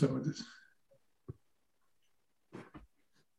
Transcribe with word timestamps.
this. 0.00 0.42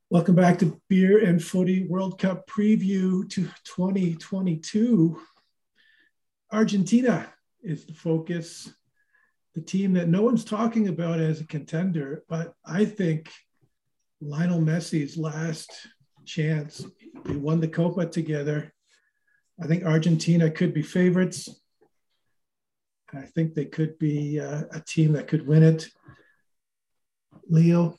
Welcome 0.10 0.36
back 0.36 0.58
to 0.60 0.80
Beer 0.88 1.26
and 1.26 1.44
Footy 1.44 1.86
World 1.86 2.18
Cup 2.18 2.48
preview 2.48 3.30
to 3.32 3.50
2022. 3.66 5.20
Argentina 6.54 7.28
is 7.62 7.86
the 7.86 7.94
focus, 7.94 8.74
the 9.54 9.60
team 9.60 9.94
that 9.94 10.08
no 10.08 10.22
one's 10.22 10.46
talking 10.46 10.88
about 10.88 11.20
as 11.20 11.42
a 11.42 11.48
contender, 11.48 12.24
but 12.30 12.54
I 12.66 12.86
think 12.86 13.30
Lionel 14.22 14.62
Messi's 14.62 15.18
last 15.18 15.74
chance. 16.26 16.86
They 17.26 17.36
won 17.36 17.60
the 17.60 17.68
Copa 17.68 18.06
together. 18.06 18.74
I 19.62 19.68
think 19.68 19.84
Argentina 19.84 20.50
could 20.50 20.74
be 20.74 20.84
favorites. 20.84 21.50
I 23.14 23.24
think 23.24 23.56
they 23.56 23.66
could 23.66 24.00
be 24.00 24.40
uh, 24.40 24.64
a 24.72 24.80
team 24.80 25.12
that 25.14 25.28
could 25.28 25.46
win 25.46 25.64
it. 25.64 25.90
Leo, 27.48 27.98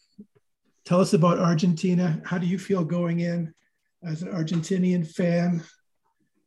tell 0.85 1.01
us 1.01 1.13
about 1.13 1.39
Argentina. 1.39 2.21
How 2.25 2.39
do 2.39 2.47
you 2.47 2.59
feel 2.59 2.85
going 2.85 3.21
in 3.21 3.53
as 4.05 4.23
an 4.23 4.33
Argentinian 4.33 5.07
fan? 5.07 5.63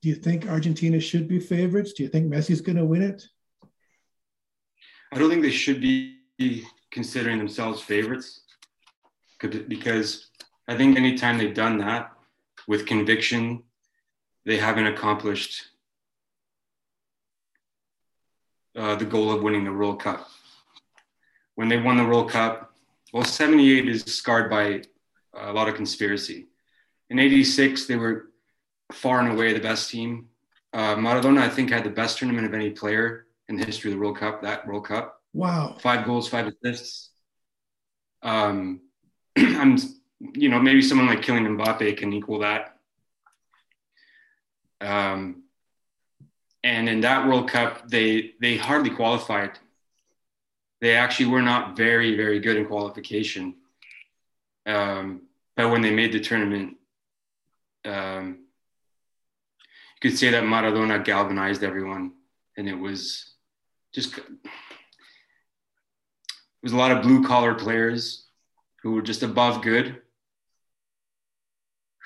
Do 0.01 0.09
you 0.09 0.15
think 0.15 0.47
Argentina 0.47 0.99
should 0.99 1.27
be 1.27 1.39
favorites? 1.39 1.93
Do 1.93 2.03
you 2.03 2.09
think 2.09 2.31
Messi's 2.31 2.61
going 2.61 2.77
to 2.77 2.85
win 2.85 3.01
it? 3.01 3.23
I 5.11 5.17
don't 5.17 5.29
think 5.29 5.41
they 5.41 5.51
should 5.51 5.81
be 5.81 6.19
considering 6.91 7.37
themselves 7.37 7.81
favorites 7.81 8.41
because 9.39 10.27
I 10.67 10.77
think 10.77 10.97
anytime 10.97 11.37
they've 11.37 11.53
done 11.53 11.77
that 11.79 12.11
with 12.67 12.85
conviction, 12.85 13.63
they 14.45 14.57
haven't 14.57 14.87
accomplished 14.87 15.63
uh, 18.75 18.95
the 18.95 19.05
goal 19.05 19.31
of 19.31 19.41
winning 19.41 19.63
the 19.63 19.73
World 19.73 20.01
Cup. 20.01 20.27
When 21.55 21.69
they 21.69 21.77
won 21.77 21.97
the 21.97 22.05
World 22.05 22.29
Cup, 22.29 22.68
well, 23.13 23.23
78 23.23 23.87
is 23.87 24.03
scarred 24.03 24.49
by 24.49 24.81
a 25.33 25.51
lot 25.51 25.67
of 25.67 25.75
conspiracy. 25.75 26.47
In 27.09 27.19
86, 27.19 27.87
they 27.87 27.95
were 27.95 28.31
far 28.91 29.19
and 29.19 29.31
away 29.31 29.53
the 29.53 29.59
best 29.59 29.89
team. 29.89 30.27
Uh, 30.73 30.95
Maradona, 30.95 31.41
I 31.41 31.49
think, 31.49 31.69
had 31.71 31.83
the 31.83 31.89
best 31.89 32.17
tournament 32.17 32.45
of 32.45 32.53
any 32.53 32.69
player 32.69 33.25
in 33.47 33.55
the 33.55 33.65
history 33.65 33.91
of 33.91 33.97
the 33.97 34.01
World 34.01 34.17
Cup, 34.17 34.41
that 34.43 34.67
World 34.67 34.85
Cup. 34.85 35.21
Wow. 35.33 35.77
Five 35.79 36.05
goals, 36.05 36.27
five 36.27 36.47
assists. 36.47 37.09
Um, 38.21 38.81
I'm, 39.37 39.77
you 40.19 40.49
know, 40.49 40.59
maybe 40.59 40.81
someone 40.81 41.07
like 41.07 41.21
Kylian 41.21 41.57
Mbappe 41.57 41.97
can 41.97 42.13
equal 42.13 42.39
that. 42.39 42.77
Um, 44.81 45.43
and 46.63 46.89
in 46.89 47.01
that 47.01 47.27
World 47.27 47.49
Cup, 47.49 47.89
they 47.89 48.33
they 48.41 48.57
hardly 48.57 48.89
qualified 48.89 49.57
they 50.81 50.95
actually 50.95 51.27
were 51.27 51.41
not 51.41 51.75
very, 51.75 52.15
very 52.15 52.39
good 52.39 52.57
in 52.57 52.65
qualification. 52.65 53.55
Um, 54.65 55.23
but 55.55 55.69
when 55.71 55.81
they 55.81 55.91
made 55.91 56.13
the 56.13 56.19
tournament, 56.19 56.77
um, 57.85 58.45
you 60.01 60.09
could 60.09 60.17
say 60.17 60.29
that 60.31 60.43
Maradona 60.43 61.03
galvanized 61.03 61.63
everyone, 61.63 62.13
and 62.55 62.69
it 62.69 62.75
was 62.75 63.33
just 63.93 64.17
it 64.17 64.23
was 66.63 66.71
a 66.71 66.77
lot 66.77 66.91
of 66.91 67.01
blue 67.01 67.25
collar 67.25 67.55
players 67.55 68.27
who 68.81 68.91
were 68.91 69.01
just 69.01 69.23
above 69.23 69.61
good, 69.61 70.01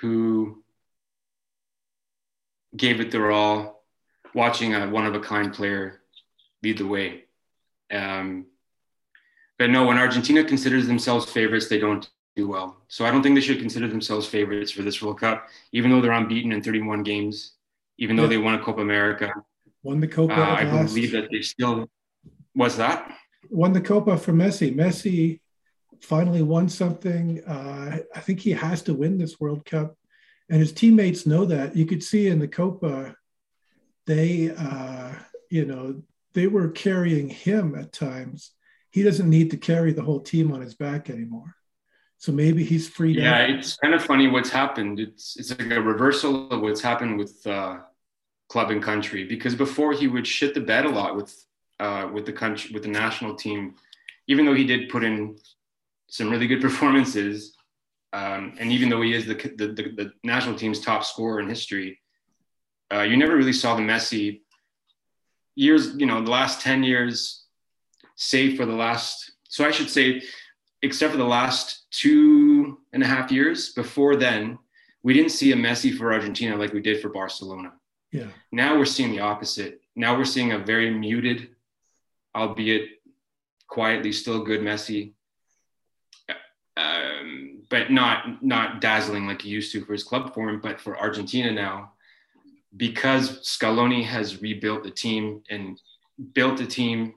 who 0.02 0.64
gave 2.76 3.00
it 3.00 3.12
their 3.12 3.32
all, 3.32 3.84
watching 4.34 4.74
a 4.74 4.90
one 4.90 5.06
of 5.06 5.14
a 5.14 5.20
kind 5.20 5.54
player 5.54 6.02
lead 6.64 6.80
the 6.80 6.88
way. 6.88 7.26
Um, 7.92 8.48
but 9.64 9.70
no, 9.70 9.86
when 9.86 9.98
Argentina 9.98 10.44
considers 10.44 10.88
themselves 10.88 11.24
favorites, 11.32 11.70
they 11.70 11.80
don't 11.80 12.12
do 12.36 12.50
well. 12.50 12.82
So 12.90 13.06
I 13.06 13.12
don't 13.12 13.24
think 13.24 13.34
they 13.34 13.40
should 13.40 13.60
consider 13.60 13.88
themselves 13.88 14.28
favorites 14.28 14.72
for 14.72 14.82
this 14.82 15.02
World 15.02 15.22
Cup, 15.22 15.48
even 15.72 15.90
though 15.90 16.02
they're 16.02 16.12
unbeaten 16.12 16.52
in 16.52 16.62
31 16.62 17.02
games, 17.04 17.54
even 17.98 18.18
though 18.18 18.24
yeah. 18.24 18.30
they 18.32 18.38
won 18.40 18.56
a 18.56 18.60
Copa 18.62 18.82
America. 18.82 19.32
Won 19.82 20.02
the 20.02 20.08
Copa. 20.10 20.34
Uh, 20.34 20.56
I 20.56 20.64
last. 20.66 20.94
believe 20.94 21.14
that 21.14 21.30
they 21.32 21.42
still. 21.42 21.90
What's 22.52 22.76
that? 22.76 23.10
Won 23.50 23.72
the 23.72 23.80
Copa 23.80 24.18
for 24.18 24.34
Messi. 24.34 24.76
Messi 24.76 25.40
finally 26.02 26.42
won 26.42 26.68
something. 26.68 27.42
Uh, 27.46 28.00
I 28.14 28.20
think 28.20 28.42
he 28.42 28.52
has 28.52 28.82
to 28.82 28.94
win 28.94 29.18
this 29.18 29.40
World 29.40 29.64
Cup, 29.64 29.96
and 30.50 30.60
his 30.60 30.74
teammates 30.74 31.26
know 31.26 31.46
that. 31.46 31.74
You 31.74 31.86
could 31.86 32.04
see 32.04 32.28
in 32.28 32.40
the 32.40 32.50
Copa, 32.50 33.16
they, 34.08 34.54
uh, 34.54 35.14
you 35.50 35.64
know, 35.64 36.04
they 36.34 36.48
were 36.48 36.68
carrying 36.68 37.30
him 37.30 37.76
at 37.76 37.94
times 37.94 38.52
he 38.94 39.02
doesn't 39.02 39.28
need 39.28 39.50
to 39.50 39.58
carry 39.58 39.92
the 39.92 40.04
whole 40.04 40.20
team 40.20 40.52
on 40.52 40.62
his 40.62 40.76
back 40.76 41.10
anymore. 41.10 41.56
So 42.20 42.32
maybe 42.32 42.64
he's 42.64 42.88
free. 42.88 43.14
Yeah, 43.14 43.40
it's 43.40 43.76
kind 43.76 43.96
of 43.96 44.06
funny 44.06 44.28
what's 44.28 44.52
happened. 44.52 45.00
It's 45.00 45.36
it's 45.36 45.50
like 45.50 45.72
a 45.72 45.82
reversal 45.82 46.50
of 46.52 46.62
what's 46.62 46.80
happened 46.80 47.18
with 47.18 47.46
uh, 47.46 47.80
club 48.50 48.70
and 48.70 48.82
country 48.82 49.26
because 49.26 49.56
before 49.56 49.94
he 49.94 50.08
would 50.08 50.28
shit 50.28 50.54
the 50.54 50.62
bed 50.62 50.86
a 50.86 50.90
lot 50.90 51.16
with 51.16 51.36
uh, 51.80 52.08
with 52.14 52.26
the 52.28 52.32
country 52.32 52.70
with 52.72 52.84
the 52.84 52.90
national 52.90 53.36
team, 53.36 53.74
even 54.28 54.46
though 54.46 54.54
he 54.54 54.64
did 54.64 54.90
put 54.90 55.04
in 55.04 55.38
some 56.08 56.30
really 56.30 56.48
good 56.48 56.62
performances, 56.68 57.56
um, 58.14 58.54
and 58.60 58.72
even 58.72 58.90
though 58.90 59.02
he 59.02 59.16
is 59.16 59.26
the, 59.26 59.34
the, 59.34 59.68
the, 59.78 59.84
the 59.98 60.12
national 60.24 60.56
team's 60.56 60.80
top 60.80 61.04
scorer 61.04 61.40
in 61.40 61.50
history, 61.50 62.00
uh, 62.94 63.02
you 63.02 63.18
never 63.18 63.36
really 63.36 63.54
saw 63.54 63.76
the 63.76 63.82
Messi 63.82 64.42
years. 65.56 65.96
You 65.98 66.06
know, 66.06 66.24
the 66.24 66.32
last 66.32 66.62
ten 66.62 66.84
years 66.84 67.43
save 68.16 68.58
for 68.58 68.66
the 68.66 68.74
last, 68.74 69.32
so 69.50 69.66
I 69.66 69.72
should 69.72 69.90
say, 69.90 70.22
except 70.82 71.12
for 71.12 71.18
the 71.18 71.24
last 71.24 71.86
two 71.92 72.80
and 72.92 73.04
a 73.04 73.08
half 73.08 73.32
years, 73.32 73.74
before 73.74 74.16
then, 74.16 74.60
we 75.04 75.14
didn't 75.14 75.32
see 75.32 75.52
a 75.52 75.56
Messi 75.56 75.96
for 75.96 76.14
Argentina 76.14 76.56
like 76.56 76.74
we 76.74 76.82
did 76.82 77.02
for 77.02 77.10
Barcelona. 77.10 77.74
Yeah. 78.12 78.28
Now 78.52 78.78
we're 78.78 78.86
seeing 78.86 79.12
the 79.12 79.20
opposite. 79.20 79.82
Now 79.96 80.18
we're 80.18 80.26
seeing 80.26 80.54
a 80.54 80.60
very 80.60 80.90
muted, 80.90 81.50
albeit 82.36 82.90
quietly 83.68 84.12
still 84.12 84.44
good 84.44 84.62
Messi, 84.62 85.14
um, 86.78 87.64
but 87.70 87.92
not 87.92 88.44
not 88.44 88.82
dazzling 88.82 89.28
like 89.28 89.42
he 89.42 89.50
used 89.50 89.72
to 89.74 89.84
for 89.84 89.94
his 89.94 90.04
club 90.04 90.34
form. 90.34 90.60
But 90.62 90.80
for 90.80 90.98
Argentina 90.98 91.52
now, 91.52 91.94
because 92.76 93.42
Scaloni 93.42 94.04
has 94.06 94.42
rebuilt 94.42 94.84
the 94.84 94.92
team 94.92 95.44
and 95.50 95.80
built 96.34 96.58
the 96.58 96.68
team 96.68 97.16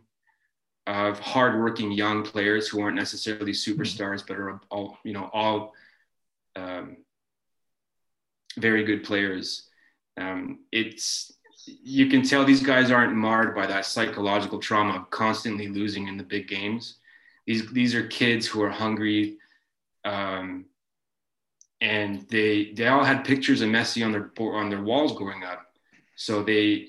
of 0.87 1.19
hardworking 1.19 1.91
young 1.91 2.23
players 2.23 2.69
who 2.69 2.81
aren't 2.81 2.97
necessarily 2.97 3.53
superstars, 3.53 4.25
but 4.27 4.37
are 4.37 4.61
all 4.71 4.99
you 5.05 5.13
know 5.13 5.31
all 5.33 5.75
um, 6.55 6.99
very 8.59 8.85
good 8.85 9.05
players. 9.05 9.69
Um, 10.19 10.61
it's 10.73 11.33
you 11.67 12.07
can 12.07 12.23
tell 12.23 12.45
these 12.45 12.63
guys 12.63 12.91
aren't 12.91 13.17
marred 13.17 13.55
by 13.55 13.67
that 13.67 13.87
psychological 13.87 14.61
trauma 14.61 14.97
of 14.97 15.11
constantly 15.11 15.69
losing 15.69 16.07
in 16.07 16.17
the 16.17 16.23
big 16.23 16.47
games. 16.47 16.99
These 17.47 17.73
these 17.73 17.95
are 17.95 18.07
kids 18.07 18.47
who 18.47 18.63
are 18.63 18.71
hungry, 18.71 19.39
um, 20.05 20.67
and 21.81 22.27
they 22.29 22.73
they 22.73 22.87
all 22.87 23.05
had 23.05 23.25
pictures 23.25 23.61
of 23.61 23.71
Messi 23.71 24.05
on 24.05 24.13
their 24.13 24.31
on 24.39 24.71
their 24.71 24.83
walls 24.83 25.17
growing 25.17 25.43
up. 25.43 25.77
So 26.15 26.45
they 26.45 26.89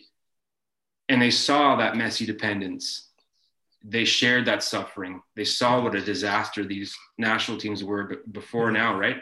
and 1.09 1.21
they 1.21 1.31
saw 1.31 1.75
that 1.77 1.95
Messi 1.95 2.25
dependence 2.25 3.06
they 3.87 4.03
shared 4.03 4.45
that 4.45 4.63
suffering. 4.63 5.21
They 5.35 5.45
saw 5.45 5.81
what 5.81 5.95
a 5.95 6.01
disaster 6.01 6.63
these 6.63 6.95
national 7.17 7.57
teams 7.57 7.83
were 7.83 8.17
before 8.31 8.69
now, 8.69 8.97
right? 8.97 9.17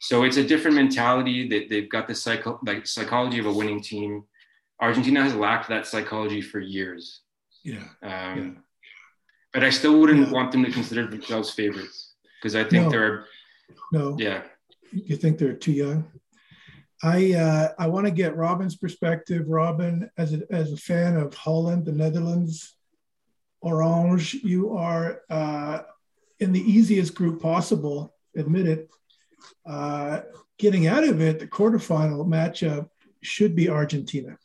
So 0.00 0.22
it's 0.22 0.36
a 0.36 0.44
different 0.44 0.76
mentality. 0.76 1.48
That 1.48 1.68
they've 1.68 1.88
got 1.88 2.06
the 2.06 2.14
psycho, 2.14 2.60
like 2.64 2.86
psychology 2.86 3.38
of 3.40 3.46
a 3.46 3.52
winning 3.52 3.80
team. 3.80 4.24
Argentina 4.80 5.22
has 5.22 5.34
lacked 5.34 5.68
that 5.68 5.86
psychology 5.86 6.40
for 6.40 6.60
years. 6.60 7.22
Yeah. 7.64 7.84
Um, 8.02 8.38
yeah. 8.38 8.50
But 9.52 9.64
I 9.64 9.70
still 9.70 9.98
wouldn't 9.98 10.28
yeah. 10.28 10.32
want 10.32 10.52
them 10.52 10.64
to 10.64 10.70
consider 10.70 11.06
themselves 11.06 11.50
favorites 11.50 12.14
because 12.40 12.54
I 12.54 12.64
think 12.64 12.84
no. 12.84 12.90
they're. 12.90 13.26
No. 13.92 14.16
Yeah. 14.18 14.42
You 14.92 15.16
think 15.16 15.38
they're 15.38 15.54
too 15.54 15.72
young? 15.72 16.06
I 17.02 17.32
uh, 17.32 17.68
I 17.78 17.88
want 17.88 18.06
to 18.06 18.12
get 18.12 18.36
Robin's 18.36 18.76
perspective. 18.76 19.48
Robin, 19.48 20.08
as 20.16 20.34
a, 20.34 20.42
as 20.50 20.72
a 20.72 20.76
fan 20.76 21.16
of 21.16 21.34
Holland, 21.34 21.84
the 21.84 21.92
Netherlands, 21.92 22.76
Orange, 23.64 24.34
you 24.34 24.76
are 24.76 25.22
uh, 25.30 25.82
in 26.38 26.52
the 26.52 26.60
easiest 26.60 27.14
group 27.14 27.40
possible, 27.40 28.14
admit 28.36 28.66
it. 28.66 28.90
Uh, 29.66 30.20
getting 30.58 30.86
out 30.86 31.04
of 31.04 31.20
it, 31.20 31.38
the 31.38 31.46
quarterfinal 31.46 32.26
matchup 32.26 32.88
should 33.22 33.56
be 33.56 33.68
Argentina. 33.68 34.36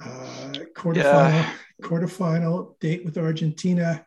Uh, 0.00 0.52
quarterfinal, 0.74 1.30
yeah. 1.32 1.52
quarterfinal 1.82 2.78
date 2.80 3.04
with 3.04 3.16
Argentina. 3.16 4.04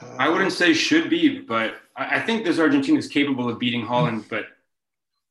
Uh, 0.00 0.16
I 0.18 0.28
wouldn't 0.28 0.52
say 0.52 0.74
should 0.74 1.08
be, 1.08 1.40
but 1.40 1.76
I, 1.96 2.16
I 2.16 2.20
think 2.20 2.44
this 2.44 2.58
Argentina 2.58 2.98
is 2.98 3.08
capable 3.08 3.48
of 3.48 3.58
beating 3.58 3.86
Holland. 3.86 4.26
But, 4.28 4.46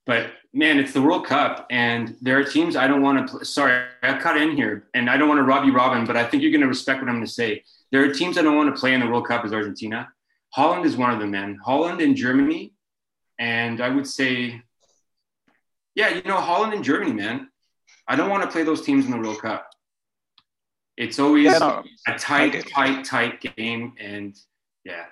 but 0.07 0.31
man, 0.53 0.79
it's 0.79 0.93
the 0.93 1.01
World 1.01 1.25
Cup, 1.27 1.67
and 1.69 2.15
there 2.21 2.39
are 2.39 2.43
teams 2.43 2.75
I 2.75 2.87
don't 2.87 3.03
want 3.03 3.29
to. 3.29 3.45
Sorry, 3.45 3.83
I 4.01 4.17
cut 4.17 4.37
in 4.37 4.55
here, 4.55 4.87
and 4.95 5.07
I 5.07 5.17
don't 5.17 5.29
want 5.29 5.37
to 5.39 5.43
rob 5.43 5.65
you, 5.65 5.73
Robin, 5.73 6.05
but 6.05 6.17
I 6.17 6.23
think 6.23 6.41
you're 6.41 6.51
going 6.51 6.61
to 6.61 6.67
respect 6.67 6.99
what 7.01 7.09
I'm 7.09 7.15
going 7.15 7.27
to 7.27 7.31
say 7.31 7.63
there 7.91 8.03
are 8.03 8.13
teams 8.13 8.37
I 8.37 8.41
don't 8.41 8.55
want 8.55 8.73
to 8.73 8.79
play 8.79 8.93
in 8.93 8.99
the 8.99 9.07
World 9.07 9.27
Cup 9.27 9.45
is 9.45 9.53
Argentina. 9.53 10.09
Holland 10.53 10.85
is 10.85 10.95
one 10.95 11.11
of 11.11 11.19
them, 11.19 11.31
man. 11.31 11.57
Holland 11.63 12.01
and 12.01 12.15
Germany, 12.15 12.73
and 13.39 13.81
I 13.81 13.89
would 13.89 14.07
say, 14.07 14.61
yeah, 15.95 16.09
you 16.09 16.23
know, 16.23 16.39
Holland 16.39 16.73
and 16.73 16.83
Germany, 16.83 17.13
man. 17.13 17.49
I 18.07 18.15
don't 18.15 18.29
want 18.29 18.43
to 18.43 18.49
play 18.49 18.63
those 18.63 18.81
teams 18.81 19.05
in 19.05 19.11
the 19.11 19.17
World 19.17 19.41
Cup. 19.41 19.69
It's 20.97 21.19
always 21.19 21.45
yeah, 21.45 21.57
no, 21.57 21.83
a 22.07 22.17
tight, 22.17 22.67
tight, 22.69 23.03
tight 23.03 23.41
game, 23.41 23.93
and 23.99 24.35
yeah. 24.85 25.05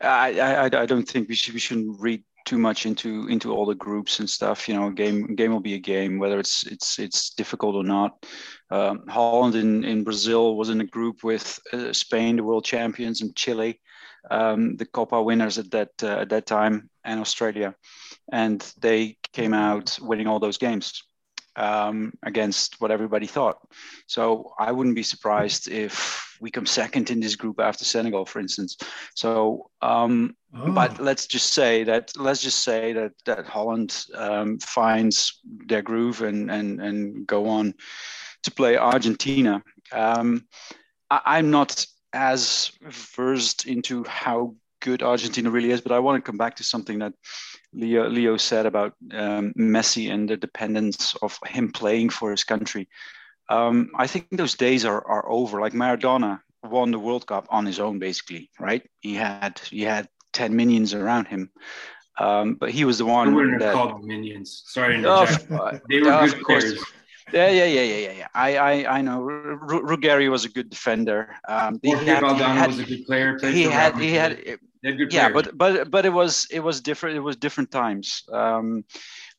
I, 0.00 0.40
I, 0.40 0.64
I 0.64 0.86
don't 0.86 1.06
think 1.08 1.28
we 1.28 1.34
should 1.34 1.54
we 1.54 1.60
shouldn't 1.60 2.00
read 2.00 2.22
too 2.44 2.58
much 2.58 2.86
into 2.86 3.26
into 3.28 3.52
all 3.52 3.66
the 3.66 3.74
groups 3.74 4.20
and 4.20 4.28
stuff. 4.28 4.68
You 4.68 4.74
know, 4.74 4.90
game 4.90 5.34
game 5.34 5.52
will 5.52 5.60
be 5.60 5.74
a 5.74 5.78
game, 5.78 6.18
whether 6.18 6.38
it's 6.38 6.64
it's 6.66 6.98
it's 6.98 7.30
difficult 7.30 7.74
or 7.74 7.84
not. 7.84 8.26
Um, 8.70 9.06
Holland 9.08 9.54
in 9.54 9.84
in 9.84 10.04
Brazil 10.04 10.56
was 10.56 10.70
in 10.70 10.80
a 10.80 10.86
group 10.86 11.22
with 11.22 11.58
uh, 11.72 11.92
Spain, 11.92 12.36
the 12.36 12.44
world 12.44 12.64
champions, 12.64 13.22
and 13.22 13.34
Chile, 13.34 13.80
um, 14.30 14.76
the 14.76 14.86
Copa 14.86 15.22
winners 15.22 15.58
at 15.58 15.70
that 15.70 15.90
uh, 16.02 16.20
at 16.20 16.28
that 16.30 16.46
time, 16.46 16.90
and 17.04 17.20
Australia, 17.20 17.74
and 18.32 18.60
they 18.80 19.16
came 19.32 19.54
out 19.54 19.98
winning 20.00 20.26
all 20.26 20.40
those 20.40 20.58
games 20.58 21.02
um, 21.56 22.12
against 22.22 22.80
what 22.80 22.90
everybody 22.90 23.26
thought. 23.26 23.58
So 24.06 24.52
I 24.58 24.72
wouldn't 24.72 24.96
be 24.96 25.02
surprised 25.02 25.68
if 25.68 26.36
we 26.40 26.50
come 26.50 26.66
second 26.66 27.10
in 27.10 27.20
this 27.20 27.36
group 27.36 27.60
after 27.60 27.84
Senegal, 27.84 28.26
for 28.26 28.40
instance. 28.40 28.76
So, 29.14 29.70
um, 29.80 30.36
oh. 30.54 30.72
but 30.72 31.00
let's 31.00 31.26
just 31.26 31.52
say 31.52 31.84
that 31.84 32.12
let's 32.16 32.42
just 32.42 32.62
say 32.62 32.92
that 32.92 33.12
that 33.26 33.46
Holland 33.46 34.04
um, 34.14 34.58
finds 34.58 35.40
their 35.66 35.82
groove 35.82 36.22
and 36.22 36.50
and 36.50 36.80
and 36.80 37.26
go 37.26 37.48
on 37.48 37.74
to 38.42 38.50
play 38.50 38.76
Argentina. 38.76 39.62
Um, 39.92 40.46
I, 41.10 41.20
I'm 41.24 41.50
not 41.50 41.86
as 42.12 42.70
versed 42.82 43.66
into 43.66 44.04
how 44.04 44.54
good 44.80 45.02
Argentina 45.02 45.50
really 45.50 45.70
is, 45.70 45.80
but 45.80 45.92
I 45.92 45.98
want 45.98 46.22
to 46.22 46.30
come 46.30 46.36
back 46.36 46.56
to 46.56 46.62
something 46.62 46.98
that 46.98 47.14
Leo, 47.74 48.08
Leo 48.08 48.36
said 48.36 48.66
about 48.66 48.94
um, 49.12 49.52
Messi 49.58 50.12
and 50.12 50.28
the 50.28 50.36
dependence 50.36 51.14
of 51.22 51.38
him 51.46 51.70
playing 51.72 52.10
for 52.10 52.30
his 52.30 52.44
country. 52.44 52.88
Um, 53.48 53.90
I 53.96 54.06
think 54.06 54.28
those 54.30 54.54
days 54.54 54.84
are, 54.84 55.06
are 55.06 55.28
over. 55.28 55.60
Like 55.60 55.72
Maradona 55.72 56.40
won 56.62 56.90
the 56.90 56.98
World 56.98 57.26
Cup 57.26 57.46
on 57.50 57.66
his 57.66 57.78
own, 57.78 57.98
basically, 57.98 58.50
right? 58.58 58.82
He 59.00 59.14
had 59.14 59.58
he 59.58 59.82
had 59.82 60.08
ten 60.32 60.56
minions 60.56 60.94
around 60.94 61.26
him, 61.26 61.50
um, 62.18 62.54
but 62.54 62.70
he 62.70 62.84
was 62.84 62.98
the 62.98 63.04
one. 63.04 63.28
I 63.28 63.32
wouldn't 63.32 63.58
that, 63.60 63.66
have 63.66 63.74
called 63.74 64.04
minions. 64.04 64.62
Sorry, 64.66 65.02
oh, 65.04 65.26
they 65.88 66.00
were 66.00 66.26
good 66.26 66.42
players. 66.42 66.84
Yeah, 67.32 67.50
yeah, 67.50 67.64
yeah, 67.64 67.82
yeah, 67.82 68.12
yeah, 68.12 68.28
I, 68.34 68.56
I, 68.56 68.98
I 68.98 69.02
know. 69.02 69.20
Ruggeri 69.22 70.30
was 70.30 70.44
a 70.44 70.48
good 70.50 70.68
defender. 70.68 71.34
Um, 71.48 71.80
Jorge 71.84 72.04
had, 72.04 72.22
Valdano 72.22 72.54
had, 72.54 72.66
was 72.66 72.78
a 72.78 72.84
good 72.84 73.06
player. 73.06 73.38
He 73.40 73.62
had, 73.62 73.98
he 73.98 74.12
had, 74.12 74.58
yeah, 75.10 75.28
but 75.28 75.56
but 75.56 75.90
but 75.90 76.06
it 76.06 76.12
was 76.12 76.46
it 76.50 76.60
was 76.60 76.80
different. 76.80 77.16
It 77.16 77.20
was 77.20 77.36
different 77.36 77.70
times. 77.70 78.22
Um, 78.32 78.84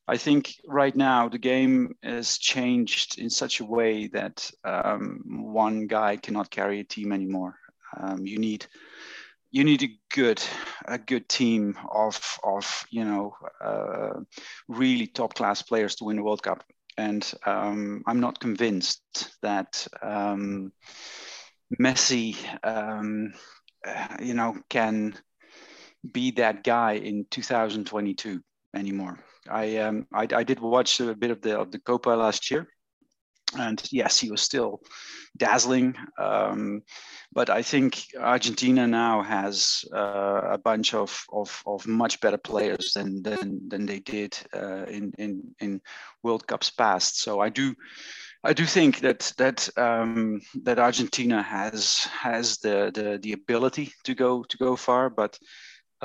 I 0.07 0.17
think 0.17 0.53
right 0.67 0.95
now 0.95 1.29
the 1.29 1.39
game 1.39 1.95
has 2.03 2.37
changed 2.37 3.19
in 3.19 3.29
such 3.29 3.59
a 3.59 3.65
way 3.65 4.07
that 4.07 4.51
um, 4.63 5.21
one 5.25 5.87
guy 5.87 6.17
cannot 6.17 6.51
carry 6.51 6.79
a 6.79 6.83
team 6.83 7.11
anymore. 7.11 7.55
Um, 7.97 8.25
you 8.25 8.37
need 8.37 8.67
you 9.51 9.63
need 9.63 9.83
a 9.83 9.99
good 10.13 10.43
a 10.85 10.97
good 10.97 11.29
team 11.29 11.77
of 11.91 12.39
of 12.43 12.85
you 12.89 13.05
know 13.05 13.35
uh, 13.63 14.19
really 14.67 15.07
top 15.07 15.33
class 15.33 15.61
players 15.61 15.95
to 15.95 16.05
win 16.05 16.17
the 16.17 16.23
World 16.23 16.43
Cup, 16.43 16.63
and 16.97 17.33
um, 17.45 18.03
I'm 18.05 18.19
not 18.19 18.39
convinced 18.39 19.01
that 19.41 19.87
um, 20.01 20.71
Messi 21.79 22.35
um, 22.63 23.33
uh, 23.85 24.17
you 24.21 24.33
know 24.33 24.55
can 24.69 25.15
be 26.11 26.31
that 26.31 26.63
guy 26.63 26.93
in 26.93 27.25
2022 27.31 28.41
anymore. 28.75 29.19
I 29.49 29.77
um, 29.77 30.07
I, 30.13 30.27
I, 30.33 30.43
did 30.43 30.59
watch 30.59 30.99
a 30.99 31.15
bit 31.15 31.31
of 31.31 31.41
the 31.41 31.59
of 31.59 31.71
the 31.71 31.79
Copa 31.79 32.09
last 32.09 32.49
year, 32.49 32.67
and 33.57 33.81
yes, 33.91 34.19
he 34.19 34.31
was 34.31 34.41
still 34.41 34.81
dazzling. 35.37 35.95
Um, 36.17 36.81
but 37.31 37.49
I 37.49 37.61
think 37.61 38.05
Argentina 38.19 38.87
now 38.87 39.21
has 39.21 39.83
uh, 39.93 40.41
a 40.51 40.57
bunch 40.57 40.93
of, 40.93 41.25
of, 41.33 41.61
of 41.65 41.85
much 41.85 42.21
better 42.21 42.37
players 42.37 42.93
than 42.93 43.21
than, 43.21 43.67
than 43.67 43.85
they 43.85 43.99
did 43.99 44.37
uh, 44.53 44.85
in, 44.85 45.13
in 45.17 45.55
in 45.59 45.81
World 46.23 46.47
Cups 46.47 46.69
past. 46.69 47.19
So 47.21 47.39
I 47.39 47.49
do. 47.49 47.75
I 48.43 48.53
do 48.53 48.65
think 48.65 48.99
that 48.99 49.33
that 49.37 49.69
um, 49.77 50.39
that 50.63 50.79
Argentina 50.79 51.41
has 51.41 52.03
has 52.05 52.57
the, 52.59 52.91
the 52.93 53.19
the 53.21 53.33
ability 53.33 53.91
to 54.03 54.13
go 54.13 54.43
to 54.43 54.57
go 54.57 54.75
far, 54.75 55.09
but 55.09 55.37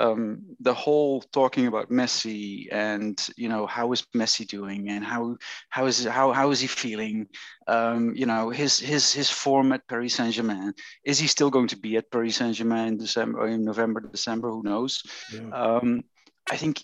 um, 0.01 0.41
the 0.59 0.73
whole 0.73 1.21
talking 1.21 1.67
about 1.67 1.89
Messi 1.89 2.67
and 2.71 3.15
you 3.37 3.47
know 3.47 3.67
how 3.67 3.91
is 3.91 4.01
Messi 4.15 4.47
doing 4.47 4.89
and 4.89 5.03
how 5.05 5.37
how 5.69 5.85
is 5.85 6.03
how 6.05 6.31
how 6.31 6.51
is 6.51 6.59
he 6.59 6.67
feeling? 6.67 7.27
Um, 7.67 8.15
you 8.15 8.25
know 8.25 8.49
his 8.49 8.79
his 8.79 9.13
his 9.13 9.29
form 9.29 9.71
at 9.71 9.87
Paris 9.87 10.15
Saint 10.15 10.33
Germain. 10.33 10.73
Is 11.05 11.19
he 11.19 11.27
still 11.27 11.51
going 11.51 11.67
to 11.67 11.77
be 11.77 11.97
at 11.97 12.09
Paris 12.11 12.37
Saint 12.37 12.55
Germain 12.55 12.87
in 12.87 12.97
December, 12.97 13.47
in 13.47 13.63
November, 13.63 14.01
December? 14.01 14.49
Who 14.49 14.63
knows? 14.63 15.03
Yeah. 15.31 15.49
Um, 15.51 16.03
I 16.49 16.57
think 16.57 16.83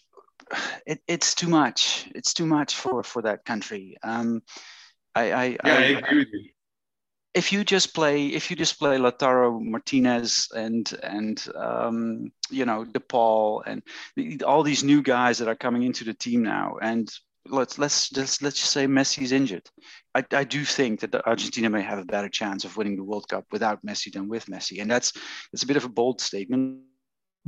it, 0.86 1.02
it's 1.08 1.34
too 1.34 1.50
much. 1.50 2.10
It's 2.14 2.34
too 2.34 2.46
much 2.46 2.76
for 2.76 3.04
for 3.04 3.24
that 3.24 3.46
country. 3.46 3.98
Um, 4.04 4.44
I, 5.16 5.32
I, 5.32 5.46
yeah, 5.46 5.58
I, 5.64 5.70
I 5.70 5.84
agree 5.98 6.20
with 6.20 6.28
you 6.34 6.50
if 7.38 7.54
you 7.54 7.64
just 7.64 7.94
play 7.94 8.28
if 8.28 8.50
you 8.50 8.56
just 8.56 8.80
play 8.80 8.98
Lautaro 8.98 9.62
Martinez 9.62 10.50
and 10.56 10.92
and 11.04 11.48
um, 11.56 12.32
you 12.50 12.66
know 12.66 12.84
De 12.84 13.00
Paul 13.00 13.64
and 13.68 13.84
all 14.44 14.64
these 14.64 14.84
new 14.84 15.02
guys 15.04 15.38
that 15.38 15.48
are 15.48 15.56
coming 15.56 15.84
into 15.84 16.04
the 16.04 16.14
team 16.14 16.42
now, 16.44 16.78
and 16.82 17.08
let's 17.46 17.78
let's 17.78 18.12
let's 18.18 18.42
let's 18.42 18.58
just 18.58 18.72
say 18.72 18.88
Messi's 18.88 19.32
injured. 19.32 19.70
I, 20.16 20.26
I 20.32 20.44
do 20.44 20.66
think 20.66 21.02
that 21.02 21.28
Argentina 21.28 21.70
may 21.70 21.84
have 21.84 22.00
a 22.00 22.06
better 22.06 22.30
chance 22.30 22.66
of 22.66 22.76
winning 22.76 22.96
the 22.96 23.04
World 23.04 23.30
Cup 23.30 23.46
without 23.52 23.86
Messi 23.86 24.12
than 24.12 24.28
with 24.28 24.48
Messi, 24.48 24.82
and 24.82 24.90
that's 24.90 25.14
that's 25.52 25.64
a 25.64 25.68
bit 25.68 25.78
of 25.78 25.86
a 25.86 25.90
bold 25.90 26.20
statement, 26.20 26.82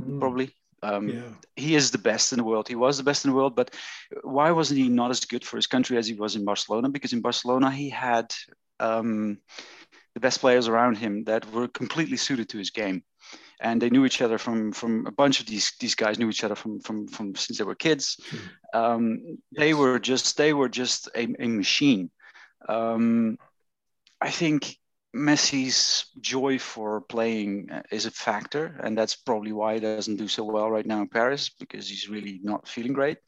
mm. 0.00 0.20
probably. 0.20 0.54
Um, 0.82 1.08
yeah. 1.08 1.28
He 1.56 1.74
is 1.74 1.90
the 1.90 1.98
best 1.98 2.32
in 2.32 2.38
the 2.38 2.44
world. 2.44 2.66
He 2.66 2.74
was 2.74 2.96
the 2.96 3.04
best 3.04 3.24
in 3.26 3.30
the 3.30 3.36
world, 3.36 3.54
but 3.54 3.74
why 4.22 4.50
wasn't 4.50 4.80
he 4.80 4.88
not 4.88 5.10
as 5.10 5.26
good 5.26 5.44
for 5.44 5.56
his 5.56 5.66
country 5.66 5.98
as 5.98 6.06
he 6.06 6.14
was 6.14 6.36
in 6.36 6.44
Barcelona? 6.46 6.88
Because 6.88 7.12
in 7.12 7.20
Barcelona 7.20 7.70
he 7.70 7.90
had 7.90 8.32
um, 8.80 9.38
the 10.14 10.20
best 10.20 10.40
players 10.40 10.68
around 10.68 10.98
him 10.98 11.24
that 11.24 11.50
were 11.52 11.68
completely 11.68 12.16
suited 12.16 12.48
to 12.50 12.58
his 12.58 12.70
game. 12.70 13.02
And 13.60 13.80
they 13.80 13.90
knew 13.90 14.06
each 14.06 14.22
other 14.22 14.38
from 14.38 14.72
from 14.72 15.06
a 15.06 15.12
bunch 15.12 15.40
of 15.40 15.46
these 15.46 15.72
these 15.80 15.94
guys 15.94 16.18
knew 16.18 16.30
each 16.30 16.44
other 16.44 16.54
from 16.54 16.80
from 16.80 17.06
from 17.08 17.34
since 17.34 17.58
they 17.58 17.64
were 17.64 17.74
kids. 17.74 18.18
Um, 18.72 19.20
yes. 19.22 19.36
they 19.56 19.74
were 19.74 19.98
just 19.98 20.36
they 20.36 20.54
were 20.54 20.68
just 20.70 21.08
a, 21.14 21.28
a 21.38 21.46
machine. 21.48 22.10
Um, 22.68 23.38
i 24.20 24.30
think 24.30 24.76
messi's 25.16 26.06
joy 26.20 26.58
for 26.58 27.00
playing 27.00 27.68
is 27.90 28.06
a 28.06 28.10
factor 28.10 28.78
and 28.84 28.96
that's 28.96 29.16
probably 29.16 29.52
why 29.52 29.74
he 29.74 29.80
doesn't 29.80 30.16
do 30.16 30.28
so 30.28 30.44
well 30.44 30.70
right 30.70 30.86
now 30.86 31.00
in 31.00 31.08
paris 31.08 31.48
because 31.48 31.88
he's 31.88 32.08
really 32.08 32.40
not 32.42 32.68
feeling 32.68 32.92
great. 32.92 33.18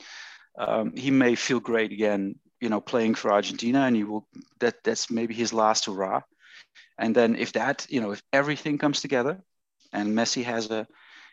Um, 0.58 0.94
he 0.94 1.10
may 1.10 1.34
feel 1.34 1.60
great 1.60 1.92
again 1.92 2.36
you 2.60 2.68
know 2.68 2.80
playing 2.80 3.14
for 3.14 3.32
argentina 3.32 3.80
and 3.80 3.96
he 3.96 4.04
will 4.04 4.28
that 4.60 4.84
that's 4.84 5.10
maybe 5.10 5.34
his 5.34 5.52
last 5.52 5.86
hurrah 5.86 6.20
and 6.98 7.14
then 7.14 7.36
if 7.36 7.52
that, 7.52 7.86
you 7.88 8.00
know, 8.00 8.12
if 8.12 8.22
everything 8.32 8.78
comes 8.78 9.00
together, 9.00 9.42
and 9.92 10.16
Messi 10.16 10.44
has 10.44 10.70
a 10.70 10.86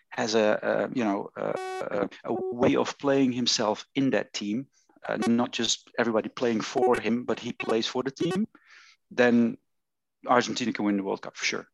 has 0.09 0.35
a, 0.35 0.59
a 0.61 0.97
you 0.97 1.03
know 1.03 1.29
a, 1.35 2.09
a, 2.23 2.33
way 2.33 2.75
of 2.75 2.97
playing 2.97 3.31
himself 3.31 3.85
in 3.95 4.11
that 4.11 4.33
team, 4.33 4.67
uh, 5.07 5.17
not 5.27 5.51
just 5.51 5.89
everybody 5.97 6.29
playing 6.29 6.61
for 6.61 6.99
him, 6.99 7.23
but 7.23 7.39
he 7.39 7.53
plays 7.53 7.87
for 7.87 8.03
the 8.03 8.11
team, 8.11 8.47
then 9.11 9.57
Argentina 10.27 10.73
can 10.73 10.85
win 10.85 10.97
the 10.97 11.03
World 11.03 11.21
Cup 11.21 11.37
for 11.37 11.45
sure. 11.45 11.67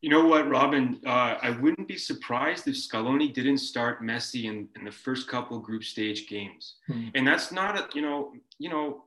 You 0.00 0.10
know 0.10 0.26
what, 0.26 0.48
Robin? 0.48 1.00
Uh, 1.06 1.36
I 1.40 1.50
wouldn't 1.50 1.86
be 1.86 1.96
surprised 1.96 2.66
if 2.66 2.74
Scaloni 2.74 3.32
didn't 3.32 3.58
start 3.58 4.02
Messi 4.02 4.44
in, 4.44 4.68
in 4.74 4.84
the 4.84 4.90
first 4.90 5.28
couple 5.28 5.60
group 5.60 5.84
stage 5.84 6.26
games, 6.28 6.74
hmm. 6.88 7.08
and 7.14 7.26
that's 7.26 7.52
not 7.52 7.78
a 7.78 7.88
you 7.94 8.02
know 8.02 8.32
you 8.58 8.68
know 8.68 9.04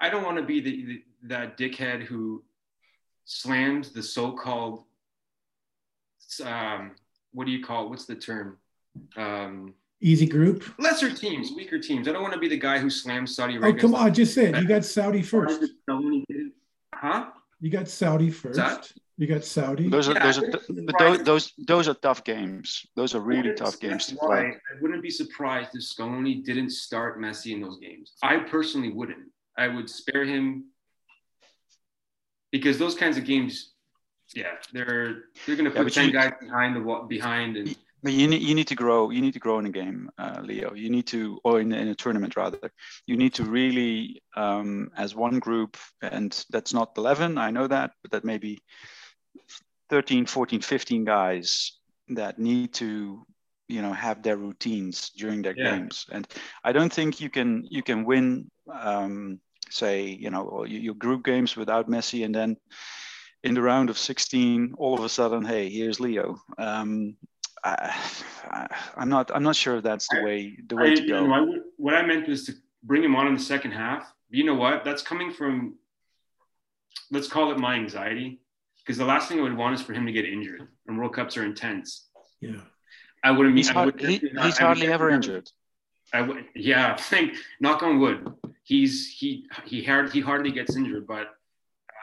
I 0.00 0.08
don't 0.08 0.24
want 0.24 0.38
to 0.38 0.44
be 0.44 0.60
the, 0.60 0.84
the 0.84 1.02
that 1.24 1.58
dickhead 1.58 2.04
who 2.04 2.42
slammed 3.30 3.84
the 3.94 4.02
so-called 4.02 4.82
um, 6.44 6.92
what 7.32 7.46
do 7.46 7.52
you 7.52 7.62
call 7.62 7.86
it? 7.86 7.90
What's 7.90 8.06
the 8.06 8.14
term? 8.16 8.58
Um, 9.16 9.74
Easy 10.00 10.26
group. 10.26 10.64
Lesser 10.78 11.12
teams, 11.14 11.52
weaker 11.54 11.78
teams. 11.78 12.08
I 12.08 12.12
don't 12.12 12.22
want 12.22 12.34
to 12.34 12.40
be 12.40 12.48
the 12.48 12.58
guy 12.58 12.78
who 12.78 12.90
slams 12.90 13.36
Saudi 13.36 13.56
Arabia. 13.56 13.78
Oh 13.78 13.80
come 13.80 13.94
on, 13.94 14.14
just 14.14 14.34
say 14.34 14.46
it. 14.46 14.56
You 14.56 14.66
got 14.66 14.84
Saudi 14.84 15.22
first. 15.22 15.62
Huh? 16.94 17.26
You 17.60 17.70
got 17.70 17.88
Saudi 17.88 18.30
first. 18.30 18.94
You 19.16 19.26
got 19.26 19.44
Saudi. 19.44 19.88
Those 19.88 20.08
are 20.08 20.14
yeah, 20.14 20.24
those 20.24 20.38
are 20.38 20.50
those, 20.98 21.22
those 21.24 21.52
those 21.58 21.88
are 21.88 21.94
tough 21.94 22.24
games. 22.24 22.86
Those 22.96 23.14
are 23.14 23.20
really 23.20 23.52
tough 23.52 23.78
games 23.78 24.06
to 24.06 24.16
play. 24.16 24.54
I 24.54 24.80
wouldn't 24.80 25.02
be 25.02 25.10
surprised 25.10 25.70
if 25.74 25.82
Scaloni 25.82 26.42
didn't 26.42 26.70
start 26.70 27.20
Messi 27.20 27.52
in 27.52 27.60
those 27.60 27.78
games. 27.78 28.14
I 28.22 28.38
personally 28.38 28.90
wouldn't. 28.90 29.28
I 29.58 29.68
would 29.68 29.90
spare 29.90 30.24
him 30.24 30.64
because 32.50 32.78
those 32.78 32.94
kinds 32.94 33.16
of 33.16 33.24
games 33.24 33.72
yeah, 34.34 34.52
they're 34.72 35.24
they're 35.46 35.56
going 35.56 35.64
to 35.64 35.70
put 35.70 35.84
yeah, 35.88 36.02
ten 36.02 36.06
you, 36.06 36.12
guys 36.12 36.32
behind 36.40 36.76
the 36.76 37.06
behind 37.08 37.56
and. 37.56 37.76
But 38.02 38.14
you 38.14 38.28
need 38.28 38.40
you 38.40 38.54
need 38.54 38.68
to 38.68 38.74
grow. 38.74 39.10
You 39.10 39.20
need 39.20 39.34
to 39.34 39.38
grow 39.38 39.58
in 39.58 39.66
a 39.66 39.70
game, 39.70 40.10
uh, 40.16 40.40
Leo. 40.42 40.72
You 40.72 40.88
need 40.88 41.06
to, 41.08 41.38
or 41.44 41.60
in, 41.60 41.70
in 41.70 41.88
a 41.88 41.94
tournament 41.94 42.34
rather. 42.34 42.72
You 43.04 43.18
need 43.18 43.34
to 43.34 43.44
really, 43.44 44.22
um, 44.34 44.90
as 44.96 45.14
one 45.14 45.38
group, 45.38 45.76
and 46.00 46.32
that's 46.48 46.72
not 46.72 46.96
11. 46.96 47.36
I 47.36 47.50
know 47.50 47.66
that, 47.66 47.90
but 48.00 48.12
that 48.12 48.24
maybe 48.24 48.62
13, 49.90 50.24
14, 50.24 50.62
15 50.62 51.04
guys 51.04 51.72
that 52.08 52.38
need 52.38 52.72
to, 52.74 53.26
you 53.68 53.82
know, 53.82 53.92
have 53.92 54.22
their 54.22 54.38
routines 54.38 55.10
during 55.10 55.42
their 55.42 55.54
yeah. 55.54 55.76
games. 55.76 56.06
And 56.10 56.26
I 56.64 56.72
don't 56.72 56.90
think 56.90 57.20
you 57.20 57.28
can 57.28 57.66
you 57.68 57.82
can 57.82 58.06
win, 58.06 58.50
um, 58.72 59.40
say, 59.70 60.02
you 60.04 60.30
know, 60.30 60.64
your 60.64 60.94
group 60.94 61.24
games 61.24 61.56
without 61.56 61.88
Messi, 61.88 62.24
and 62.24 62.34
then 62.34 62.56
in 63.42 63.54
the 63.54 63.62
round 63.62 63.90
of 63.90 63.98
16, 63.98 64.74
all 64.78 64.94
of 64.98 65.04
a 65.04 65.08
sudden, 65.08 65.44
hey, 65.44 65.68
here's 65.68 66.00
Leo. 66.00 66.40
Um, 66.58 67.16
I, 67.64 68.68
am 68.96 69.08
not. 69.08 69.30
I'm 69.34 69.42
not 69.42 69.56
sure 69.56 69.76
if 69.76 69.82
that's 69.82 70.08
the 70.08 70.22
way. 70.22 70.56
The 70.66 70.76
way 70.76 70.92
I, 70.92 70.94
to 70.94 71.06
go. 71.06 71.26
Know, 71.26 71.34
I, 71.34 71.58
what 71.76 71.94
I 71.94 72.04
meant 72.04 72.28
was 72.28 72.44
to 72.46 72.54
bring 72.82 73.04
him 73.04 73.14
on 73.16 73.26
in 73.26 73.34
the 73.34 73.40
second 73.40 73.72
half. 73.72 74.10
You 74.30 74.44
know 74.44 74.54
what? 74.54 74.84
That's 74.84 75.02
coming 75.02 75.32
from. 75.32 75.76
Let's 77.10 77.28
call 77.28 77.52
it 77.52 77.58
my 77.58 77.74
anxiety, 77.74 78.40
because 78.78 78.96
the 78.96 79.04
last 79.04 79.28
thing 79.28 79.40
I 79.40 79.42
would 79.42 79.56
want 79.56 79.74
is 79.74 79.82
for 79.82 79.92
him 79.92 80.06
to 80.06 80.12
get 80.12 80.24
injured. 80.24 80.68
And 80.86 80.98
World 80.98 81.14
Cups 81.14 81.36
are 81.36 81.44
intense. 81.44 82.08
Yeah. 82.40 82.60
I 83.22 83.30
wouldn't. 83.30 83.56
He's, 83.56 83.68
hard, 83.68 84.00
would, 84.00 84.00
he, 84.00 84.18
he's 84.42 84.58
hardly 84.58 84.86
ever 84.86 85.10
injured. 85.10 85.50
I 86.12 86.22
would. 86.22 86.44
Yeah. 86.54 86.94
I 86.98 87.00
think. 87.00 87.34
Knock 87.60 87.82
on 87.82 87.98
wood. 88.00 88.32
He's 88.62 89.08
he 89.08 89.46
he 89.64 89.82
hard, 89.82 90.12
he 90.12 90.20
hardly 90.20 90.52
gets 90.52 90.76
injured, 90.76 91.06
but. 91.06 91.28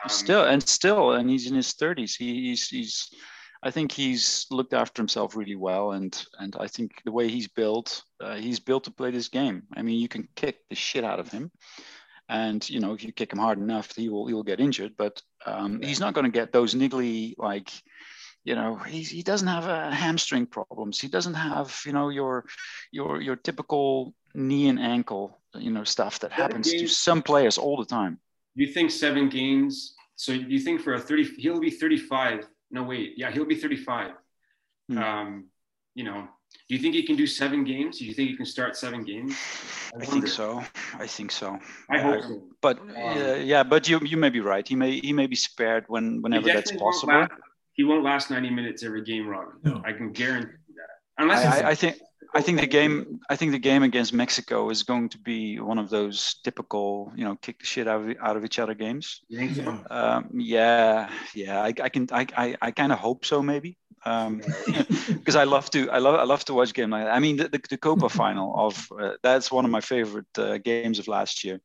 Um, 0.04 0.10
still 0.10 0.44
and 0.44 0.62
still, 0.68 1.14
and 1.14 1.30
he's 1.30 1.48
in 1.50 1.56
his 1.56 1.74
30s. 1.74 2.16
He, 2.18 2.50
he's 2.50 2.68
he's 2.68 3.10
I 3.64 3.72
think 3.72 3.92
he's 3.92 4.46
looked 4.52 4.74
after 4.74 5.02
himself 5.02 5.36
really 5.36 5.56
well, 5.56 5.92
and 5.94 6.26
and 6.40 6.56
I 6.60 6.68
think 6.68 7.02
the 7.06 7.12
way 7.12 7.28
he's 7.28 7.48
built, 7.48 8.04
uh, 8.22 8.36
he's 8.36 8.60
built 8.60 8.84
to 8.84 8.92
play 8.92 9.12
this 9.12 9.30
game. 9.30 9.64
I 9.76 9.82
mean, 9.82 10.00
you 10.00 10.08
can 10.08 10.28
kick 10.36 10.60
the 10.70 10.76
shit 10.76 11.04
out 11.04 11.20
of 11.20 11.32
him, 11.32 11.52
and 12.30 12.68
you 12.70 12.80
know 12.80 12.94
if 12.94 13.04
you 13.04 13.12
kick 13.12 13.34
him 13.34 13.40
hard 13.40 13.58
enough, 13.58 13.96
he 13.96 14.10
will 14.10 14.28
he 14.28 14.34
will 14.34 14.44
get 14.44 14.60
injured. 14.60 14.94
But 14.98 15.22
um, 15.46 15.82
he's 15.82 16.00
not 16.00 16.14
going 16.14 16.26
to 16.26 16.32
get 16.32 16.52
those 16.52 16.76
niggly 16.76 17.34
like, 17.38 17.72
you 18.48 18.56
know, 18.56 18.78
he's, 18.78 19.10
he 19.10 19.24
doesn't 19.24 19.50
have 19.50 19.68
a 19.68 19.94
hamstring 19.94 20.46
problems. 20.46 21.02
He 21.02 21.10
doesn't 21.10 21.34
have 21.34 21.82
you 21.86 21.92
know 21.92 22.08
your 22.08 22.46
your 22.92 23.22
your 23.22 23.36
typical 23.36 24.14
knee 24.34 24.70
and 24.70 24.80
ankle 24.80 25.38
you 25.54 25.70
know 25.70 25.84
stuff 25.84 26.20
that 26.20 26.32
happens 26.32 26.72
to 26.72 26.88
some 26.88 27.22
players 27.22 27.58
all 27.58 27.76
the 27.76 27.86
time. 27.86 28.20
You 28.56 28.68
think 28.68 28.92
seven 28.92 29.28
games? 29.28 29.96
So 30.16 30.32
you 30.32 30.60
think 30.60 30.80
for 30.80 30.94
a 30.94 31.00
thirty, 31.00 31.26
he'll 31.38 31.60
be 31.60 31.70
thirty-five. 31.70 32.48
No 32.72 32.84
wait. 32.84 33.16
Yeah 33.18 33.32
he'll 33.32 33.46
be 33.46 33.56
35 33.56 34.12
hmm. 34.90 34.98
um, 34.98 35.46
you 35.96 36.06
know 36.06 36.28
do 36.70 36.76
you 36.76 36.82
think 36.82 36.96
he 36.96 37.04
can 37.04 37.18
do 37.18 37.28
seven 37.28 37.64
games? 37.66 38.00
Do 38.00 38.06
you 38.06 38.14
think 38.14 38.30
he 38.30 38.36
can 38.36 38.46
start 38.46 38.76
seven 38.76 39.04
games? 39.04 39.36
I, 39.94 40.04
I 40.04 40.06
think 40.06 40.28
so. 40.28 40.64
I 40.98 41.08
think 41.08 41.32
so. 41.32 41.60
I 41.90 42.00
hope 42.00 42.24
so. 42.24 42.42
but 42.62 42.80
um, 42.80 42.92
uh, 42.96 43.36
yeah 43.54 43.64
but 43.64 43.88
you 43.90 44.00
you 44.12 44.18
may 44.18 44.30
be 44.30 44.40
right. 44.40 44.66
He 44.68 44.76
may 44.76 45.00
he 45.00 45.12
may 45.12 45.28
be 45.28 45.36
spared 45.36 45.84
when 45.88 46.22
whenever 46.22 46.48
that's 46.48 46.72
possible 46.72 47.28
he 47.78 47.84
won't 47.84 48.04
last 48.04 48.30
90 48.30 48.50
minutes 48.50 48.84
every 48.84 49.04
game 49.04 49.28
robin 49.28 49.54
no. 49.64 49.82
i 49.86 49.94
can 49.94 50.12
guarantee 50.12 50.52
that 50.76 51.24
unless 51.24 51.46
I, 51.46 51.70
I 51.70 51.76
think 51.76 51.98
I 52.34 52.42
think 52.42 52.60
the 52.60 52.68
game. 52.68 53.20
I 53.30 53.36
think 53.36 53.52
the 53.52 53.60
game 53.60 53.84
against 53.84 54.14
Mexico 54.14 54.70
is 54.70 54.84
going 54.84 55.10
to 55.10 55.18
be 55.18 55.60
one 55.60 55.80
of 55.80 55.90
those 55.90 56.36
typical, 56.44 57.12
you 57.16 57.24
know, 57.24 57.36
kick 57.36 57.60
the 57.60 57.66
shit 57.66 57.88
out 57.88 58.02
of, 58.02 58.16
out 58.22 58.38
of 58.38 58.46
each 58.46 58.60
other 58.60 58.74
games. 58.74 59.22
Yeah, 59.30 59.80
um, 59.90 60.30
yeah, 60.34 61.10
yeah. 61.34 61.62
I, 61.62 61.74
I 61.82 61.90
can. 61.90 62.08
I, 62.12 62.28
I, 62.36 62.56
I 62.62 62.72
kind 62.72 62.92
of 62.92 63.00
hope 63.00 63.26
so, 63.26 63.42
maybe, 63.42 63.78
because 64.04 64.28
um, 64.28 64.42
I 65.36 65.44
love 65.46 65.70
to. 65.72 65.90
I 65.90 66.00
love. 66.00 66.16
I 66.16 66.24
love 66.24 66.44
to 66.46 66.54
watch 66.54 66.74
game 66.74 66.90
like 66.90 67.06
that. 67.06 67.14
I 67.14 67.20
mean, 67.20 67.38
the, 67.38 67.48
the, 67.50 67.62
the 67.70 67.78
Copa 67.78 68.10
final 68.10 68.54
of 68.56 68.88
uh, 69.00 69.14
that's 69.24 69.52
one 69.52 69.66
of 69.66 69.72
my 69.72 69.82
favorite 69.82 70.38
uh, 70.38 70.58
games 70.58 71.00
of 71.00 71.08
last 71.08 71.44
year. 71.44 71.60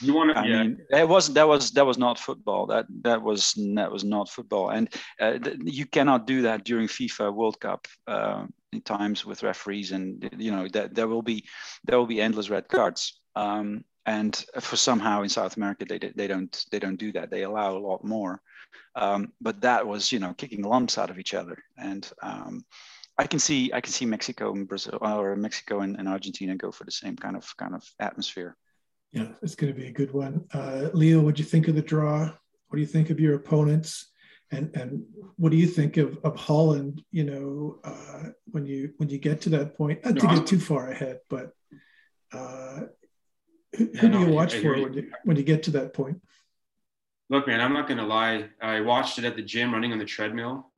You 0.00 0.14
want 0.14 0.32
to? 0.32 0.38
I 0.38 0.44
yeah. 0.44 0.62
mean, 0.62 0.78
that 0.90 1.08
was 1.08 1.32
that 1.34 1.46
was 1.46 1.70
that 1.72 1.86
was 1.86 1.98
not 1.98 2.18
football. 2.18 2.66
That 2.66 2.86
that 3.02 3.22
was 3.22 3.54
that 3.74 3.90
was 3.90 4.04
not 4.04 4.28
football, 4.28 4.70
and 4.70 4.92
uh, 5.20 5.38
th- 5.38 5.58
you 5.64 5.86
cannot 5.86 6.26
do 6.26 6.42
that 6.42 6.64
during 6.64 6.88
FIFA 6.88 7.34
World 7.34 7.60
Cup. 7.60 7.86
Uh, 8.06 8.46
times 8.84 9.24
with 9.24 9.44
referees, 9.44 9.92
and 9.92 10.28
you 10.36 10.50
know 10.50 10.66
that 10.68 10.94
there 10.94 11.08
will 11.08 11.22
be 11.22 11.44
there 11.84 11.98
will 11.98 12.06
be 12.06 12.20
endless 12.20 12.50
red 12.50 12.68
cards. 12.68 13.20
Um, 13.36 13.84
and 14.06 14.44
for 14.60 14.76
somehow 14.76 15.22
in 15.22 15.28
South 15.28 15.56
America 15.56 15.86
they, 15.88 15.98
they 15.98 16.26
don't 16.26 16.64
they 16.70 16.78
don't 16.78 16.98
do 16.98 17.12
that. 17.12 17.30
They 17.30 17.42
allow 17.42 17.76
a 17.76 17.78
lot 17.78 18.04
more. 18.04 18.40
Um, 18.96 19.32
but 19.40 19.60
that 19.62 19.86
was 19.86 20.12
you 20.12 20.18
know 20.18 20.34
kicking 20.34 20.62
lumps 20.62 20.98
out 20.98 21.10
of 21.10 21.18
each 21.18 21.34
other, 21.34 21.58
and 21.78 22.08
um, 22.22 22.64
I 23.18 23.26
can 23.26 23.38
see 23.38 23.72
I 23.72 23.80
can 23.80 23.92
see 23.92 24.06
Mexico 24.06 24.52
and 24.52 24.68
Brazil 24.68 24.98
or 25.00 25.36
Mexico 25.36 25.80
and, 25.80 25.96
and, 25.98 26.08
Argentina 26.08 26.56
go 26.56 26.70
for 26.70 26.84
the 26.84 26.90
same 26.90 27.16
kind 27.16 27.36
of 27.36 27.56
kind 27.56 27.74
of 27.74 27.84
atmosphere. 28.00 28.56
Yeah, 29.14 29.28
it's 29.42 29.54
going 29.54 29.72
to 29.72 29.80
be 29.80 29.86
a 29.86 29.92
good 29.92 30.12
one. 30.12 30.44
Uh, 30.52 30.90
Leo, 30.92 31.20
what 31.20 31.36
do 31.36 31.42
you 31.42 31.48
think 31.48 31.68
of 31.68 31.74
the 31.74 31.82
draw? 31.82 32.24
What 32.24 32.76
do 32.76 32.80
you 32.80 32.86
think 32.86 33.10
of 33.10 33.20
your 33.20 33.36
opponents? 33.36 34.10
and 34.54 34.74
and 34.74 35.04
what 35.36 35.50
do 35.50 35.56
you 35.56 35.66
think 35.66 35.96
of, 35.96 36.18
of 36.24 36.36
Holland? 36.36 37.02
You 37.10 37.24
know, 37.24 37.78
uh, 37.84 38.30
when 38.50 38.66
you 38.66 38.92
when 38.98 39.08
you 39.08 39.18
get 39.18 39.40
to 39.42 39.50
that 39.50 39.76
point, 39.76 40.04
not 40.04 40.14
no, 40.14 40.20
to 40.20 40.26
get 40.36 40.46
too 40.46 40.60
far 40.60 40.90
ahead, 40.90 41.20
but 41.28 41.52
uh, 42.32 42.80
who, 43.76 43.90
yeah, 43.92 44.00
who 44.00 44.08
do 44.08 44.20
you 44.20 44.28
watch 44.28 44.54
for 44.54 44.72
when 44.80 44.94
you, 44.94 45.12
when 45.24 45.36
you 45.36 45.42
get 45.42 45.64
to 45.64 45.72
that 45.72 45.92
point? 45.92 46.20
Look, 47.30 47.46
man, 47.46 47.60
I'm 47.60 47.72
not 47.72 47.88
gonna 47.88 48.06
lie. 48.06 48.48
I 48.60 48.80
watched 48.80 49.18
it 49.18 49.24
at 49.24 49.36
the 49.36 49.42
gym, 49.42 49.72
running 49.72 49.92
on 49.92 49.98
the 49.98 50.04
treadmill, 50.04 50.70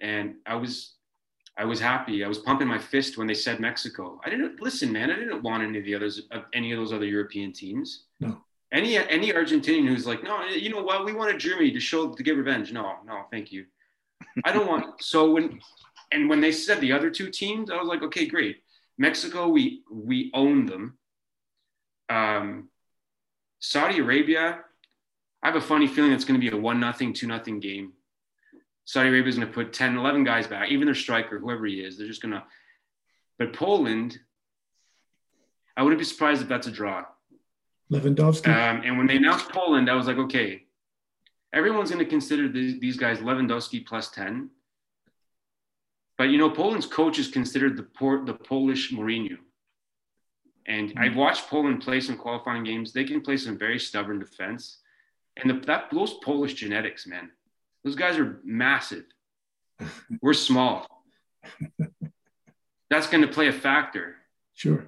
and 0.00 0.36
I 0.46 0.56
was 0.56 0.94
I 1.58 1.64
was 1.64 1.80
happy. 1.80 2.24
I 2.24 2.28
was 2.28 2.38
pumping 2.38 2.68
my 2.68 2.78
fist 2.78 3.18
when 3.18 3.26
they 3.26 3.34
said 3.34 3.58
Mexico. 3.58 4.20
I 4.24 4.30
didn't 4.30 4.62
listen, 4.62 4.92
man. 4.92 5.10
I 5.10 5.16
didn't 5.16 5.42
want 5.42 5.62
any 5.62 5.78
of 5.78 5.84
the 5.84 5.94
others, 5.94 6.22
any 6.54 6.72
of 6.72 6.78
those 6.78 6.92
other 6.92 7.04
European 7.04 7.52
teams. 7.52 8.04
No 8.20 8.40
any 8.72 8.96
any 8.96 9.32
Argentinian 9.32 9.88
who's 9.88 10.06
like, 10.06 10.22
no, 10.22 10.44
you 10.46 10.70
know 10.70 10.82
what, 10.82 11.04
we 11.04 11.12
wanted 11.12 11.38
Germany 11.38 11.70
to 11.72 11.80
show 11.80 12.12
to 12.12 12.22
get 12.22 12.36
revenge. 12.36 12.72
No, 12.72 12.96
no, 13.06 13.22
thank 13.30 13.50
you. 13.52 13.66
I 14.44 14.52
don't 14.52 14.66
want. 14.66 14.86
So 15.00 15.32
when 15.32 15.60
and 16.12 16.28
when 16.28 16.40
they 16.40 16.52
said 16.52 16.80
the 16.80 16.92
other 16.92 17.10
two 17.10 17.30
teams, 17.30 17.70
I 17.70 17.76
was 17.76 17.88
like, 17.88 18.02
okay, 18.02 18.26
great. 18.26 18.62
Mexico, 18.98 19.48
we 19.48 19.82
we 19.90 20.30
own 20.34 20.66
them. 20.66 20.98
Um, 22.10 22.68
Saudi 23.60 23.98
Arabia, 23.98 24.60
I 25.42 25.46
have 25.46 25.56
a 25.56 25.60
funny 25.60 25.86
feeling 25.86 26.12
it's 26.12 26.24
going 26.24 26.40
to 26.40 26.50
be 26.50 26.54
a 26.54 26.60
one 26.60 26.80
nothing, 26.80 27.12
two 27.12 27.26
nothing 27.26 27.60
game. 27.60 27.92
Saudi 28.88 29.10
Arabia 29.10 29.28
is 29.28 29.36
going 29.36 29.46
to 29.46 29.52
put 29.52 29.74
10, 29.74 29.98
11 29.98 30.24
guys 30.24 30.46
back, 30.46 30.70
even 30.70 30.86
their 30.86 30.94
striker, 30.94 31.38
whoever 31.38 31.66
he 31.66 31.82
is, 31.82 31.98
they're 31.98 32.06
just 32.06 32.22
going 32.22 32.32
to. 32.32 32.42
But 33.38 33.52
Poland, 33.52 34.18
I 35.76 35.82
wouldn't 35.82 35.98
be 35.98 36.06
surprised 36.06 36.40
if 36.40 36.48
that's 36.48 36.68
a 36.68 36.70
draw. 36.70 37.04
Lewandowski. 37.92 38.46
Um, 38.48 38.80
and 38.86 38.96
when 38.96 39.06
they 39.06 39.18
announced 39.18 39.50
Poland, 39.50 39.90
I 39.90 39.94
was 39.94 40.06
like, 40.06 40.16
okay, 40.16 40.62
everyone's 41.52 41.90
going 41.90 42.02
to 42.02 42.08
consider 42.08 42.48
these, 42.48 42.80
these 42.80 42.96
guys 42.96 43.18
Lewandowski 43.18 43.86
plus 43.86 44.08
10. 44.08 44.48
But, 46.16 46.30
you 46.30 46.38
know, 46.38 46.48
Poland's 46.48 46.86
coach 46.86 47.18
is 47.18 47.28
considered 47.28 47.76
the, 47.76 47.82
Port, 47.82 48.24
the 48.24 48.32
Polish 48.32 48.90
Mourinho. 48.90 49.36
And 50.64 50.88
mm-hmm. 50.88 50.98
I've 50.98 51.14
watched 51.14 51.48
Poland 51.48 51.82
play 51.82 52.00
some 52.00 52.16
qualifying 52.16 52.64
games. 52.64 52.94
They 52.94 53.04
can 53.04 53.20
play 53.20 53.36
some 53.36 53.58
very 53.58 53.78
stubborn 53.78 54.18
defense. 54.18 54.78
And 55.36 55.50
the, 55.50 55.66
that 55.66 55.90
those 55.92 56.14
Polish 56.24 56.54
genetics, 56.54 57.06
man, 57.06 57.32
those 57.84 57.94
guys 57.94 58.18
are 58.18 58.40
massive. 58.44 59.04
We're 60.20 60.34
small. 60.34 60.86
That's 62.90 63.06
going 63.06 63.22
to 63.22 63.28
play 63.28 63.48
a 63.48 63.52
factor. 63.52 64.16
Sure. 64.54 64.86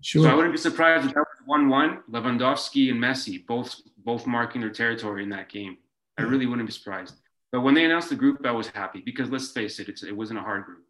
Sure. 0.00 0.24
So 0.24 0.30
I 0.30 0.34
wouldn't 0.34 0.54
be 0.54 0.58
surprised 0.58 1.06
if 1.06 1.14
that 1.14 1.20
was 1.20 1.38
one-one. 1.46 2.00
Lewandowski 2.10 2.90
and 2.90 3.02
Messi 3.02 3.46
both 3.46 3.80
both 3.98 4.26
marking 4.26 4.60
their 4.60 4.70
territory 4.70 5.22
in 5.22 5.30
that 5.30 5.48
game. 5.48 5.78
I 6.18 6.22
really 6.22 6.46
wouldn't 6.46 6.68
be 6.68 6.72
surprised. 6.72 7.14
But 7.52 7.62
when 7.62 7.74
they 7.74 7.84
announced 7.84 8.08
the 8.08 8.16
group, 8.16 8.44
I 8.44 8.52
was 8.52 8.68
happy 8.68 9.02
because 9.04 9.30
let's 9.30 9.50
face 9.50 9.78
it, 9.80 9.88
it 9.88 10.16
wasn't 10.16 10.38
a 10.38 10.42
hard 10.42 10.64
group. 10.64 10.84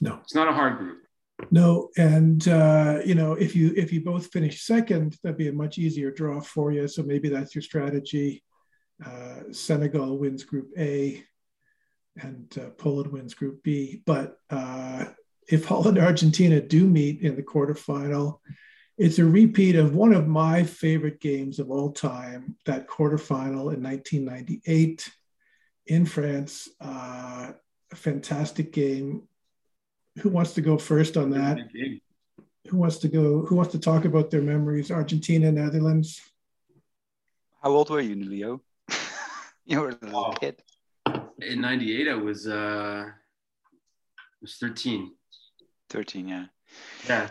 No, 0.00 0.18
it's 0.22 0.34
not 0.34 0.48
a 0.48 0.52
hard 0.52 0.78
group. 0.78 1.02
No, 1.50 1.90
and 1.96 2.46
uh, 2.48 3.00
you 3.04 3.14
know 3.14 3.34
if 3.34 3.54
you 3.54 3.72
if 3.76 3.92
you 3.92 4.00
both 4.00 4.32
finish 4.32 4.62
second, 4.62 5.16
that'd 5.22 5.38
be 5.38 5.48
a 5.48 5.52
much 5.52 5.78
easier 5.78 6.10
draw 6.10 6.40
for 6.40 6.72
you. 6.72 6.88
So 6.88 7.02
maybe 7.02 7.28
that's 7.28 7.54
your 7.54 7.62
strategy. 7.62 8.42
Uh, 9.04 9.52
Senegal 9.52 10.18
wins 10.18 10.44
Group 10.44 10.70
A, 10.78 11.22
and 12.20 12.52
uh, 12.58 12.70
Poland 12.70 13.12
wins 13.12 13.34
Group 13.34 13.62
B. 13.62 14.02
But 14.06 14.38
uh, 14.50 15.06
if 15.48 15.64
Holland 15.68 15.98
and 15.98 16.06
Argentina 16.06 16.60
do 16.60 16.86
meet 16.86 17.20
in 17.20 17.36
the 17.36 17.42
quarterfinal, 17.42 18.40
it's 18.98 19.18
a 19.18 19.24
repeat 19.24 19.76
of 19.76 19.94
one 19.94 20.14
of 20.14 20.26
my 20.26 20.62
favorite 20.62 21.20
games 21.20 21.58
of 21.58 21.70
all 21.70 21.92
time, 21.92 22.56
that 22.64 22.88
quarterfinal 22.88 23.74
in 23.74 23.82
1998 23.82 25.10
in 25.86 26.06
France. 26.06 26.68
Uh, 26.80 27.52
a 27.92 27.96
fantastic 27.96 28.72
game. 28.72 29.28
Who 30.20 30.30
wants 30.30 30.54
to 30.54 30.62
go 30.62 30.78
first 30.78 31.16
on 31.16 31.30
that? 31.30 31.58
Who 32.68 32.78
wants 32.78 32.98
to 32.98 33.08
go? 33.08 33.44
Who 33.46 33.54
wants 33.54 33.72
to 33.72 33.78
talk 33.78 34.06
about 34.06 34.30
their 34.30 34.42
memories? 34.42 34.90
Argentina, 34.90 35.52
Netherlands. 35.52 36.20
How 37.62 37.70
old 37.70 37.90
were 37.90 38.00
you, 38.00 38.14
Leo? 38.14 38.62
you 39.68 39.80
were 39.80 39.90
a 39.90 39.98
little 40.00 40.26
oh. 40.26 40.32
kid. 40.32 40.62
in 41.40 41.60
'98, 41.60 42.08
I 42.08 42.14
was 42.14 42.46
uh, 42.46 43.06
was 44.40 44.56
13. 44.56 45.12
13, 45.90 46.28
yeah. 46.28 46.46
Yeah. 47.08 47.28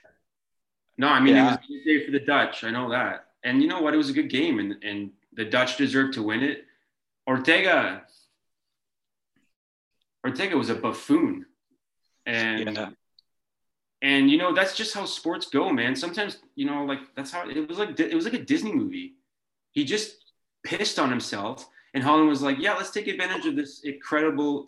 No, 0.97 1.07
I 1.07 1.19
mean 1.19 1.35
yeah. 1.35 1.47
it 1.47 1.47
was 1.47 1.55
a 1.55 1.67
good 1.67 1.85
day 1.85 2.05
for 2.05 2.11
the 2.11 2.19
Dutch. 2.19 2.63
I 2.63 2.71
know 2.71 2.89
that. 2.89 3.27
And 3.43 3.61
you 3.61 3.67
know 3.67 3.81
what? 3.81 3.93
It 3.93 3.97
was 3.97 4.09
a 4.09 4.13
good 4.13 4.29
game, 4.29 4.59
and 4.59 4.83
and 4.83 5.11
the 5.33 5.45
Dutch 5.45 5.77
deserved 5.77 6.13
to 6.13 6.23
win 6.23 6.41
it. 6.43 6.65
Ortega. 7.27 8.03
Ortega 10.25 10.57
was 10.57 10.69
a 10.69 10.75
buffoon, 10.75 11.45
and 12.25 12.75
yeah. 12.75 12.89
and 14.01 14.31
you 14.31 14.37
know 14.37 14.53
that's 14.53 14.75
just 14.75 14.93
how 14.93 15.05
sports 15.05 15.49
go, 15.49 15.69
man. 15.71 15.95
Sometimes 15.95 16.39
you 16.55 16.65
know, 16.65 16.85
like 16.85 16.99
that's 17.15 17.31
how 17.31 17.47
it 17.47 17.67
was 17.67 17.77
like. 17.77 17.99
It 17.99 18.15
was 18.15 18.25
like 18.25 18.33
a 18.33 18.43
Disney 18.43 18.73
movie. 18.73 19.15
He 19.71 19.83
just 19.83 20.15
pissed 20.63 20.97
on 20.97 21.09
himself, 21.09 21.67
and 21.95 22.03
Holland 22.03 22.29
was 22.29 22.43
like, 22.43 22.59
"Yeah, 22.59 22.75
let's 22.75 22.91
take 22.91 23.07
advantage 23.07 23.47
of 23.47 23.55
this 23.55 23.79
incredible, 23.83 24.67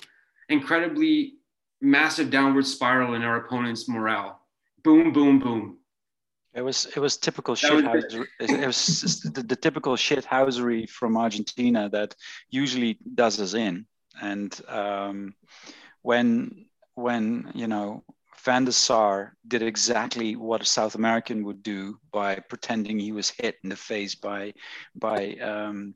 incredibly 0.49 1.37
massive 1.81 2.29
downward 2.29 2.65
spiral 2.65 3.13
in 3.13 3.23
our 3.23 3.37
opponent's 3.37 3.87
morale. 3.87 4.41
Boom, 4.83 5.11
boom, 5.11 5.39
boom. 5.39 5.77
It 6.53 6.61
was 6.61 6.87
it 6.95 6.99
was 6.99 7.17
typical 7.17 7.55
shithousery. 7.55 8.25
it 8.39 8.65
was 8.65 9.21
the, 9.21 9.43
the, 9.43 9.55
typical 9.55 9.95
shithousery 9.95 10.89
from 10.89 11.15
Argentina 11.15 11.87
that 11.89 12.15
usually 12.49 12.97
does 13.13 13.39
us 13.39 13.53
in. 13.53 13.85
And 14.19 14.59
um, 14.67 15.35
when 16.01 16.65
when 16.95 17.51
you 17.53 17.67
know 17.67 18.03
Van 18.43 18.65
der 18.65 18.71
Sar 18.71 19.35
did 19.47 19.61
exactly 19.61 20.35
what 20.35 20.61
a 20.61 20.65
South 20.65 20.95
American 20.95 21.43
would 21.43 21.61
do 21.61 21.99
by 22.11 22.35
pretending 22.35 22.97
he 22.97 23.11
was 23.11 23.29
hit 23.29 23.57
in 23.63 23.69
the 23.69 23.75
face 23.75 24.15
by 24.15 24.53
by 24.95 25.35
um, 25.35 25.93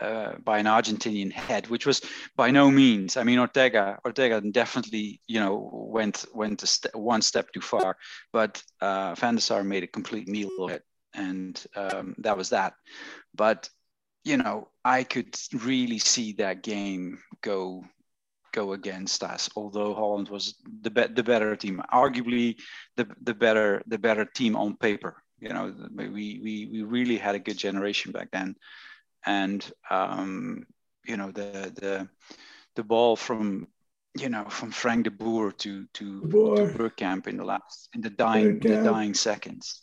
uh, 0.00 0.32
by 0.44 0.58
an 0.58 0.66
Argentinian 0.66 1.32
head, 1.32 1.68
which 1.68 1.86
was 1.86 2.02
by 2.36 2.50
no 2.50 2.70
means. 2.70 3.16
I 3.16 3.24
mean, 3.24 3.38
Ortega 3.38 3.98
Ortega 4.04 4.40
definitely 4.40 5.20
you 5.26 5.40
know 5.40 5.70
went 5.72 6.24
went 6.34 6.60
st- 6.60 6.94
one 6.94 7.22
step 7.22 7.52
too 7.52 7.60
far, 7.60 7.96
but 8.32 8.62
uh, 8.80 9.14
Van 9.14 9.34
der 9.34 9.40
Sar 9.40 9.64
made 9.64 9.84
a 9.84 9.88
complete 9.88 10.28
meal 10.28 10.50
of 10.58 10.70
it, 10.70 10.82
and 11.14 11.64
um, 11.76 12.14
that 12.18 12.36
was 12.36 12.50
that. 12.50 12.74
But 13.34 13.68
you 14.24 14.36
know, 14.36 14.68
I 14.84 15.04
could 15.04 15.36
really 15.52 15.98
see 15.98 16.32
that 16.34 16.62
game 16.62 17.18
go 17.42 17.84
go 18.52 18.72
against 18.72 19.22
us. 19.22 19.50
Although 19.56 19.94
Holland 19.94 20.28
was 20.28 20.54
the 20.82 20.90
be- 20.90 21.14
the 21.14 21.22
better 21.22 21.54
team, 21.56 21.82
arguably 21.92 22.56
the 22.96 23.06
the 23.22 23.34
better 23.34 23.82
the 23.86 23.98
better 23.98 24.24
team 24.24 24.56
on 24.56 24.76
paper. 24.76 25.22
You 25.40 25.50
know, 25.50 25.74
we 25.94 26.40
we 26.42 26.68
we 26.72 26.82
really 26.82 27.18
had 27.18 27.34
a 27.34 27.40
good 27.40 27.58
generation 27.58 28.12
back 28.12 28.30
then 28.32 28.56
and 29.26 29.72
um, 29.90 30.66
you 31.06 31.16
know 31.16 31.30
the 31.30 31.72
the 31.74 32.08
the 32.76 32.82
ball 32.82 33.16
from 33.16 33.68
you 34.18 34.28
know 34.28 34.44
from 34.48 34.70
Frank 34.70 35.04
de 35.04 35.10
Boer 35.10 35.52
to 35.52 35.86
to, 35.94 36.20
to 36.20 36.26
Bergkamp 36.76 37.26
in 37.26 37.36
the 37.36 37.44
last 37.44 37.88
in 37.94 38.00
the 38.00 38.10
dying 38.10 38.58
the 38.58 38.82
dying 38.82 39.14
seconds, 39.14 39.82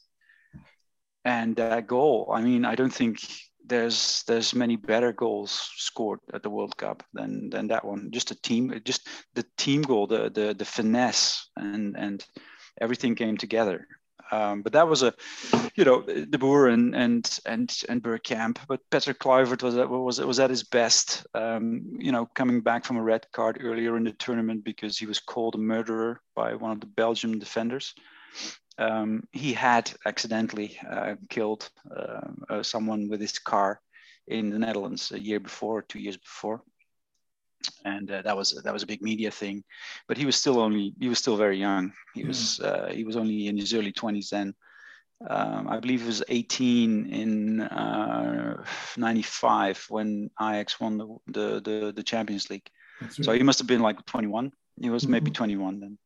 and 1.26 1.56
that 1.56 1.88
goal. 1.88 2.32
I 2.34 2.42
mean, 2.42 2.66
I 2.66 2.76
don't 2.76 2.94
think 2.94 3.20
there's 3.66 4.24
there's 4.28 4.56
many 4.56 4.76
better 4.76 5.14
goals 5.14 5.70
scored 5.78 6.20
at 6.34 6.44
the 6.44 6.50
World 6.50 6.76
Cup 6.78 7.04
than 7.14 7.50
than 7.50 7.68
that 7.68 7.86
one. 7.86 8.10
Just 8.12 8.32
a 8.32 8.42
team, 8.42 8.74
just 8.84 9.08
the 9.34 9.46
team 9.58 9.82
goal, 9.82 10.08
the 10.08 10.30
the 10.30 10.54
the 10.58 10.66
finesse 10.66 11.50
and 11.56 11.96
and 11.98 12.26
everything 12.80 13.16
came 13.16 13.38
together. 13.38 13.88
Um, 14.32 14.62
but 14.62 14.74
that 14.74 14.88
was 14.88 15.04
a, 15.04 15.14
you 15.76 15.84
know, 15.84 16.02
De 16.02 16.38
Boer 16.38 16.70
and 16.70 16.96
and 16.96 17.40
and 17.46 17.78
and 17.90 18.02
Bergkamp. 18.02 18.58
But 18.68 18.80
Peter 18.90 19.14
Kluivert 19.14 19.62
was 19.62 19.76
was 19.76 20.22
was 20.22 20.40
at 20.40 20.50
his 20.50 20.64
best. 20.64 21.26
Um, 21.34 21.98
you 22.00 22.12
know, 22.12 22.26
coming 22.26 22.62
back 22.62 22.86
from 22.86 22.98
a 22.98 23.04
red 23.04 23.26
card 23.34 23.60
earlier 23.62 23.98
in 23.98 24.06
the 24.06 24.14
tournament 24.14 24.64
because 24.64 24.98
he 24.98 25.06
was 25.06 25.20
called 25.20 25.56
a 25.56 25.60
murderer 25.60 26.22
by 26.36 26.56
one 26.56 26.72
of 26.72 26.80
the 26.80 26.88
Belgian 26.88 27.40
defenders. 27.40 27.94
Um, 28.78 29.24
he 29.32 29.54
had 29.54 29.92
accidentally 30.06 30.78
uh, 30.90 31.16
killed 31.30 31.70
uh, 31.96 32.22
uh, 32.50 32.64
someone 32.64 33.10
with 33.10 33.20
his 33.20 33.38
car 33.38 33.82
in 34.28 34.50
the 34.50 34.60
Netherlands 34.60 35.12
a 35.12 35.20
year 35.20 35.40
before, 35.40 35.82
two 35.82 36.00
years 36.00 36.18
before 36.18 36.64
and 37.86 38.10
uh, 38.12 38.22
that 38.22 38.36
was 38.36 38.60
that 38.64 38.74
was 38.74 38.84
a 38.84 38.88
big 38.88 39.02
media 39.02 39.32
thing. 39.32 39.64
But 40.08 40.18
he 40.18 40.26
was 40.26 40.36
still 40.36 40.60
only 40.60 40.94
he 41.00 41.10
was 41.10 41.20
still 41.20 41.38
very 41.38 41.58
young. 41.58 41.94
He 42.14 42.24
was 42.24 42.58
hmm. 42.58 42.66
uh, 42.66 42.88
he 42.88 43.04
was 43.04 43.16
only 43.16 43.48
in 43.48 43.58
his 43.58 43.74
early 43.74 43.92
twenties 43.92 44.30
then. 44.30 44.54
Um, 45.30 45.68
I 45.70 45.80
believe 45.80 46.02
he 46.02 46.08
was 46.08 46.24
18 46.30 47.14
in 47.14 47.62
uh, 47.62 48.64
95 48.98 49.86
when 49.90 50.32
Ajax 50.42 50.80
won 50.80 50.98
the, 50.98 51.08
the, 51.28 51.62
the, 51.62 51.94
the 51.96 52.04
Champions 52.04 52.50
League. 52.50 52.68
Right. 53.00 53.14
So 53.14 53.32
he 53.32 53.44
must 53.44 53.60
have 53.60 53.68
been 53.68 53.82
like 53.82 54.04
21. 54.08 54.52
He 54.82 54.90
was 54.90 55.04
mm-hmm. 55.04 55.12
maybe 55.12 55.30
21 55.30 55.80
then. 55.80 55.98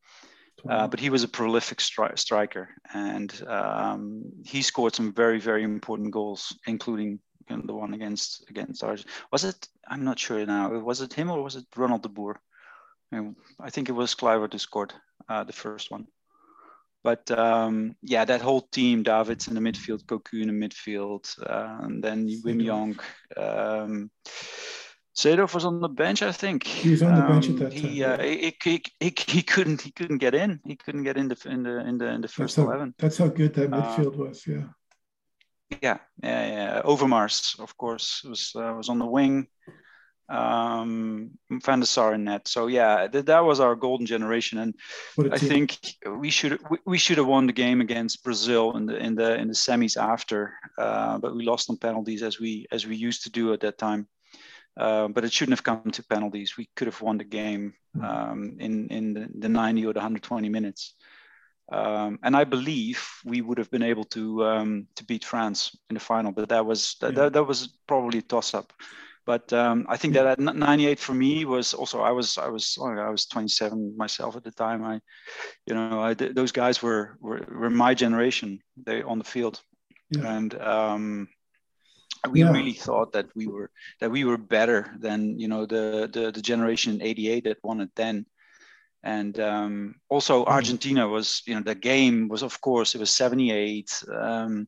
Uh, 0.67 0.87
but 0.87 0.99
he 0.99 1.09
was 1.09 1.23
a 1.23 1.27
prolific 1.27 1.77
stri- 1.77 2.17
striker 2.17 2.69
and 2.93 3.43
um, 3.47 4.23
he 4.43 4.63
scored 4.63 4.95
some 4.95 5.13
very, 5.13 5.39
very 5.39 5.63
important 5.63 6.11
goals, 6.11 6.57
including 6.65 7.19
the 7.47 7.73
one 7.73 7.93
against 7.93 8.49
against 8.49 8.83
ours. 8.83 9.05
Was 9.31 9.43
it? 9.43 9.67
I'm 9.87 10.03
not 10.03 10.19
sure 10.19 10.45
now. 10.45 10.69
Was 10.79 11.01
it 11.01 11.13
him 11.13 11.29
or 11.29 11.41
was 11.43 11.55
it 11.55 11.65
Ronald 11.75 12.03
de 12.03 12.09
Boer? 12.09 12.39
I 13.59 13.69
think 13.69 13.89
it 13.89 13.93
was 13.93 14.15
Kluivert 14.15 14.53
who 14.53 14.59
scored 14.59 14.93
uh, 15.29 15.43
the 15.43 15.53
first 15.53 15.91
one. 15.91 16.07
But 17.03 17.29
um, 17.31 17.95
yeah, 18.01 18.25
that 18.25 18.41
whole 18.41 18.61
team, 18.61 19.03
Davids 19.03 19.47
in 19.47 19.53
the 19.53 19.61
midfield, 19.61 20.05
Cocu 20.05 20.41
in 20.41 20.47
the 20.47 20.67
midfield, 20.67 21.25
uh, 21.47 21.85
and 21.85 22.03
then 22.03 22.27
Wim 22.27 22.65
Jonk. 22.65 22.99
Um, 23.37 24.09
was 25.53 25.65
on 25.65 25.81
the 25.81 25.87
bench, 25.87 26.23
I 26.23 26.31
think. 26.31 26.65
He 26.65 26.89
was 26.89 27.03
on 27.03 27.15
the 27.15 27.21
bench 27.21 27.47
at 27.47 27.57
that 27.57 27.65
um, 27.65 27.71
time. 27.71 27.79
He, 27.79 28.03
uh, 28.03 28.21
he, 28.21 28.55
he, 28.61 28.83
he, 28.99 29.13
he, 29.27 29.41
couldn't 29.43 29.81
he 29.81 29.91
couldn't 29.91 30.17
get 30.17 30.33
in. 30.33 30.59
He 30.65 30.75
couldn't 30.75 31.03
get 31.03 31.15
in 31.15 31.27
the 31.27 31.37
in 31.45 31.63
the 31.63 31.87
in 31.87 31.97
the 31.99 32.07
in 32.07 32.21
the 32.21 32.27
first 32.27 32.55
that's 32.55 32.65
how, 32.65 32.73
eleven. 32.73 32.95
That's 32.97 33.17
how 33.19 33.27
good 33.27 33.53
that 33.53 33.71
uh, 33.71 33.81
midfield 33.81 34.15
was. 34.15 34.45
Yeah 34.47 34.63
yeah, 35.69 35.97
yeah, 36.23 36.47
yeah. 36.47 36.81
Overmars, 36.83 37.59
of 37.59 37.77
course, 37.77 38.23
was 38.23 38.51
uh, 38.55 38.73
was 38.75 38.89
on 38.89 38.99
the 38.99 39.05
wing. 39.05 39.47
Um, 40.27 41.37
Van 41.51 41.79
der 41.79 41.85
Sar 41.85 42.15
in 42.15 42.23
net. 42.23 42.47
So 42.47 42.65
yeah, 42.67 43.07
th- 43.07 43.25
that 43.25 43.45
was 43.45 43.59
our 43.59 43.75
golden 43.75 44.07
generation, 44.07 44.57
and 44.57 44.75
I 45.31 45.37
think 45.37 45.77
we 46.07 46.31
should 46.31 46.59
we, 46.69 46.77
we, 46.85 46.97
should 46.97 47.19
have 47.19 47.27
won 47.27 47.45
the 47.45 47.53
game 47.53 47.79
against 47.79 48.23
Brazil 48.23 48.75
in 48.75 48.87
the 48.87 48.97
in 48.97 49.15
the 49.15 49.35
in 49.35 49.47
the 49.47 49.53
semis 49.53 49.97
after, 49.97 50.53
uh, 50.79 51.19
but 51.19 51.35
we 51.35 51.45
lost 51.45 51.69
on 51.69 51.77
penalties 51.77 52.23
as 52.23 52.39
we 52.39 52.65
as 52.71 52.87
we 52.87 52.95
used 52.95 53.23
to 53.23 53.29
do 53.29 53.53
at 53.53 53.59
that 53.59 53.77
time. 53.77 54.07
Uh, 54.77 55.07
but 55.07 55.23
it 55.23 55.31
shouldn't 55.31 55.57
have 55.57 55.63
come 55.63 55.89
to 55.91 56.03
penalties. 56.03 56.57
We 56.57 56.69
could 56.75 56.87
have 56.87 57.01
won 57.01 57.17
the 57.17 57.23
game 57.23 57.75
hmm. 57.95 58.03
um, 58.03 58.57
in 58.59 58.87
in 58.89 59.13
the, 59.13 59.29
the 59.39 59.49
90 59.49 59.85
or 59.85 59.93
the 59.93 59.99
120 59.99 60.49
minutes. 60.49 60.95
Um, 61.71 62.19
and 62.21 62.35
I 62.35 62.43
believe 62.43 63.03
we 63.25 63.41
would 63.41 63.57
have 63.57 63.71
been 63.71 63.83
able 63.83 64.03
to 64.05 64.45
um, 64.45 64.87
to 64.95 65.03
beat 65.03 65.25
France 65.25 65.75
in 65.89 65.95
the 65.95 65.99
final, 65.99 66.31
but 66.31 66.49
that 66.49 66.65
was 66.65 66.95
that, 67.01 67.13
yeah. 67.13 67.23
that, 67.23 67.33
that, 67.33 67.43
was 67.43 67.79
probably 67.87 68.19
a 68.19 68.21
toss 68.21 68.53
up. 68.53 68.71
But 69.25 69.51
um, 69.53 69.87
I 69.89 69.97
think 69.97 70.13
that 70.13 70.27
at 70.27 70.39
98 70.39 70.99
for 70.99 71.15
me 71.15 71.43
was 71.45 71.73
also 71.73 72.01
I 72.01 72.11
was 72.11 72.37
I 72.37 72.47
was 72.47 72.77
I 72.79 73.09
was 73.09 73.25
27 73.25 73.97
myself 73.97 74.35
at 74.35 74.43
the 74.43 74.51
time. 74.51 74.83
I, 74.83 74.99
you 75.65 75.73
know, 75.73 75.99
I, 75.99 76.13
those 76.13 76.51
guys 76.51 76.83
were, 76.83 77.17
were 77.19 77.43
were 77.49 77.71
my 77.71 77.95
generation. 77.95 78.59
They 78.77 79.01
on 79.01 79.17
the 79.17 79.23
field, 79.23 79.59
yeah. 80.11 80.37
and 80.37 80.53
um, 80.61 81.27
we 82.29 82.41
yeah. 82.41 82.51
really 82.51 82.73
thought 82.73 83.13
that 83.13 83.27
we 83.35 83.47
were 83.47 83.71
that 83.99 84.11
we 84.11 84.23
were 84.23 84.37
better 84.37 84.93
than 84.99 85.39
you 85.39 85.47
know 85.47 85.65
the 85.65 86.07
the, 86.11 86.31
the 86.31 86.41
generation 86.41 87.01
88 87.01 87.43
that 87.45 87.57
won 87.63 87.81
it 87.81 87.89
then 87.95 88.27
and 89.05 89.39
um, 89.39 89.95
also 90.09 90.41
mm-hmm. 90.41 90.51
Argentina 90.51 91.07
was, 91.07 91.43
you 91.45 91.53
know, 91.53 91.61
the 91.61 91.75
game 91.75 92.27
was, 92.27 92.41
of 92.41 92.59
course, 92.59 92.95
it 92.95 92.99
was 92.99 93.11
78. 93.11 94.03
Um, 94.11 94.67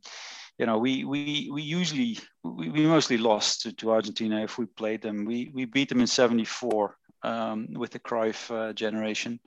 you 0.59 0.65
know, 0.65 0.77
we 0.77 1.03
we 1.03 1.49
we 1.51 1.61
usually 1.61 2.19
we, 2.43 2.69
we 2.69 2.85
mostly 2.85 3.17
lost 3.17 3.61
to, 3.61 3.73
to 3.73 3.91
Argentina 3.91 4.43
if 4.43 4.57
we 4.57 4.65
played 4.65 5.01
them. 5.01 5.25
We 5.25 5.51
we 5.53 5.65
beat 5.65 5.89
them 5.89 5.99
in 5.99 6.07
74 6.07 6.95
um, 7.23 7.67
with 7.73 7.91
the 7.91 7.99
Cruyff 7.99 8.51
uh, 8.51 8.73
generation. 8.73 9.39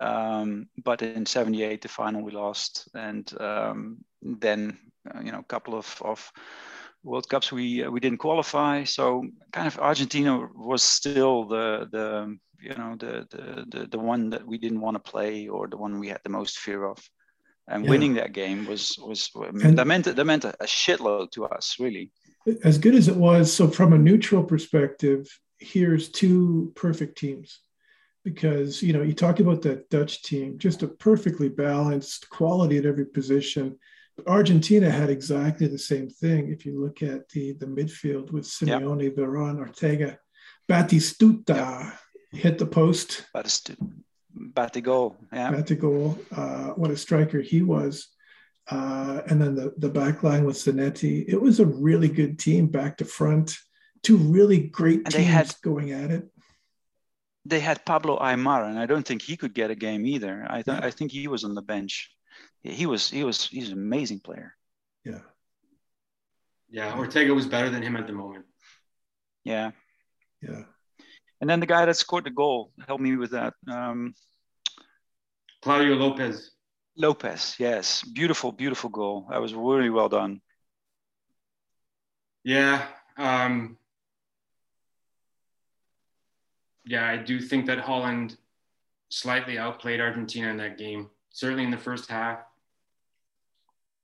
Um, 0.00 0.68
but 0.82 1.02
in 1.02 1.24
78, 1.24 1.82
the 1.82 1.88
final 1.88 2.22
we 2.22 2.32
lost. 2.32 2.88
And 2.94 3.30
um, 3.40 3.98
then, 4.20 4.76
uh, 5.14 5.20
you 5.20 5.32
know, 5.32 5.38
a 5.38 5.44
couple 5.44 5.74
of, 5.74 6.02
of 6.04 6.32
World 7.04 7.28
Cups 7.28 7.52
we 7.52 7.84
uh, 7.84 7.90
we 7.90 8.00
didn't 8.00 8.18
qualify. 8.18 8.84
So 8.84 9.24
kind 9.52 9.66
of 9.66 9.78
Argentina 9.78 10.48
was 10.54 10.82
still 10.82 11.44
the 11.44 11.88
the 11.92 12.38
you 12.64 12.74
know 12.76 12.96
the 12.98 13.26
the 13.30 13.64
the, 13.72 13.86
the 13.86 13.98
one 13.98 14.30
that 14.30 14.46
we 14.46 14.58
didn't 14.58 14.80
want 14.80 14.96
to 14.96 15.10
play 15.10 15.48
or 15.48 15.68
the 15.68 15.76
one 15.76 15.98
we 15.98 16.08
had 16.08 16.20
the 16.24 16.30
most 16.30 16.58
fear 16.58 16.84
of. 16.84 16.98
And 17.66 17.84
yeah. 17.84 17.90
winning 17.90 18.14
that 18.14 18.32
game 18.32 18.66
was 18.66 18.98
was 18.98 19.30
and 19.34 19.78
that 19.78 19.86
meant 19.86 20.04
that 20.04 20.24
meant 20.24 20.44
a, 20.44 20.54
a 20.60 20.66
shitload 20.66 21.30
to 21.32 21.46
us 21.46 21.76
really. 21.80 22.10
As 22.62 22.76
good 22.76 22.94
as 22.94 23.08
it 23.08 23.16
was, 23.16 23.50
so 23.50 23.68
from 23.68 23.94
a 23.94 23.98
neutral 23.98 24.44
perspective, 24.44 25.26
here's 25.58 26.10
two 26.10 26.72
perfect 26.76 27.16
teams 27.16 27.60
because 28.22 28.82
you 28.82 28.92
know 28.92 29.02
you 29.02 29.14
talk 29.14 29.40
about 29.40 29.62
that 29.62 29.88
Dutch 29.88 30.22
team, 30.22 30.58
just 30.58 30.82
a 30.82 30.88
perfectly 30.88 31.48
balanced 31.48 32.28
quality 32.28 32.76
at 32.76 32.86
every 32.86 33.06
position 33.06 33.78
Argentina 34.26 34.90
had 34.90 35.10
exactly 35.10 35.66
the 35.66 35.78
same 35.78 36.08
thing. 36.08 36.50
If 36.50 36.64
you 36.64 36.80
look 36.80 37.02
at 37.02 37.28
the 37.30 37.52
the 37.52 37.66
midfield 37.66 38.30
with 38.30 38.44
Simeone, 38.44 39.04
yeah. 39.04 39.10
Veron, 39.10 39.58
Ortega, 39.58 40.18
Batistuta 40.68 41.92
hit 42.34 42.58
the 42.58 42.66
post. 42.66 43.26
Batigol, 44.36 45.16
yeah. 45.32 45.52
Batigol, 45.52 46.18
uh, 46.36 46.74
what 46.74 46.90
a 46.90 46.96
striker 46.96 47.40
he 47.40 47.62
was. 47.62 48.08
Uh, 48.70 49.20
and 49.28 49.40
then 49.40 49.54
the, 49.54 49.74
the 49.78 49.88
back 49.88 50.22
line 50.22 50.44
with 50.44 50.56
Zanetti. 50.56 51.24
It 51.28 51.40
was 51.40 51.60
a 51.60 51.66
really 51.66 52.08
good 52.08 52.38
team 52.38 52.66
back 52.66 52.96
to 52.98 53.04
front. 53.04 53.56
Two 54.02 54.16
really 54.16 54.58
great 54.58 55.00
and 55.04 55.12
teams 55.12 55.28
had, 55.28 55.54
going 55.62 55.92
at 55.92 56.10
it. 56.10 56.28
They 57.44 57.60
had 57.60 57.84
Pablo 57.84 58.18
Aimar, 58.18 58.64
and 58.68 58.78
I 58.78 58.86
don't 58.86 59.06
think 59.06 59.22
he 59.22 59.36
could 59.36 59.54
get 59.54 59.70
a 59.70 59.74
game 59.74 60.06
either. 60.06 60.46
I, 60.48 60.62
th- 60.62 60.78
yeah. 60.78 60.86
I 60.86 60.90
think 60.90 61.12
he 61.12 61.28
was 61.28 61.44
on 61.44 61.54
the 61.54 61.62
bench. 61.62 62.10
He 62.62 62.86
was 62.86 63.10
he 63.10 63.22
was 63.22 63.46
he's 63.46 63.68
an 63.68 63.74
amazing 63.74 64.20
player. 64.20 64.56
Yeah. 65.04 65.20
Yeah, 66.70 66.96
Ortega 66.96 67.34
was 67.34 67.46
better 67.46 67.70
than 67.70 67.82
him 67.82 67.96
at 67.96 68.06
the 68.06 68.14
moment. 68.14 68.46
Yeah. 69.44 69.72
Yeah. 70.42 70.64
And 71.40 71.50
then 71.50 71.60
the 71.60 71.66
guy 71.66 71.84
that 71.84 71.96
scored 71.96 72.24
the 72.24 72.30
goal, 72.30 72.72
help 72.86 73.00
me 73.00 73.16
with 73.16 73.32
that. 73.32 73.54
Um, 73.70 74.14
Claudio 75.62 75.94
Lopez. 75.94 76.50
Lopez, 76.96 77.56
yes, 77.58 78.02
beautiful, 78.04 78.52
beautiful 78.52 78.90
goal. 78.90 79.26
That 79.30 79.40
was 79.40 79.54
really 79.54 79.90
well 79.90 80.08
done. 80.08 80.40
Yeah, 82.44 82.86
um, 83.16 83.78
yeah, 86.84 87.08
I 87.08 87.16
do 87.16 87.40
think 87.40 87.66
that 87.66 87.78
Holland 87.78 88.36
slightly 89.08 89.58
outplayed 89.58 90.00
Argentina 90.00 90.48
in 90.48 90.58
that 90.58 90.78
game, 90.78 91.08
certainly 91.30 91.64
in 91.64 91.70
the 91.70 91.78
first 91.78 92.10
half. 92.10 92.40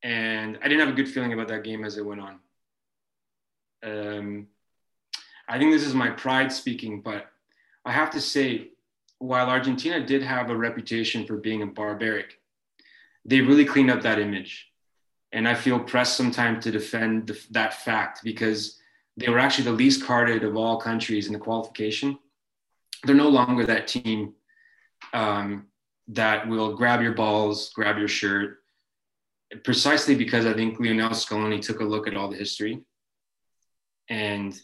And 0.02 0.58
I 0.62 0.68
didn't 0.68 0.80
have 0.80 0.88
a 0.88 0.96
good 0.96 1.08
feeling 1.08 1.32
about 1.32 1.48
that 1.48 1.64
game 1.64 1.84
as 1.84 1.98
it 1.98 2.06
went 2.06 2.22
on. 2.22 2.38
Um, 3.82 4.46
I 5.50 5.58
think 5.58 5.72
this 5.72 5.84
is 5.84 5.94
my 5.94 6.10
pride 6.10 6.52
speaking, 6.52 7.00
but 7.00 7.26
I 7.84 7.90
have 7.90 8.10
to 8.12 8.20
say, 8.20 8.68
while 9.18 9.50
Argentina 9.50 10.06
did 10.06 10.22
have 10.22 10.48
a 10.48 10.56
reputation 10.56 11.26
for 11.26 11.36
being 11.36 11.62
a 11.62 11.66
barbaric, 11.66 12.40
they 13.24 13.40
really 13.40 13.64
cleaned 13.64 13.90
up 13.90 14.02
that 14.02 14.20
image. 14.20 14.68
And 15.32 15.48
I 15.48 15.54
feel 15.54 15.80
pressed 15.80 16.16
sometimes 16.16 16.62
to 16.64 16.70
defend 16.70 17.26
the, 17.26 17.40
that 17.50 17.74
fact 17.74 18.20
because 18.22 18.78
they 19.16 19.28
were 19.28 19.40
actually 19.40 19.64
the 19.64 19.72
least 19.72 20.04
carded 20.04 20.44
of 20.44 20.56
all 20.56 20.80
countries 20.80 21.26
in 21.26 21.32
the 21.32 21.38
qualification. 21.40 22.16
They're 23.02 23.16
no 23.16 23.28
longer 23.28 23.66
that 23.66 23.88
team 23.88 24.34
um, 25.12 25.66
that 26.08 26.48
will 26.48 26.76
grab 26.76 27.02
your 27.02 27.14
balls, 27.14 27.70
grab 27.74 27.98
your 27.98 28.08
shirt, 28.08 28.58
precisely 29.64 30.14
because 30.14 30.46
I 30.46 30.52
think 30.52 30.78
Lionel 30.78 31.10
Scaloni 31.10 31.60
took 31.60 31.80
a 31.80 31.84
look 31.84 32.06
at 32.06 32.16
all 32.16 32.30
the 32.30 32.36
history. 32.36 32.82
And 34.08 34.60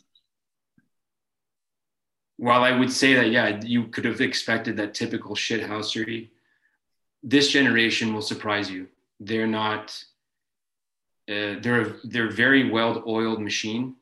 while 2.37 2.63
I 2.63 2.73
would 2.73 2.93
say 2.93 3.15
that, 3.15 3.31
yeah, 3.31 3.61
you 3.63 3.85
could 3.89 4.05
have 4.05 4.21
expected 4.21 4.77
that 4.77 4.95
typical 4.95 5.35
shithousery 5.35 6.29
this 7.27 7.49
generation 7.49 8.15
will 8.15 8.23
surprise 8.23 8.71
you. 8.71 8.87
They're 9.19 9.49
not. 9.49 10.03
Uh, 11.29 11.59
they're 11.61 11.97
they're 12.05 12.31
very 12.31 12.71
well 12.71 13.03
oiled 13.07 13.43
machine, 13.43 13.97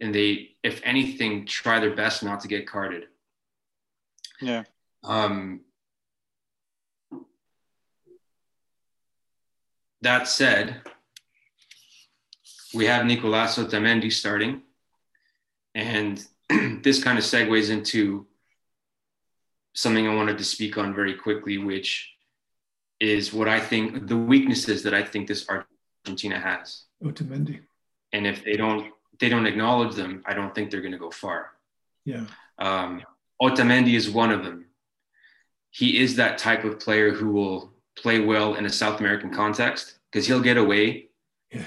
and 0.00 0.14
they, 0.14 0.52
if 0.62 0.80
anything, 0.82 1.44
try 1.46 1.78
their 1.78 1.94
best 1.94 2.22
not 2.22 2.40
to 2.40 2.48
get 2.48 2.66
carded. 2.66 3.04
Yeah. 4.40 4.64
Um, 5.02 5.60
that 10.00 10.26
said, 10.26 10.80
we 12.72 12.86
have 12.86 13.04
Nicolas 13.04 13.58
Otamendi 13.58 14.10
starting, 14.10 14.62
and 15.74 16.26
this 16.82 17.02
kind 17.02 17.18
of 17.18 17.24
segues 17.24 17.70
into 17.70 18.26
something 19.74 20.06
I 20.06 20.14
wanted 20.14 20.38
to 20.38 20.44
speak 20.44 20.78
on 20.78 20.94
very 20.94 21.14
quickly, 21.14 21.58
which 21.58 22.12
is 23.00 23.32
what 23.32 23.48
I 23.48 23.60
think 23.60 24.06
the 24.06 24.16
weaknesses 24.16 24.82
that 24.84 24.94
I 24.94 25.02
think 25.02 25.28
this 25.28 25.46
Argentina 25.48 26.38
has. 26.38 26.84
Otamendi. 27.02 27.60
And 28.12 28.26
if 28.26 28.44
they 28.44 28.56
don't 28.56 28.92
they 29.20 29.28
don't 29.28 29.46
acknowledge 29.46 29.94
them, 29.94 30.22
I 30.26 30.34
don't 30.34 30.54
think 30.54 30.70
they're 30.70 30.80
going 30.80 30.92
to 30.92 30.98
go 30.98 31.10
far. 31.10 31.52
Yeah. 32.04 32.26
Um, 32.58 33.02
Otamendi 33.40 33.94
is 33.94 34.10
one 34.10 34.30
of 34.30 34.44
them. 34.44 34.66
He 35.70 36.00
is 36.00 36.16
that 36.16 36.38
type 36.38 36.64
of 36.64 36.80
player 36.80 37.12
who 37.12 37.30
will 37.30 37.72
play 37.96 38.20
well 38.20 38.54
in 38.54 38.66
a 38.66 38.70
South 38.70 39.00
American 39.00 39.30
context 39.30 39.98
because 40.10 40.26
he'll 40.26 40.40
get 40.40 40.56
away. 40.56 41.08
Yeah. 41.52 41.62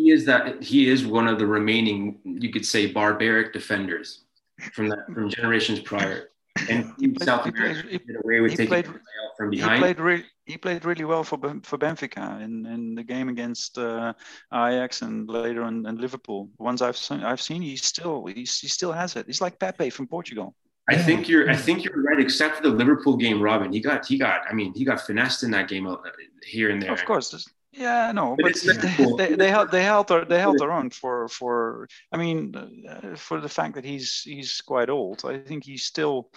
He 0.00 0.10
is 0.10 0.24
that 0.24 0.62
he 0.62 0.88
is 0.88 1.06
one 1.06 1.28
of 1.28 1.38
the 1.38 1.46
remaining, 1.46 2.18
you 2.24 2.50
could 2.50 2.64
say, 2.64 2.86
barbaric 2.86 3.52
defenders 3.52 4.24
from 4.72 4.88
that 4.88 5.04
from 5.14 5.28
generations 5.28 5.80
prior. 5.80 6.30
And 6.68 6.92
he 6.98 7.08
played, 7.08 7.26
South 7.26 7.46
America 7.46 7.82
he, 7.88 7.98
get 7.98 8.16
away 8.24 8.40
with 8.40 8.52
taking 8.52 8.66
played, 8.68 8.88
from 9.36 9.50
behind. 9.50 9.74
He 9.74 9.80
played, 9.80 10.00
re- 10.00 10.26
he 10.46 10.56
played 10.56 10.84
really 10.84 11.04
well 11.04 11.22
for 11.22 11.38
for 11.62 11.78
Benfica 11.78 12.40
in, 12.42 12.66
in 12.66 12.94
the 12.94 13.04
game 13.04 13.28
against 13.28 13.78
uh, 13.78 14.12
Ajax 14.52 15.02
and 15.02 15.28
later 15.28 15.62
in, 15.64 15.86
in 15.86 15.96
Liverpool. 15.98 16.48
The 16.58 16.64
ones 16.64 16.80
I've 16.82 16.96
seen, 16.96 17.22
I've 17.22 17.42
seen, 17.48 17.60
he 17.62 17.76
still 17.76 18.26
he's, 18.26 18.58
he 18.58 18.68
still 18.68 18.92
has 18.92 19.16
it. 19.16 19.26
He's 19.26 19.40
like 19.40 19.58
Pepe 19.58 19.90
from 19.90 20.06
Portugal. 20.06 20.54
I 20.88 20.96
think 20.96 21.28
you're 21.28 21.48
I 21.48 21.56
think 21.66 21.84
you're 21.84 22.02
right, 22.02 22.18
except 22.18 22.56
for 22.56 22.62
the 22.62 22.74
Liverpool 22.82 23.16
game, 23.16 23.40
Robin. 23.40 23.72
He 23.72 23.80
got 23.80 24.06
he 24.06 24.16
got 24.18 24.38
I 24.50 24.54
mean 24.54 24.72
he 24.74 24.84
got 24.84 24.98
finessed 25.08 25.42
in 25.44 25.50
that 25.52 25.68
game 25.68 25.86
uh, 25.86 25.96
here 26.42 26.70
and 26.70 26.80
there. 26.82 26.92
Of 26.92 27.04
course, 27.04 27.28
yeah, 27.72 28.10
no, 28.12 28.36
but, 28.40 28.54
but 28.66 28.82
they, 29.18 29.34
they 29.34 29.50
held 29.50 29.70
they 29.70 29.84
held 29.84 30.08
their, 30.08 30.24
they 30.24 30.40
held 30.40 30.58
their 30.58 30.72
own 30.72 30.90
for 30.90 31.28
for 31.28 31.88
I 32.12 32.16
mean 32.16 32.54
uh, 32.56 33.14
for 33.14 33.40
the 33.40 33.48
fact 33.48 33.76
that 33.76 33.84
he's 33.84 34.22
he's 34.22 34.60
quite 34.60 34.90
old. 34.90 35.22
I 35.24 35.38
think 35.38 35.64
he's 35.64 35.84
still 35.84 36.30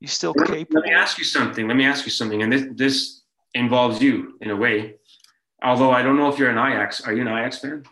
he's 0.00 0.12
still 0.12 0.34
let, 0.36 0.48
capable. 0.48 0.80
Let 0.80 0.88
me 0.88 0.94
ask 0.94 1.18
you 1.18 1.24
something. 1.24 1.68
Let 1.68 1.76
me 1.76 1.84
ask 1.84 2.06
you 2.06 2.10
something, 2.10 2.42
and 2.42 2.52
this 2.52 2.64
this 2.74 3.22
involves 3.52 4.00
you 4.00 4.38
in 4.40 4.50
a 4.50 4.56
way. 4.56 4.94
Although 5.62 5.90
I 5.90 6.02
don't 6.02 6.16
know 6.16 6.28
if 6.28 6.38
you're 6.38 6.50
an 6.50 6.58
Ajax. 6.58 7.02
Are 7.02 7.12
you 7.12 7.20
an 7.20 7.28
Ajax 7.28 7.58
fan? 7.58 7.84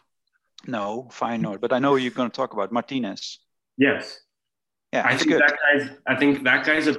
No, 0.66 1.09
fine, 1.11 1.43
no. 1.43 1.59
But 1.59 1.73
I 1.73 1.79
know 1.79 1.97
you're 1.97 2.11
going 2.11 2.31
to 2.31 2.35
talk 2.35 2.55
about 2.55 2.73
Martinez. 2.73 3.38
Yes. 3.77 4.21
Yeah, 4.93 5.07
I 5.07 5.16
think 5.16 5.31
good. 5.31 5.40
that 5.40 5.57
guy's. 5.62 5.90
I 6.07 6.16
think 6.16 6.45
that 6.45 6.64
guy's 6.64 6.87
a. 6.88 6.93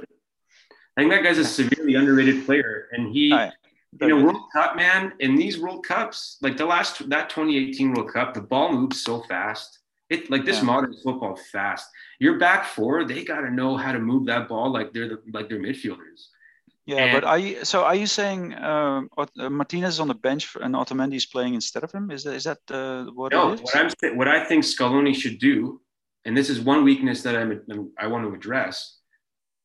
I 0.96 1.00
think 1.02 1.10
that 1.10 1.24
guy's 1.24 1.38
a 1.38 1.44
severely 1.44 1.96
underrated 1.96 2.46
player, 2.46 2.88
and 2.92 3.12
he. 3.12 3.32
Right 3.32 3.52
in 4.00 4.10
a 4.10 4.16
World 4.16 4.50
Cup, 4.52 4.76
man, 4.76 5.12
in 5.20 5.36
these 5.36 5.60
World 5.60 5.86
Cups, 5.86 6.38
like 6.40 6.56
the 6.56 6.66
last 6.66 7.08
that 7.10 7.28
2018 7.30 7.92
World 7.92 8.12
Cup, 8.12 8.34
the 8.34 8.40
ball 8.40 8.72
moves 8.72 9.02
so 9.02 9.22
fast. 9.22 9.78
It 10.08 10.30
like 10.30 10.44
this 10.44 10.58
yeah. 10.58 10.64
modern 10.64 10.94
football 11.02 11.36
fast. 11.52 11.88
Your 12.18 12.38
back 12.38 12.66
four, 12.66 13.04
they 13.04 13.24
got 13.24 13.40
to 13.40 13.50
know 13.50 13.76
how 13.76 13.92
to 13.92 13.98
move 13.98 14.26
that 14.26 14.48
ball 14.48 14.70
like 14.70 14.92
they're 14.92 15.08
the, 15.08 15.22
like 15.32 15.48
they're 15.48 15.60
midfielders. 15.60 16.28
Yeah, 16.84 17.04
and, 17.04 17.12
but 17.12 17.24
are 17.24 17.38
you 17.38 17.64
so 17.64 17.84
are 17.84 17.94
you 17.94 18.06
saying 18.06 18.54
uh, 18.54 19.02
Martinez 19.36 19.94
is 19.94 20.00
on 20.00 20.08
the 20.08 20.14
bench 20.14 20.46
for, 20.46 20.62
and 20.62 20.74
Otamendi 20.74 21.14
is 21.14 21.26
playing 21.26 21.54
instead 21.54 21.84
of 21.84 21.92
him? 21.92 22.10
Is 22.10 22.24
that 22.24 22.34
is 22.34 22.44
that 22.44 22.58
uh, 22.70 23.04
what? 23.12 23.32
No, 23.32 23.54
what 23.54 23.76
I'm 23.76 24.16
what 24.16 24.28
I 24.28 24.44
think 24.44 24.64
Scaloni 24.64 25.14
should 25.14 25.38
do, 25.38 25.80
and 26.24 26.36
this 26.36 26.50
is 26.50 26.60
one 26.60 26.82
weakness 26.82 27.22
that 27.22 27.36
I'm 27.36 27.62
I 27.98 28.08
want 28.08 28.24
to 28.26 28.34
address, 28.34 28.98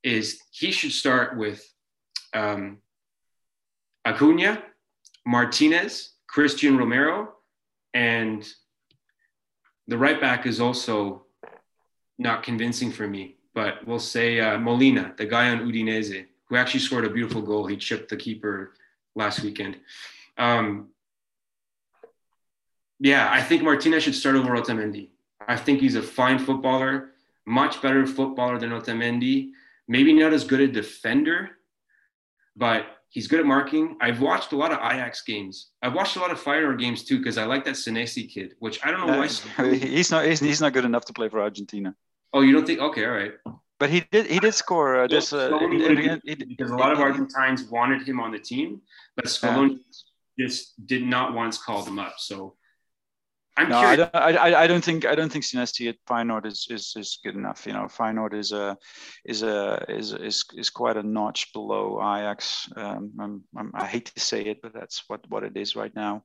is 0.04 0.40
he 0.52 0.72
should 0.72 0.92
start 0.92 1.38
with 1.38 1.68
um, 2.34 2.78
Acuna, 4.08 4.64
Martinez, 5.26 6.14
Cristian 6.34 6.78
Romero, 6.78 7.34
and 7.94 8.48
the 9.88 9.98
right 9.98 10.22
back 10.22 10.46
is 10.46 10.62
also 10.62 11.26
not 12.18 12.42
convincing 12.42 12.90
for 12.90 13.06
me. 13.06 13.36
But 13.54 13.86
we'll 13.86 14.00
say 14.00 14.40
uh, 14.40 14.60
Molina, 14.60 15.14
the 15.18 15.26
guy 15.26 15.50
on 15.50 15.60
Udinese, 15.60 16.26
who 16.46 16.56
actually 16.56 16.80
scored 16.80 17.04
a 17.04 17.10
beautiful 17.10 17.42
goal. 17.42 17.66
He 17.66 17.76
chipped 17.76 18.10
the 18.10 18.16
keeper 18.16 18.74
last 19.14 19.42
weekend. 19.42 19.78
Um, 20.38 20.90
yeah, 23.00 23.30
I 23.30 23.42
think 23.42 23.62
Martinez 23.62 24.04
should 24.04 24.16
start 24.16 24.38
over 24.38 24.56
Otamendi. 24.56 25.10
I 25.46 25.58
think 25.58 25.82
he's 25.82 25.96
a 25.96 26.02
fine 26.02 26.40
footballer, 26.40 27.12
much 27.46 27.82
better 27.82 28.08
footballer 28.08 28.58
than 28.58 28.70
Otamendi. 28.70 29.52
Maybe 29.90 30.14
not 30.14 30.34
as 30.34 30.46
good 30.46 30.62
a 30.62 30.68
defender, 30.68 31.52
but 32.56 32.97
He's 33.18 33.28
good 33.28 33.40
at 33.40 33.48
marking. 33.48 33.98
I've 34.00 34.22
watched 34.22 34.52
a 34.52 34.56
lot 34.56 34.72
of 34.72 34.78
Ajax 34.78 35.24
games. 35.24 35.72
I've 35.82 35.96
watched 35.96 36.18
a 36.18 36.20
lot 36.20 36.30
of 36.30 36.40
Feyenoord 36.40 36.78
games 36.78 37.04
too 37.04 37.18
because 37.18 37.40
I 37.40 37.46
like 37.46 37.66
that 37.66 37.74
Senesi 37.74 38.32
kid, 38.32 38.54
which 38.60 38.80
I 38.86 38.92
don't 38.92 39.08
know 39.08 39.18
why. 39.18 39.26
He's 39.76 40.12
not. 40.12 40.24
He's, 40.24 40.40
he's 40.40 40.62
not 40.62 40.72
good 40.74 40.86
enough 40.86 41.06
to 41.06 41.14
play 41.14 41.28
for 41.28 41.42
Argentina. 41.42 41.96
Oh, 42.32 42.42
you 42.42 42.54
don't 42.54 42.68
think? 42.68 42.80
Okay, 42.80 43.06
all 43.06 43.14
right. 43.14 43.34
But 43.80 43.90
he 43.90 44.02
did. 44.12 44.28
He 44.28 44.38
did 44.38 44.54
score 44.54 44.98
uh, 44.98 45.08
this. 45.08 45.34
Uh, 45.34 45.50
in, 45.62 46.22
in, 46.26 46.48
because 46.48 46.70
a 46.70 46.76
lot 46.76 46.92
of 46.92 47.00
Argentines 47.00 47.64
wanted 47.64 48.08
him 48.08 48.20
on 48.20 48.32
the 48.32 48.38
team, 48.38 48.82
but 49.16 49.26
Scaloni 49.26 49.80
just 50.40 50.86
did 50.86 51.02
not 51.02 51.34
once 51.34 51.58
call 51.58 51.82
them 51.82 51.98
up. 51.98 52.20
So 52.20 52.54
I'm 53.58 53.70
no, 53.70 53.78
I 53.80 53.96
don't, 53.96 54.16
I, 54.16 54.64
I 54.64 54.68
don't 54.68 54.84
think 54.84 55.06
I 55.06 55.16
don't 55.16 55.32
think 55.32 55.44
Senesi 55.44 55.90
at 55.90 55.96
Feyenoord 56.08 56.46
is, 56.46 56.68
is 56.70 56.94
is 56.96 57.18
good 57.24 57.36
enough. 57.36 57.66
You 57.66 57.74
know, 57.74 57.86
Feyenoord 57.86 58.36
is 58.36 58.52
a 58.52 58.78
is 59.26 59.42
a 59.42 59.84
is 59.90 60.14
is 60.14 60.46
is 60.56 60.70
quite 60.70 60.96
a 60.96 61.02
notch 61.02 61.52
below 61.54 62.00
Ajax. 62.00 62.70
Um, 62.76 63.12
I'm, 63.20 63.44
I'm, 63.58 63.72
i 63.74 63.86
hate 63.86 64.06
to 64.06 64.20
say 64.20 64.44
it, 64.44 64.62
but 64.62 64.74
that's 64.74 65.04
what 65.08 65.22
what 65.30 65.44
it 65.44 65.58
is 65.58 65.76
right 65.76 65.96
now. 65.96 66.24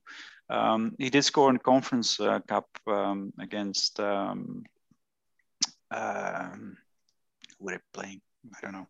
Um, 0.51 0.95
he 0.99 1.09
did 1.09 1.25
score 1.25 1.49
in 1.49 1.55
the 1.55 1.61
Conference 1.61 2.21
uh, 2.21 2.41
Cup 2.41 2.69
um, 2.87 3.33
against 3.41 3.99
um, 3.99 4.65
um, 5.91 6.77
who 7.59 7.65
were 7.65 7.73
they 7.73 7.79
playing? 7.95 8.21
I 8.55 8.59
don't 8.61 8.73
know. 8.73 8.89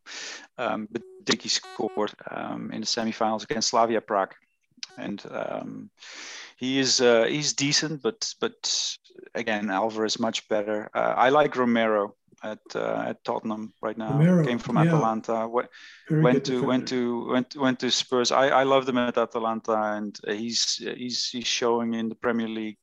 Um, 0.58 0.88
but 0.90 1.02
Dicky 1.24 1.48
scored 1.48 2.12
um, 2.30 2.70
in 2.72 2.80
the 2.80 2.86
semifinals 2.86 3.44
against 3.44 3.68
Slavia 3.68 4.00
Prague, 4.00 4.34
and 4.98 5.22
um, 5.30 5.90
he 6.56 6.78
is 6.78 7.00
uh, 7.00 7.24
he's 7.24 7.52
decent, 7.54 8.02
but 8.02 8.34
but 8.40 8.96
again, 9.34 9.70
Alvarez 9.70 10.18
much 10.18 10.48
better. 10.48 10.90
Uh, 10.94 11.14
I 11.16 11.30
like 11.30 11.56
Romero 11.56 12.14
at 12.42 12.60
uh, 12.74 13.04
at 13.06 13.24
Tottenham 13.24 13.72
right 13.80 13.96
now. 13.96 14.12
Romero, 14.12 14.44
Came 14.44 14.58
from 14.58 14.78
Atalanta. 14.78 15.48
Went, 15.48 15.68
went 16.10 16.44
to 16.46 16.62
went 16.64 16.88
to 16.88 17.28
went 17.28 17.56
went 17.56 17.80
to 17.80 17.90
Spurs. 17.90 18.32
I, 18.32 18.48
I 18.48 18.62
loved 18.62 18.88
him 18.88 18.98
at 18.98 19.18
Atalanta, 19.18 19.74
and 19.96 20.18
he's 20.26 20.76
he's 20.76 21.28
he's 21.28 21.46
showing 21.46 21.94
in 21.94 22.08
the 22.08 22.14
Premier 22.14 22.48
League 22.48 22.78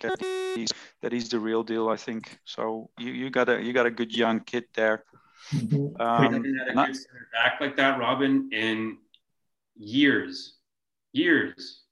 that 0.00 0.20
he's, 0.56 0.72
that 1.00 1.12
he's 1.12 1.28
the 1.28 1.38
real 1.38 1.62
deal. 1.62 1.88
I 1.88 1.96
think 1.96 2.38
so. 2.44 2.90
You 2.98 3.12
you 3.12 3.30
got 3.30 3.48
a 3.48 3.62
you 3.62 3.72
got 3.72 3.86
a 3.86 3.90
good 3.90 4.14
young 4.14 4.40
kid 4.40 4.64
there. 4.74 5.04
Mm-hmm. 5.52 6.00
Um, 6.00 6.42
not, 6.74 6.90
back 7.32 7.60
like 7.60 7.76
that, 7.76 7.98
Robin, 7.98 8.48
in 8.52 8.98
years, 9.76 10.54
years. 11.12 11.82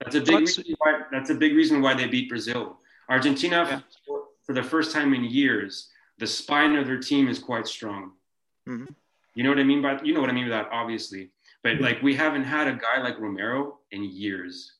That's 0.00 0.16
a 0.16 0.20
big 0.20 0.40
reason 0.40 0.64
why. 0.78 1.00
That's 1.12 1.30
a 1.30 1.34
big 1.34 1.54
reason 1.54 1.82
why 1.82 1.94
they 1.94 2.06
beat 2.06 2.28
Brazil. 2.28 2.78
Argentina, 3.08 3.66
yeah. 3.68 3.80
for, 4.06 4.24
for 4.44 4.54
the 4.54 4.62
first 4.62 4.92
time 4.92 5.12
in 5.14 5.24
years, 5.24 5.90
the 6.18 6.26
spine 6.26 6.76
of 6.76 6.86
their 6.86 6.98
team 6.98 7.28
is 7.28 7.38
quite 7.38 7.66
strong. 7.66 8.12
Mm-hmm. 8.68 8.92
You 9.34 9.44
know 9.44 9.50
what 9.50 9.58
I 9.58 9.64
mean 9.64 9.82
by 9.82 10.00
you 10.02 10.14
know 10.14 10.20
what 10.20 10.30
I 10.30 10.32
mean 10.32 10.48
by 10.48 10.56
that, 10.56 10.68
obviously. 10.72 11.30
But 11.62 11.80
like 11.80 12.02
we 12.02 12.14
haven't 12.14 12.44
had 12.44 12.66
a 12.66 12.72
guy 12.72 13.02
like 13.02 13.18
Romero 13.18 13.78
in 13.90 14.04
years. 14.04 14.72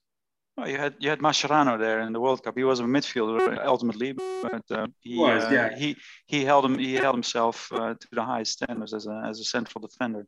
Oh, 0.57 0.67
you 0.67 0.77
had 0.77 0.95
you 0.99 1.09
had 1.09 1.21
Mascherano 1.21 1.79
there 1.79 2.01
in 2.01 2.13
the 2.13 2.21
World 2.21 2.43
Cup. 2.43 2.57
He 2.57 2.65
was 2.65 2.81
a 2.81 2.85
midfielder 2.85 3.65
ultimately, 3.65 4.13
but 4.13 4.63
uh, 4.71 4.87
he 5.01 5.19
was, 5.19 5.45
uh, 5.45 5.51
yeah. 5.51 5.77
he 5.77 5.97
he 6.27 6.45
held 6.45 6.65
him 6.65 6.79
he 6.79 6.95
held 6.95 7.15
himself 7.15 7.71
uh, 7.73 7.95
to 7.95 8.09
the 8.13 8.25
highest 8.25 8.53
standards 8.53 8.93
as 8.93 9.07
a 9.07 9.23
as 9.27 9.41
a 9.41 9.45
central 9.45 9.81
defender. 9.81 10.27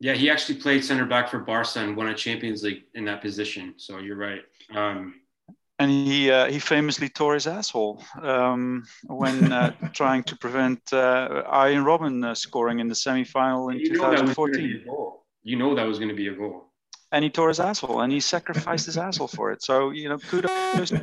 Yeah, 0.00 0.14
he 0.14 0.30
actually 0.30 0.58
played 0.58 0.82
center 0.82 1.04
back 1.04 1.28
for 1.28 1.38
Barca 1.40 1.80
and 1.80 1.94
won 1.94 2.08
a 2.08 2.14
Champions 2.14 2.62
League 2.62 2.84
in 2.94 3.04
that 3.04 3.20
position. 3.20 3.74
So 3.76 3.98
you're 3.98 4.16
right. 4.16 4.40
Um, 4.74 5.20
and 5.78 5.90
he 5.90 6.30
uh, 6.30 6.46
he 6.50 6.58
famously 6.58 7.08
tore 7.08 7.34
his 7.34 7.46
asshole 7.46 8.02
um, 8.22 8.84
when 9.06 9.52
uh, 9.52 9.72
trying 9.94 10.22
to 10.24 10.36
prevent 10.36 10.80
uh, 10.92 11.42
Arjen 11.46 11.84
Robben 11.84 12.24
uh, 12.24 12.34
scoring 12.34 12.80
in 12.80 12.88
the 12.88 12.94
semi-final 12.94 13.70
in 13.70 13.78
you 13.78 13.94
2014. 13.94 14.84
you 15.42 15.56
know 15.56 15.74
that 15.74 15.86
was 15.86 15.98
going 15.98 16.10
to 16.10 16.14
be 16.14 16.28
a 16.28 16.34
goal. 16.34 16.66
And 17.12 17.24
he 17.24 17.30
tore 17.30 17.48
his 17.48 17.60
asshole, 17.60 18.02
and 18.02 18.12
he 18.12 18.20
sacrificed 18.20 18.86
his 18.86 18.96
asshole 18.96 19.28
for 19.28 19.52
it. 19.52 19.62
So 19.62 19.90
you 19.90 20.08
know, 20.08 20.18
kudos. 20.18 20.90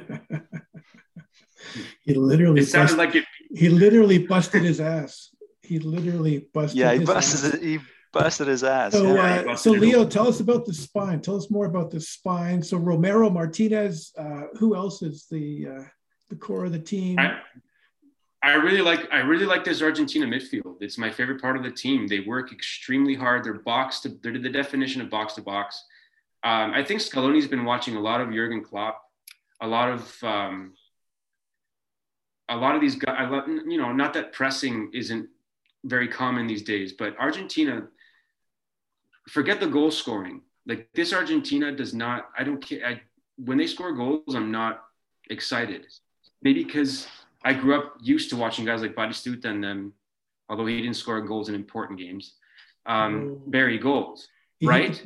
he 2.06 2.14
literally. 2.14 2.62
It 2.62 2.66
sounded 2.66 2.98
busted, 2.98 2.98
like 2.98 3.16
it. 3.16 3.26
He 3.54 3.70
literally 3.70 4.20
busted 4.20 4.64
his 4.64 4.80
ass. 4.80 5.36
He 5.62 5.80
literally 5.80 6.48
busted. 6.54 6.78
Yeah, 6.78 6.94
he 6.94 7.04
busted. 7.04 7.56
Ass. 7.56 7.62
He 7.62 7.80
busted 8.20 8.48
his 8.48 8.64
ass. 8.64 8.94
So, 8.94 9.16
yeah, 9.16 9.44
uh, 9.50 9.56
so 9.56 9.72
Leo, 9.72 10.06
tell 10.06 10.28
us 10.28 10.40
about 10.40 10.66
the 10.66 10.74
spine. 10.74 11.22
Tell 11.22 11.36
us 11.36 11.50
more 11.50 11.66
about 11.66 11.92
the 11.92 12.00
spine. 12.00 12.62
So 12.62 12.78
Romero 12.78 13.30
Martinez. 13.30 14.14
Uh, 14.18 14.44
who 14.58 14.76
else 14.76 15.02
is 15.02 15.28
the 15.30 15.68
uh, 15.78 15.84
the 16.30 16.36
core 16.36 16.66
of 16.66 16.72
the 16.72 16.80
team? 16.80 17.20
I, 17.20 17.40
I 18.44 18.54
really 18.54 18.82
like 18.82 19.08
I 19.12 19.20
really 19.20 19.46
like 19.46 19.64
this 19.64 19.82
Argentina 19.82 20.26
midfield. 20.26 20.78
It's 20.82 20.98
my 20.98 21.10
favorite 21.10 21.42
part 21.42 21.58
of 21.58 21.64
the 21.64 21.72
team. 21.72 22.08
They 22.08 22.22
work 22.22 22.52
extremely 22.52 23.16
hard. 23.16 23.44
They're 23.44 23.56
box 23.56 24.02
to 24.02 24.10
they're 24.22 24.38
the 24.38 24.50
definition 24.50 25.02
of 25.02 25.10
box 25.10 25.34
to 25.34 25.42
box. 25.42 25.84
Um, 26.44 26.72
I 26.74 26.84
think 26.84 27.02
Scaloni's 27.02 27.48
been 27.48 27.66
watching 27.66 27.96
a 27.96 28.00
lot 28.00 28.22
of 28.22 28.32
Jurgen 28.32 28.64
Klopp, 28.64 29.02
a 29.62 29.68
lot 29.68 29.90
of 29.90 30.24
um, 30.24 30.74
a 32.50 32.56
lot 32.56 32.76
of 32.76 32.82
these 32.82 32.96
guys. 32.96 33.16
I 33.18 33.28
love, 33.28 33.48
you 33.48 33.78
know, 33.78 33.92
not 33.92 34.14
that 34.14 34.34
pressing 34.34 34.92
isn't 34.94 35.28
very 35.84 36.08
common 36.08 36.48
these 36.48 36.64
days, 36.64 36.94
but 36.94 37.18
Argentina 37.18 37.88
forget 39.28 39.60
the 39.60 39.68
goal 39.68 39.92
scoring. 39.92 40.42
Like 40.66 40.90
this 40.94 41.14
Argentina 41.14 41.72
does 41.72 41.94
not, 41.94 42.30
I 42.38 42.44
don't 42.44 42.62
care. 42.62 42.86
I, 42.86 43.02
when 43.38 43.58
they 43.58 43.68
score 43.68 43.94
goals, 43.94 44.36
I'm 44.36 44.52
not 44.52 44.84
excited. 45.30 45.86
Maybe 46.42 46.64
because 46.64 47.08
I 47.44 47.54
grew 47.54 47.76
up 47.76 47.98
used 48.02 48.30
to 48.32 48.36
watching 48.36 48.66
guys 48.66 48.82
like 48.82 48.96
Batistuta 48.96 49.46
and 49.46 49.64
them, 49.64 49.94
although 50.50 50.66
he 50.66 50.82
didn't 50.82 50.96
score 50.96 51.22
goals 51.22 51.50
in 51.50 51.56
important 51.56 52.00
games, 52.00 52.34
um, 52.86 53.38
oh. 53.38 53.50
bury 53.50 53.78
goals, 53.78 54.28
right? 54.64 55.02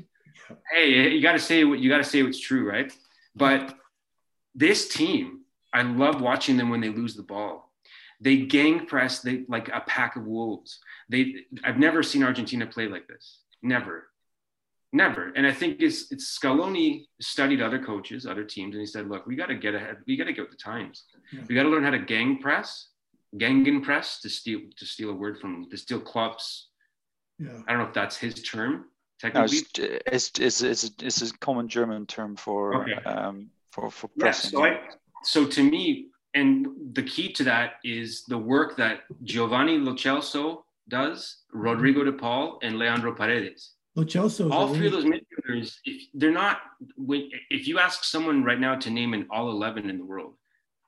hey, 0.71 1.10
you 1.10 1.21
got 1.21 1.34
to 1.34 1.39
say 1.39 1.63
what 1.63 1.79
you 1.79 1.89
got 1.89 1.97
to 1.97 2.03
say 2.03 2.23
what's 2.23 2.39
true, 2.39 2.67
right? 2.67 2.91
But 3.36 3.75
this 4.55 4.89
team, 4.89 5.41
I 5.73 5.84
love 5.84 6.21
watching 6.21 6.57
them 6.57 6.69
when 6.69 6.81
they 6.81 6.89
lose 6.89 7.15
the 7.15 7.23
ball. 7.23 7.71
They 8.19 8.38
gang 8.38 8.86
press 8.86 9.21
they 9.21 9.45
like 9.47 9.69
a 9.69 9.81
pack 9.81 10.15
of 10.15 10.25
wolves. 10.25 10.79
They 11.10 11.45
I've 11.63 11.79
never 11.79 12.03
seen 12.03 12.23
Argentina 12.23 12.67
play 12.67 12.88
like 12.88 13.07
this. 13.07 13.39
Never. 13.62 14.11
Never. 14.93 15.32
And 15.36 15.47
I 15.47 15.54
think 15.54 15.77
it's, 15.80 16.12
it's 16.12 16.38
Scaloni 16.38 17.06
studied 17.21 17.62
other 17.62 17.80
coaches, 17.80 18.25
other 18.25 18.43
teams, 18.43 18.75
and 18.75 18.82
he 18.82 18.86
said, 18.86 19.08
look, 19.08 19.25
we 19.25 19.36
got 19.36 19.45
to 19.45 19.56
get 19.56 19.73
ahead. 19.73 19.97
We 20.06 20.17
got 20.17 20.25
to 20.25 20.34
get 20.34 20.41
with 20.41 20.51
the 20.51 20.58
times. 20.58 21.06
Yeah. 21.32 21.41
We 21.47 21.56
got 21.56 21.63
to 21.63 21.69
learn 21.69 21.84
how 21.84 21.91
to 21.91 21.99
gang 21.99 22.39
press, 22.39 22.89
gegen 23.38 23.82
press 23.82 24.19
to 24.21 24.30
steal, 24.30 24.60
to 24.75 24.86
steal 24.86 25.12
a 25.12 25.13
word 25.13 25.39
from, 25.39 25.69
to 25.69 25.77
steal 25.77 26.01
Klopp's. 26.01 26.67
Yeah. 27.39 27.60
I 27.67 27.71
don't 27.71 27.82
know 27.82 27.88
if 27.88 27.93
that's 27.93 28.17
his 28.17 28.36
term. 28.43 28.86
Technically. 29.19 29.60
No, 29.77 29.88
it's, 30.08 30.32
it's, 30.39 30.62
it's, 30.62 30.84
it's, 30.84 31.21
it's 31.21 31.32
a 31.32 31.38
common 31.38 31.69
German 31.69 32.06
term 32.06 32.36
for, 32.36 32.82
okay. 32.82 33.04
um, 33.06 33.49
for, 33.71 33.89
for 33.89 34.10
pressing. 34.19 34.60
Yeah, 34.60 34.60
so, 34.60 34.65
I, 34.65 34.80
so 35.23 35.45
to 35.45 35.63
me, 35.63 36.08
and 36.34 36.67
the 36.93 37.04
key 37.04 37.32
to 37.34 37.43
that 37.45 37.73
is 37.84 38.25
the 38.25 38.38
work 38.38 38.75
that 38.77 39.01
Giovanni 39.23 39.77
Lo 39.77 39.93
Celso 39.93 40.63
does, 40.89 41.43
Rodrigo 41.54 42.04
de 42.04 42.12
Paul, 42.12 42.60
and 42.62 42.77
Leandro 42.77 43.13
Paredes 43.13 43.73
Lo 43.95 44.06
Celso. 44.06 44.49
All 44.51 44.73
three 44.73 44.88
of 44.88 44.93
those 44.93 45.06
midfielders, 45.06 45.75
if 45.84 46.08
they're 46.13 46.32
not, 46.32 46.62
if 47.49 47.67
you 47.67 47.80
ask 47.80 48.04
someone 48.04 48.43
right 48.43 48.60
now 48.60 48.75
to 48.75 48.89
name 48.89 49.13
an 49.13 49.27
all 49.30 49.49
11 49.49 49.89
in 49.89 49.97
the 49.97 50.06
world, 50.06 50.36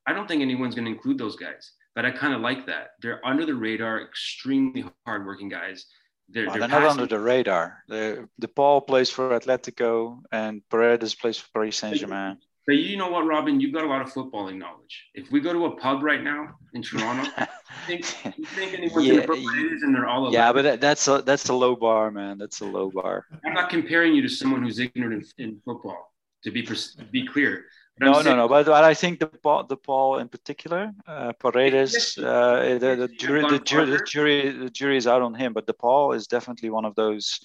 I 0.08 0.14
don't 0.14 0.28
think 0.28 0.42
anyone's 0.42 0.76
going 0.76 0.86
to 0.86 0.92
include 0.92 1.18
those 1.18 1.36
guys. 1.36 1.72
But 1.96 2.06
I 2.06 2.12
kind 2.12 2.34
of 2.34 2.42
like 2.42 2.66
that. 2.68 2.92
They're 3.02 3.26
under 3.26 3.46
the 3.46 3.56
radar, 3.56 4.02
extremely 4.02 4.86
hardworking 5.06 5.50
guys. 5.50 5.86
They're, 6.30 6.48
well, 6.48 6.58
they're, 6.58 6.68
they're 6.68 6.80
not 6.80 6.92
under 6.92 7.06
the 7.06 7.20
radar. 7.20 7.84
The 7.88 8.28
de 8.40 8.48
Paul 8.48 8.82
plays 8.82 9.10
for 9.10 9.38
Atletico 9.38 10.22
and 10.32 10.62
Paredes 10.70 11.14
plays 11.14 11.38
for 11.38 11.50
Paris 11.54 11.78
Saint 11.78 11.98
Germain. 11.98 12.38
But 12.66 12.78
you 12.78 12.96
know 12.96 13.10
what, 13.10 13.26
Robin? 13.26 13.60
You've 13.60 13.74
got 13.74 13.84
a 13.84 13.88
lot 13.88 14.02
of 14.02 14.14
footballing 14.14 14.58
knowledge. 14.58 15.10
If 15.14 15.32
we 15.32 15.42
go 15.42 15.52
to 15.52 15.66
a 15.66 15.76
pub 15.76 16.02
right 16.02 16.24
now 16.24 16.56
in 16.74 16.82
Toronto, 16.82 17.30
think, 17.88 18.06
you 18.38 18.46
think 18.46 18.74
anyone's 18.74 19.06
yeah, 19.06 19.26
going 19.26 19.44
to 19.44 19.80
and 19.84 19.94
they're 19.94 20.08
all 20.08 20.32
Yeah, 20.32 20.54
but 20.54 20.80
that's 20.80 21.08
a 21.10 21.22
that's 21.22 21.50
a 21.50 21.54
low 21.54 21.76
bar, 21.76 22.10
man. 22.10 22.38
That's 22.38 22.62
a 22.62 22.66
low 22.66 22.90
bar. 22.90 23.26
I'm 23.46 23.54
not 23.54 23.70
comparing 23.70 24.14
you 24.14 24.22
to 24.22 24.30
someone 24.30 24.64
who's 24.64 24.80
ignorant 24.80 25.26
in, 25.38 25.46
in 25.46 25.62
football. 25.66 26.14
To 26.46 26.52
be 26.52 26.62
to 26.64 26.76
be 27.12 27.28
clear. 27.28 27.66
But 27.98 28.06
no, 28.06 28.14
saying, 28.14 28.26
no, 28.26 28.36
no. 28.36 28.48
But, 28.48 28.66
but 28.66 28.84
I 28.84 28.94
think 28.94 29.20
de 29.20 29.28
Paul, 29.28 29.64
de 29.64 29.76
Paul 29.76 30.18
in 30.18 30.28
particular, 30.28 30.92
uh, 31.06 31.34
Paredes, 31.34 32.18
uh, 32.18 32.78
the, 32.80 32.96
the, 32.96 33.08
jury, 33.08 33.42
the, 33.48 33.60
jury, 33.60 33.86
the 33.92 34.04
jury, 34.06 34.50
the 34.50 34.70
jury 34.70 34.98
is 34.98 35.06
out 35.06 35.22
on 35.22 35.34
him. 35.36 35.54
But 35.54 35.68
de 35.68 35.74
Paul 35.74 36.14
is 36.14 36.28
definitely 36.28 36.70
one 36.70 36.86
of 36.86 36.96
those 36.96 37.40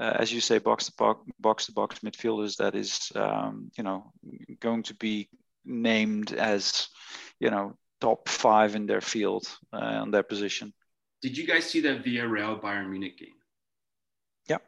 uh, 0.00 0.16
as 0.18 0.32
you 0.32 0.40
say, 0.40 0.58
box 0.58 0.86
to 0.86 0.92
box, 0.96 1.20
box 1.40 1.66
to 1.66 1.72
box 1.72 1.98
midfielders 2.00 2.56
that 2.56 2.74
is, 2.74 3.10
um, 3.14 3.70
you 3.76 3.84
know, 3.84 4.12
going 4.60 4.82
to 4.84 4.94
be 4.94 5.28
named 5.64 6.32
as, 6.32 6.88
you 7.40 7.50
know, 7.50 7.76
top 8.00 8.28
five 8.28 8.74
in 8.76 8.86
their 8.86 9.00
field 9.00 9.46
uh, 9.72 9.76
on 9.76 10.10
their 10.10 10.22
position. 10.22 10.72
Did 11.20 11.36
you 11.36 11.46
guys 11.46 11.68
see 11.68 11.80
that 11.80 12.04
Villarreal 12.04 12.60
Bayern 12.60 12.90
Munich 12.90 13.18
game? 13.18 13.34
Yeah. 14.48 14.58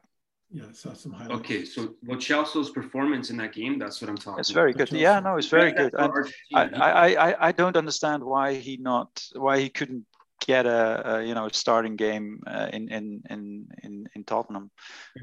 Yeah, 0.51 0.65
I 0.69 0.73
saw 0.73 0.95
some 0.95 1.13
highlights. 1.13 1.41
Okay, 1.41 1.65
so 1.65 1.95
Lo 2.05 2.17
Celso's 2.17 2.71
performance 2.71 3.31
in 3.31 3.37
that 3.37 3.53
game, 3.53 3.79
that's 3.79 4.01
what 4.01 4.11
I'm 4.11 4.17
talking 4.17 4.41
It's 4.41 4.51
very 4.51 4.73
good. 4.73 4.91
Yeah, 4.91 5.21
no, 5.21 5.37
it's 5.37 5.47
very 5.47 5.71
good. 5.71 5.95
I, 5.95 6.09
I, 6.55 7.15
I, 7.15 7.49
I 7.49 7.53
don't 7.53 7.77
understand 7.77 8.25
why 8.25 8.55
he 8.55 8.77
not 8.77 9.23
why 9.37 9.61
he 9.61 9.69
couldn't 9.69 10.07
get 10.41 10.67
a, 10.67 11.17
a 11.17 11.25
you 11.25 11.35
know 11.35 11.49
starting 11.49 11.97
game 11.97 12.43
uh, 12.47 12.69
in, 12.73 12.89
in 12.89 13.23
in 13.31 13.69
in 13.83 14.07
in 14.15 14.25
Tottenham. 14.25 14.71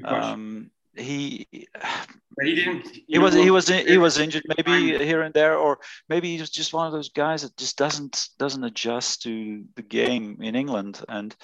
Um, 0.04 0.70
he 0.98 1.46
but 2.36 2.46
he 2.46 2.54
didn't 2.54 2.86
he 3.06 3.18
was 3.18 3.34
he 3.34 3.50
was 3.50 3.68
he 3.68 3.98
was 3.98 4.18
injured 4.18 4.42
maybe 4.56 4.98
here 5.04 5.22
and 5.22 5.34
there 5.34 5.56
or 5.56 5.78
maybe 6.08 6.34
he 6.34 6.40
was 6.40 6.50
just 6.50 6.74
one 6.74 6.86
of 6.86 6.92
those 6.92 7.10
guys 7.10 7.42
that 7.42 7.56
just 7.56 7.76
doesn't 7.76 8.28
doesn't 8.38 8.64
adjust 8.64 9.22
to 9.22 9.64
the 9.76 9.82
game 9.82 10.38
in 10.40 10.54
England. 10.54 11.00
And 11.08 11.34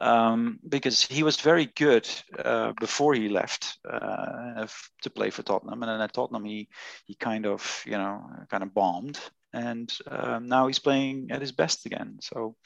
um, 0.00 0.58
because 0.68 1.02
he 1.02 1.22
was 1.22 1.40
very 1.40 1.66
good 1.66 2.08
uh, 2.38 2.72
before 2.80 3.14
he 3.14 3.28
left 3.28 3.78
uh, 3.88 4.66
to 5.02 5.10
play 5.10 5.30
for 5.30 5.42
Tottenham. 5.42 5.82
And 5.82 5.90
then 5.90 6.00
at 6.00 6.12
Tottenham 6.12 6.44
he 6.44 6.68
he 7.06 7.14
kind 7.14 7.46
of 7.46 7.82
you 7.86 7.98
know 7.98 8.24
kind 8.50 8.62
of 8.62 8.74
bombed 8.74 9.18
and 9.54 9.96
um, 10.10 10.46
now 10.46 10.66
he's 10.66 10.78
playing 10.78 11.30
at 11.30 11.40
his 11.40 11.52
best 11.52 11.86
again. 11.86 12.18
So 12.20 12.56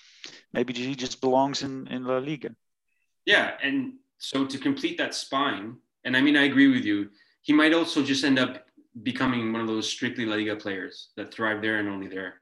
maybe 0.52 0.72
he 0.72 0.94
just 0.94 1.20
belongs 1.20 1.62
in 1.62 1.86
in 1.88 2.04
La 2.04 2.18
Liga. 2.18 2.50
Yeah, 3.24 3.52
and 3.62 3.94
so 4.18 4.46
to 4.46 4.58
complete 4.58 4.98
that 4.98 5.14
spine, 5.14 5.76
and 6.04 6.16
I 6.16 6.20
mean 6.20 6.36
I 6.36 6.44
agree 6.44 6.68
with 6.68 6.84
you. 6.84 7.10
He 7.42 7.52
might 7.52 7.74
also 7.74 8.02
just 8.02 8.24
end 8.24 8.38
up 8.38 8.66
becoming 9.02 9.52
one 9.52 9.60
of 9.60 9.68
those 9.68 9.88
strictly 9.88 10.26
La 10.26 10.36
Liga 10.36 10.56
players 10.56 11.10
that 11.16 11.32
thrive 11.32 11.62
there 11.62 11.78
and 11.78 11.88
only 11.88 12.08
there. 12.08 12.34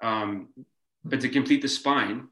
Um, 0.00 0.48
but 1.04 1.20
to 1.20 1.28
complete 1.28 1.62
the 1.62 1.68
spine. 1.68 2.28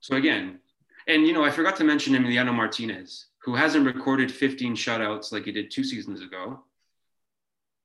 So 0.00 0.16
again, 0.16 0.60
and 1.06 1.26
you 1.26 1.32
know, 1.32 1.44
I 1.44 1.50
forgot 1.50 1.76
to 1.76 1.84
mention 1.84 2.14
Emiliano 2.14 2.54
Martinez, 2.54 3.26
who 3.42 3.54
hasn't 3.54 3.86
recorded 3.86 4.32
15 4.32 4.74
shutouts 4.74 5.32
like 5.32 5.44
he 5.44 5.52
did 5.52 5.70
two 5.70 5.84
seasons 5.84 6.22
ago, 6.22 6.64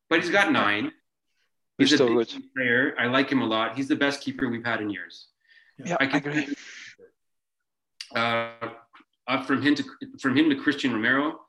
but 0.10 0.22
he's 0.22 0.30
got 0.30 0.52
nine. 0.52 0.92
He's, 1.80 1.92
he's 1.92 2.02
a 2.02 2.06
good 2.06 2.44
player. 2.56 2.94
I 3.00 3.08
like 3.08 3.32
him 3.32 3.42
a 3.42 3.46
lot. 3.46 3.76
He's 3.76 3.88
the 3.88 3.96
best 3.96 4.22
keeper 4.22 4.50
we've 4.50 4.65
had 4.65 4.82
in 4.82 4.89
years. 4.89 5.28
Yeah, 5.84 5.96
I, 6.00 6.08
can, 6.08 6.15
I 6.15 6.18
agree. 6.18 6.56
Uh, 8.13 8.70
up 9.28 9.46
from 9.46 9.62
him 9.62 9.76
to 9.76 9.84
from 10.20 10.36
him 10.36 10.50
to 10.50 10.56
Cristian 10.56 10.92
Romero, 10.92 11.39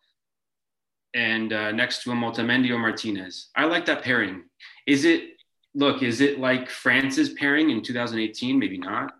and 1.14 1.53
uh, 1.53 1.73
next 1.73 2.05
to 2.05 2.12
him 2.12 2.21
Otamendi 2.21 2.71
or 2.71 2.79
Martinez. 2.79 3.49
I 3.57 3.64
like 3.64 3.87
that 3.87 4.03
pairing. 4.03 4.45
Is 4.87 5.05
it 5.05 5.31
look? 5.75 6.03
Is 6.03 6.21
it 6.21 6.38
like 6.38 6.71
France's 6.71 7.31
pairing 7.31 7.71
in 7.71 7.83
2018? 7.83 8.59
Maybe 8.59 8.79
not. 8.79 9.12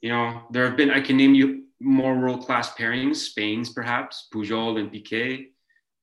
You 0.00 0.10
know, 0.10 0.42
there 0.50 0.66
have 0.66 0.76
been. 0.76 0.90
I 0.90 1.00
can 1.00 1.16
name 1.16 1.34
you 1.34 1.64
more 1.80 2.18
world 2.18 2.44
class 2.44 2.74
pairings. 2.74 3.16
Spain's 3.16 3.70
perhaps 3.70 4.28
Puyol 4.34 4.80
and 4.80 4.92
Piqué. 4.92 5.48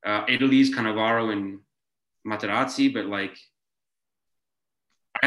Uh, 0.06 0.24
Italy's 0.30 0.74
Cannavaro 0.74 1.34
and 1.34 1.60
Materazzi, 2.26 2.94
but 2.94 3.08
like, 3.08 3.36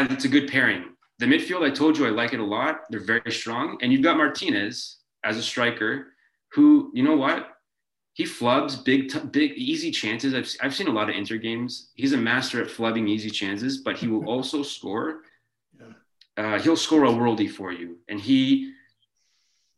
it's 0.06 0.24
a 0.24 0.28
good 0.28 0.50
pairing. 0.50 0.84
The 1.18 1.26
midfield, 1.26 1.66
I 1.66 1.70
told 1.70 1.98
you, 1.98 2.06
I 2.06 2.11
like 2.11 2.32
it 2.32 2.40
a 2.40 2.44
lot. 2.44 2.82
They're 2.90 3.00
very 3.00 3.32
strong, 3.32 3.78
and 3.82 3.92
you've 3.92 4.02
got 4.02 4.16
Martinez 4.16 4.98
as 5.24 5.37
a 5.37 5.42
striker, 5.42 6.14
who 6.52 6.90
you 6.94 7.02
know 7.02 7.16
what 7.16 7.58
he 8.18 8.24
flubs 8.24 8.84
big, 8.84 9.11
t- 9.11 9.20
big, 9.20 9.52
easy 9.52 9.92
chances. 9.92 10.34
I've, 10.34 10.52
I've 10.61 10.74
seen 10.74 10.88
a 10.88 10.92
lot 10.92 11.08
of 11.08 11.14
Inter 11.14 11.37
games. 11.37 11.90
He's 11.94 12.12
a 12.12 12.16
master 12.16 12.61
at 12.61 12.68
flubbing 12.68 13.08
easy 13.08 13.30
chances, 13.30 13.78
but 13.78 13.96
he 13.96 14.08
will 14.08 14.24
also 14.28 14.64
score. 14.64 15.20
Uh, 16.37 16.58
he'll 16.58 16.76
score 16.76 17.04
a 17.04 17.11
worldie 17.11 17.50
for 17.50 17.70
you. 17.70 17.98
And 18.08 18.20
he, 18.20 18.72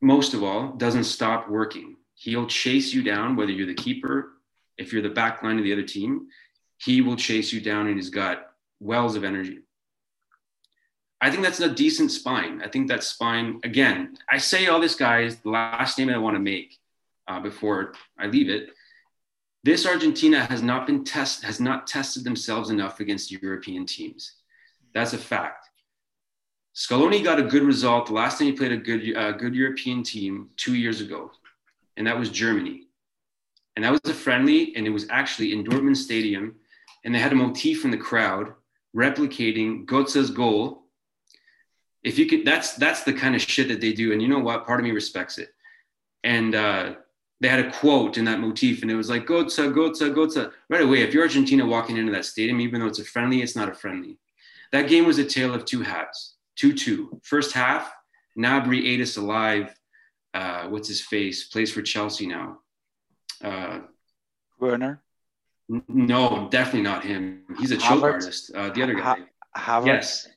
most 0.00 0.32
of 0.32 0.42
all, 0.42 0.72
doesn't 0.72 1.04
stop 1.04 1.50
working. 1.50 1.96
He'll 2.14 2.46
chase 2.46 2.94
you 2.94 3.02
down, 3.02 3.36
whether 3.36 3.52
you're 3.52 3.66
the 3.66 3.74
keeper, 3.74 4.32
if 4.78 4.90
you're 4.90 5.02
the 5.02 5.10
back 5.10 5.42
line 5.42 5.58
of 5.58 5.64
the 5.64 5.72
other 5.74 5.82
team, 5.82 6.28
he 6.78 7.02
will 7.02 7.16
chase 7.16 7.52
you 7.52 7.60
down 7.60 7.88
and 7.88 7.96
he's 7.96 8.08
got 8.08 8.52
wells 8.78 9.16
of 9.16 9.24
energy. 9.24 9.58
I 11.20 11.30
think 11.30 11.42
that's 11.42 11.60
a 11.60 11.68
decent 11.68 12.10
spine. 12.10 12.62
I 12.64 12.68
think 12.68 12.88
that 12.88 13.04
spine, 13.04 13.60
again, 13.62 14.16
I 14.30 14.38
say 14.38 14.66
all 14.66 14.80
this, 14.80 14.94
guys, 14.94 15.36
the 15.36 15.50
last 15.50 15.98
name 15.98 16.08
I 16.08 16.18
want 16.18 16.34
to 16.36 16.40
make 16.40 16.78
uh, 17.28 17.40
before 17.40 17.94
I 18.18 18.26
leave 18.26 18.48
it. 18.48 18.70
This 19.62 19.86
Argentina 19.86 20.46
has 20.46 20.62
not 20.62 20.86
been 20.86 21.04
test 21.04 21.44
has 21.44 21.60
not 21.60 21.86
tested 21.86 22.24
themselves 22.24 22.70
enough 22.70 23.00
against 23.00 23.30
European 23.30 23.84
teams. 23.84 24.36
That's 24.94 25.12
a 25.12 25.18
fact. 25.18 25.68
Scaloni 26.74 27.22
got 27.22 27.38
a 27.38 27.42
good 27.42 27.64
result 27.64 28.06
the 28.06 28.14
last 28.14 28.38
time 28.38 28.46
he 28.46 28.52
played 28.52 28.72
a 28.72 28.76
good 28.78 29.14
uh, 29.14 29.32
good 29.32 29.54
European 29.54 30.02
team 30.02 30.48
two 30.56 30.74
years 30.74 31.02
ago, 31.02 31.30
and 31.98 32.06
that 32.06 32.18
was 32.18 32.30
Germany. 32.30 32.86
And 33.76 33.84
that 33.84 33.92
was 33.92 34.00
a 34.06 34.14
friendly, 34.14 34.74
and 34.76 34.86
it 34.86 34.90
was 34.90 35.06
actually 35.10 35.52
in 35.52 35.64
Dortmund 35.64 35.96
Stadium, 35.96 36.56
and 37.04 37.14
they 37.14 37.18
had 37.18 37.32
a 37.32 37.36
motif 37.36 37.84
in 37.84 37.90
the 37.90 37.96
crowd 37.96 38.54
replicating 38.96 39.84
Götze's 39.84 40.30
goal. 40.30 40.86
If 42.02 42.18
you 42.18 42.26
could, 42.26 42.44
that's 42.44 42.74
that's 42.74 43.02
the 43.04 43.12
kind 43.12 43.34
of 43.34 43.42
shit 43.42 43.68
that 43.68 43.80
they 43.80 43.92
do, 43.92 44.12
and 44.12 44.22
you 44.22 44.28
know 44.28 44.38
what? 44.38 44.66
Part 44.66 44.80
of 44.80 44.84
me 44.84 44.90
respects 44.92 45.38
it. 45.38 45.50
And 46.24 46.54
uh, 46.54 46.94
they 47.40 47.48
had 47.48 47.64
a 47.64 47.72
quote 47.72 48.18
in 48.18 48.24
that 48.26 48.40
motif 48.40 48.82
and 48.82 48.90
it 48.90 48.94
was 48.94 49.08
like 49.08 49.26
Götze, 49.26 49.72
Götze, 49.72 50.14
Götze. 50.14 50.52
Right 50.68 50.82
away, 50.82 51.00
if 51.02 51.14
you're 51.14 51.22
Argentina 51.22 51.64
walking 51.64 51.96
into 51.96 52.12
that 52.12 52.26
stadium, 52.26 52.60
even 52.60 52.80
though 52.80 52.86
it's 52.86 52.98
a 52.98 53.04
friendly, 53.04 53.42
it's 53.42 53.56
not 53.56 53.68
a 53.68 53.74
friendly. 53.74 54.18
That 54.72 54.88
game 54.88 55.06
was 55.06 55.18
a 55.18 55.24
tale 55.24 55.54
of 55.54 55.64
two 55.64 55.80
halves, 55.82 56.34
2-2. 56.60 57.24
First 57.24 57.52
half, 57.52 57.92
Gnabry 58.38 58.86
ate 58.86 59.00
us 59.00 59.16
alive. 59.16 59.74
Uh, 60.34 60.68
what's 60.68 60.86
his 60.86 61.00
face? 61.00 61.44
Plays 61.48 61.72
for 61.72 61.82
Chelsea 61.82 62.26
now. 62.26 62.58
Uh, 63.42 63.80
Werner? 64.60 65.02
N- 65.72 65.82
no, 65.88 66.48
definitely 66.50 66.82
not 66.82 67.04
him. 67.04 67.42
He's 67.58 67.70
a 67.70 67.78
choke 67.78 68.02
artist. 68.02 68.52
Uh, 68.54 68.68
the 68.70 68.82
other 68.82 68.94
guy. 68.94 69.02
Ha- 69.56 69.82
yes. 69.84 70.28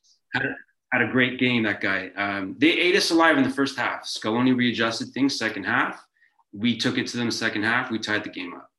Had 0.93 1.01
a, 1.01 1.12
great 1.12 1.39
game, 1.39 1.63
that 1.63 1.82
guy. 1.82 2.12
Um, 2.15 2.56
they 2.60 2.71
ate 2.71 2.95
us 2.95 3.10
alive 3.10 3.38
in 3.38 3.43
the 3.43 3.49
first 3.49 3.77
half. 3.77 4.06
Scaloni 4.06 4.56
readjusted 4.56 5.10
things 5.10 5.38
second 5.38 5.63
half 5.63 6.06
we 6.53 6.77
took 6.77 6.97
it 6.97 7.08
to 7.08 7.17
them 7.17 7.32
second 7.32 7.63
half. 7.63 7.91
We 7.91 7.99
tied 7.99 8.23
the 8.23 8.29
game 8.29 8.53
up. 8.53 8.69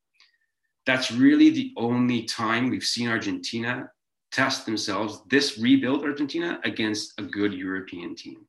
That's 0.85 1.11
really 1.11 1.49
the 1.49 1.73
only 1.77 2.23
time 2.23 2.69
we've 2.69 2.83
seen 2.83 3.09
Argentina 3.09 3.91
test 4.31 4.65
themselves, 4.65 5.21
this 5.29 5.57
rebuild 5.57 6.03
Argentina 6.03 6.59
against 6.63 7.19
a 7.19 7.23
good 7.23 7.53
European 7.53 8.15
team. 8.15 8.45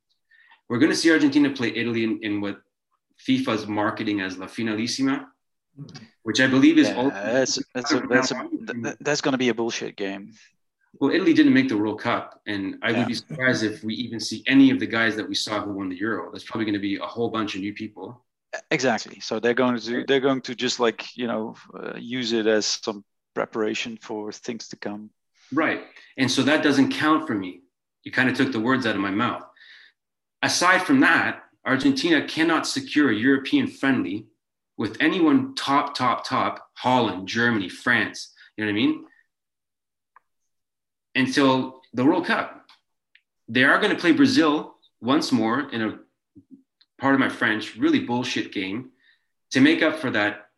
We're 0.68 0.79
going 0.79 0.90
to 0.90 0.96
see 0.96 1.11
Argentina 1.11 1.50
play 1.50 1.74
Italy 1.74 2.05
in, 2.05 2.20
in 2.22 2.40
what 2.40 2.61
FIFA's 3.26 3.66
marketing 3.66 4.20
as 4.20 4.37
La 4.37 4.46
Finalissima, 4.46 5.26
which 6.22 6.40
I 6.40 6.46
believe 6.46 6.79
is 6.79 6.88
yeah, 6.88 7.11
that's 7.11 7.59
that's 7.74 7.92
a, 7.92 8.00
that's, 8.00 8.33
a, 8.33 8.96
that's 9.00 9.20
going 9.20 9.33
to 9.33 9.38
be 9.38 9.48
a 9.48 9.55
bullshit 9.55 9.96
game. 9.96 10.33
Well, 11.01 11.11
Italy 11.11 11.35
didn't 11.35 11.53
make 11.53 11.69
the 11.69 11.77
World 11.77 12.01
Cup, 12.01 12.41
and 12.47 12.77
I 12.83 12.91
yeah. 12.91 12.99
would 12.99 13.09
be 13.09 13.15
surprised 13.15 13.63
if 13.63 13.85
we 13.85 13.95
even 13.95 14.21
see 14.21 14.43
any 14.47 14.71
of 14.71 14.81
the 14.81 14.87
guys 14.87 15.17
that 15.17 15.29
we 15.29 15.35
saw 15.35 15.61
who 15.61 15.73
won 15.73 15.89
the 15.89 15.97
Euro. 15.97 16.31
That's 16.31 16.45
probably 16.45 16.65
going 16.65 16.75
to 16.75 16.81
be 16.81 16.97
a 16.97 17.05
whole 17.05 17.29
bunch 17.29 17.55
of 17.55 17.61
new 17.61 17.75
people. 17.75 18.25
Exactly. 18.71 19.21
So 19.21 19.39
they're 19.39 19.55
going 19.55 19.79
to 19.79 20.05
they're 20.07 20.21
going 20.21 20.41
to 20.43 20.55
just 20.55 20.81
like 20.81 21.17
you 21.17 21.27
know 21.27 21.57
uh, 21.79 21.97
use 21.99 22.33
it 22.33 22.47
as 22.47 22.65
some 22.65 23.05
preparation 23.35 23.99
for 24.01 24.33
things 24.33 24.69
to 24.69 24.77
come. 24.77 25.11
Right. 25.53 25.85
And 26.17 26.31
so 26.31 26.43
that 26.43 26.63
doesn't 26.63 26.93
count 26.93 27.27
for 27.27 27.35
me. 27.35 27.61
You 28.05 28.13
kind 28.13 28.31
of 28.31 28.37
took 28.37 28.53
the 28.53 28.61
words 28.61 28.87
out 28.87 28.95
of 28.95 29.01
my 29.01 29.11
mouth. 29.11 29.45
Aside 30.43 30.83
from 30.83 31.01
that 31.01 31.43
argentina 31.67 32.25
cannot 32.27 32.67
secure 32.67 33.11
a 33.11 33.15
european 33.15 33.67
friendly 33.67 34.27
with 34.79 34.97
anyone 35.01 35.55
top 35.57 35.95
top 35.95 36.25
top 36.25 36.69
holland 36.75 37.27
germany 37.27 37.69
france. 37.69 38.33
You 38.57 38.65
know 38.65 38.73
what 38.73 38.79
i 38.79 38.81
mean 38.81 39.05
until 41.16 41.83
the 41.92 42.05
world 42.05 42.26
cup 42.26 42.66
they 43.48 43.64
are 43.64 43.79
going 43.81 43.90
to 43.90 44.00
play 44.00 44.12
brazil 44.12 44.76
once 45.00 45.33
more 45.33 45.68
in 45.70 45.83
a 45.83 45.98
part 46.98 47.14
of 47.14 47.20
my 47.20 47.29
French, 47.29 47.76
really 47.76 48.00
bullshit 48.00 48.52
game 48.52 48.90
to 49.50 49.61
make 49.61 49.83
up 49.83 49.96
for 49.96 50.11
that 50.11 50.48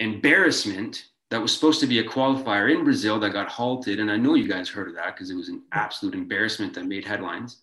embarrassment 0.00 1.04
that 1.30 1.40
was 1.40 1.52
supposed 1.52 1.80
to 1.80 1.86
be 1.86 1.98
a 1.98 2.04
qualifier 2.04 2.72
in 2.72 2.84
Brazil 2.84 3.18
that 3.18 3.30
got 3.30 3.48
halted. 3.48 3.98
And 3.98 4.10
I 4.10 4.16
know 4.16 4.34
you 4.34 4.48
guys 4.48 4.68
heard 4.68 4.88
of 4.88 4.94
that 4.94 5.14
because 5.14 5.30
it 5.30 5.34
was 5.34 5.48
an 5.48 5.62
absolute 5.72 6.14
embarrassment 6.14 6.74
that 6.74 6.86
made 6.86 7.04
headlines. 7.04 7.62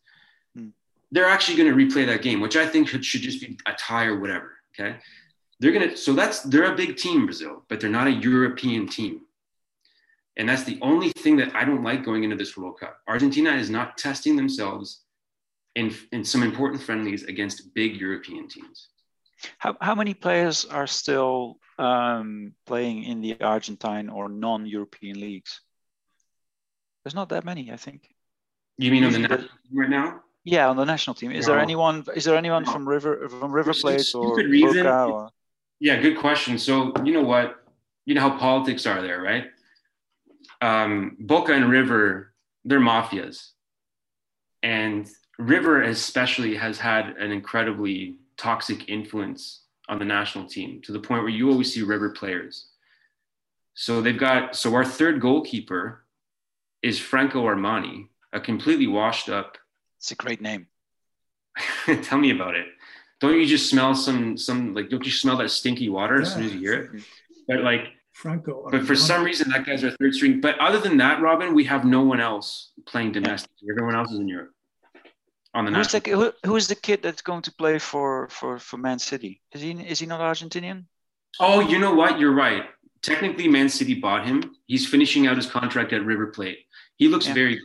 Hmm. 0.55 0.69
They're 1.11 1.29
actually 1.29 1.57
going 1.57 1.69
to 1.69 1.85
replay 1.85 2.05
that 2.07 2.21
game, 2.21 2.41
which 2.41 2.55
I 2.55 2.65
think 2.65 2.87
should, 2.87 3.05
should 3.05 3.21
just 3.21 3.41
be 3.41 3.57
a 3.65 3.73
tie 3.73 4.05
or 4.05 4.19
whatever. 4.19 4.53
Okay. 4.73 4.97
They're 5.59 5.71
going 5.71 5.91
to, 5.91 5.95
so 5.95 6.13
that's, 6.13 6.41
they're 6.41 6.73
a 6.73 6.75
big 6.75 6.97
team, 6.97 7.25
Brazil, 7.25 7.63
but 7.69 7.79
they're 7.79 7.89
not 7.89 8.07
a 8.07 8.11
European 8.11 8.87
team. 8.87 9.21
And 10.37 10.49
that's 10.49 10.63
the 10.63 10.79
only 10.81 11.09
thing 11.11 11.37
that 11.37 11.55
I 11.55 11.63
don't 11.63 11.83
like 11.83 12.03
going 12.03 12.23
into 12.23 12.35
this 12.35 12.57
World 12.57 12.79
Cup. 12.79 12.97
Argentina 13.07 13.51
is 13.51 13.69
not 13.69 13.97
testing 13.97 14.35
themselves 14.35 15.03
in, 15.75 15.93
in 16.11 16.23
some 16.23 16.43
important 16.43 16.81
friendlies 16.81 17.23
against 17.23 17.73
big 17.73 17.99
European 17.99 18.47
teams. 18.47 18.89
How, 19.57 19.75
how 19.81 19.95
many 19.95 20.13
players 20.13 20.65
are 20.65 20.87
still 20.87 21.57
um, 21.77 22.53
playing 22.65 23.03
in 23.03 23.21
the 23.21 23.41
Argentine 23.41 24.09
or 24.09 24.29
non-European 24.29 25.19
leagues? 25.19 25.61
There's 27.03 27.15
not 27.15 27.29
that 27.29 27.43
many, 27.43 27.71
I 27.71 27.77
think. 27.77 28.07
You 28.77 28.91
mean 28.91 29.03
on 29.03 29.11
the 29.11 29.19
national 29.19 29.39
team 29.39 29.79
right 29.79 29.89
now? 29.89 30.21
Yeah, 30.45 30.69
on 30.69 30.77
the 30.77 30.85
national 30.85 31.13
team. 31.13 31.31
Is 31.31 31.47
no. 31.47 31.53
there 31.53 31.61
anyone? 31.61 32.03
Is 32.15 32.25
there 32.25 32.35
anyone 32.35 32.63
no. 32.63 32.71
from 32.71 32.87
River 32.87 33.29
from 33.29 33.51
River 33.51 33.73
Plate 33.73 34.09
or 34.15 34.35
Boca? 34.35 35.03
Or? 35.05 35.29
Yeah, 35.79 36.01
good 36.01 36.17
question. 36.17 36.57
So 36.57 36.93
you 37.03 37.13
know 37.13 37.21
what? 37.21 37.63
You 38.05 38.15
know 38.15 38.21
how 38.21 38.37
politics 38.37 38.85
are 38.85 39.01
there, 39.01 39.21
right? 39.21 39.45
Um, 40.63 41.17
Boca 41.19 41.51
and 41.51 41.69
River, 41.69 42.33
they're 42.63 42.79
mafias, 42.79 43.49
and 44.61 45.09
River 45.37 45.81
especially 45.81 46.55
has 46.55 46.79
had 46.79 47.17
an 47.17 47.33
incredibly 47.33 48.15
toxic 48.37 48.87
influence 48.87 49.63
on 49.89 49.99
the 49.99 50.05
national 50.05 50.45
team 50.45 50.81
to 50.83 50.93
the 50.93 51.01
point 51.01 51.23
where 51.23 51.31
you 51.31 51.49
always 51.49 51.73
see 51.73 51.81
River 51.81 52.11
players. 52.11 52.67
So 53.73 54.01
they've 54.01 54.17
got 54.17 54.55
so 54.55 54.73
our 54.73 54.85
third 54.85 55.19
goalkeeper 55.19 56.05
is 56.81 56.97
Franco 56.97 57.43
Armani, 57.45 58.07
a 58.31 58.39
completely 58.39 58.87
washed 58.87 59.27
up. 59.27 59.57
It's 59.97 60.11
a 60.11 60.15
great 60.15 60.39
name. 60.39 60.67
Tell 62.03 62.19
me 62.19 62.31
about 62.31 62.55
it. 62.55 62.67
Don't 63.19 63.37
you 63.37 63.45
just 63.45 63.69
smell 63.69 63.95
some 63.95 64.37
some 64.37 64.73
like 64.73 64.89
don't 64.89 65.05
you 65.05 65.11
smell 65.11 65.35
that 65.37 65.49
stinky 65.49 65.89
water 65.89 66.15
yeah, 66.15 66.21
as 66.21 66.33
soon 66.33 66.43
as 66.43 66.53
you 66.53 66.59
hear 66.59 66.73
it? 66.73 67.03
But 67.49 67.63
like 67.63 67.89
Franco. 68.13 68.67
But 68.71 68.85
for 68.85 68.95
some 68.95 69.23
reason 69.23 69.49
that 69.49 69.65
guy's 69.65 69.83
our 69.83 69.91
third 69.91 70.13
string. 70.13 70.39
But 70.39 70.57
other 70.59 70.79
than 70.79 70.97
that, 70.97 71.21
Robin, 71.21 71.53
we 71.53 71.65
have 71.65 71.83
no 71.83 72.01
one 72.01 72.21
else 72.21 72.71
playing 72.85 73.11
domestic. 73.11 73.51
Everyone 73.69 73.95
else 73.95 74.11
is 74.11 74.19
in 74.19 74.27
Europe 74.27 74.51
on 75.53 75.65
the 75.65 75.71
who's 75.71 75.91
the, 75.91 75.99
who, 76.09 76.31
who 76.45 76.55
is 76.55 76.67
the 76.67 76.75
kid 76.75 77.01
that's 77.01 77.21
going 77.21 77.41
to 77.43 77.51
play 77.53 77.79
for 77.79 78.27
for 78.29 78.59
for 78.59 78.77
Man 78.77 78.99
City? 78.99 79.41
Is 79.51 79.61
he 79.61 79.71
is 79.71 79.99
he 79.99 80.05
not 80.05 80.19
Argentinian? 80.19 80.85
Oh, 81.39 81.59
you 81.59 81.79
know 81.79 81.93
what? 81.93 82.19
You're 82.19 82.33
right. 82.33 82.65
Technically, 83.01 83.47
Man 83.47 83.69
City 83.69 83.95
bought 83.95 84.25
him. 84.25 84.55
He's 84.67 84.87
finishing 84.87 85.27
out 85.27 85.35
his 85.35 85.47
contract 85.47 85.93
at 85.93 86.05
River 86.05 86.27
Plate. 86.27 86.59
He 86.97 87.07
looks 87.07 87.27
yeah. 87.27 87.33
very. 87.33 87.61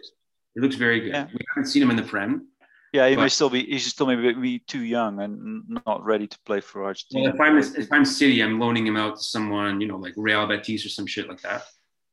He 0.54 0.60
looks 0.60 0.76
very 0.76 1.00
good. 1.00 1.12
Yeah. 1.12 1.26
We 1.32 1.40
haven't 1.54 1.70
seen 1.70 1.82
him 1.82 1.90
in 1.90 1.96
the 1.96 2.02
Prem. 2.02 2.48
Yeah, 2.92 3.08
he 3.08 3.16
but, 3.16 3.22
may 3.22 3.28
still 3.28 3.50
be. 3.50 3.64
He's 3.64 3.86
still 3.86 4.06
maybe 4.06 4.32
be 4.32 4.58
too 4.60 4.82
young 4.82 5.20
and 5.20 5.62
not 5.86 6.04
ready 6.04 6.26
to 6.26 6.38
play 6.46 6.60
for 6.60 6.84
Argentina. 6.84 7.24
Well, 7.24 7.34
if 7.34 7.40
I'm 7.40 7.80
if 7.80 7.92
I'm 7.92 8.04
City, 8.04 8.42
I'm 8.42 8.58
loaning 8.58 8.86
him 8.86 8.96
out 8.96 9.16
to 9.16 9.22
someone, 9.22 9.80
you 9.80 9.88
know, 9.88 9.96
like 9.96 10.14
Real 10.16 10.46
Betis 10.46 10.86
or 10.86 10.88
some 10.88 11.06
shit 11.06 11.28
like 11.28 11.42
that. 11.42 11.64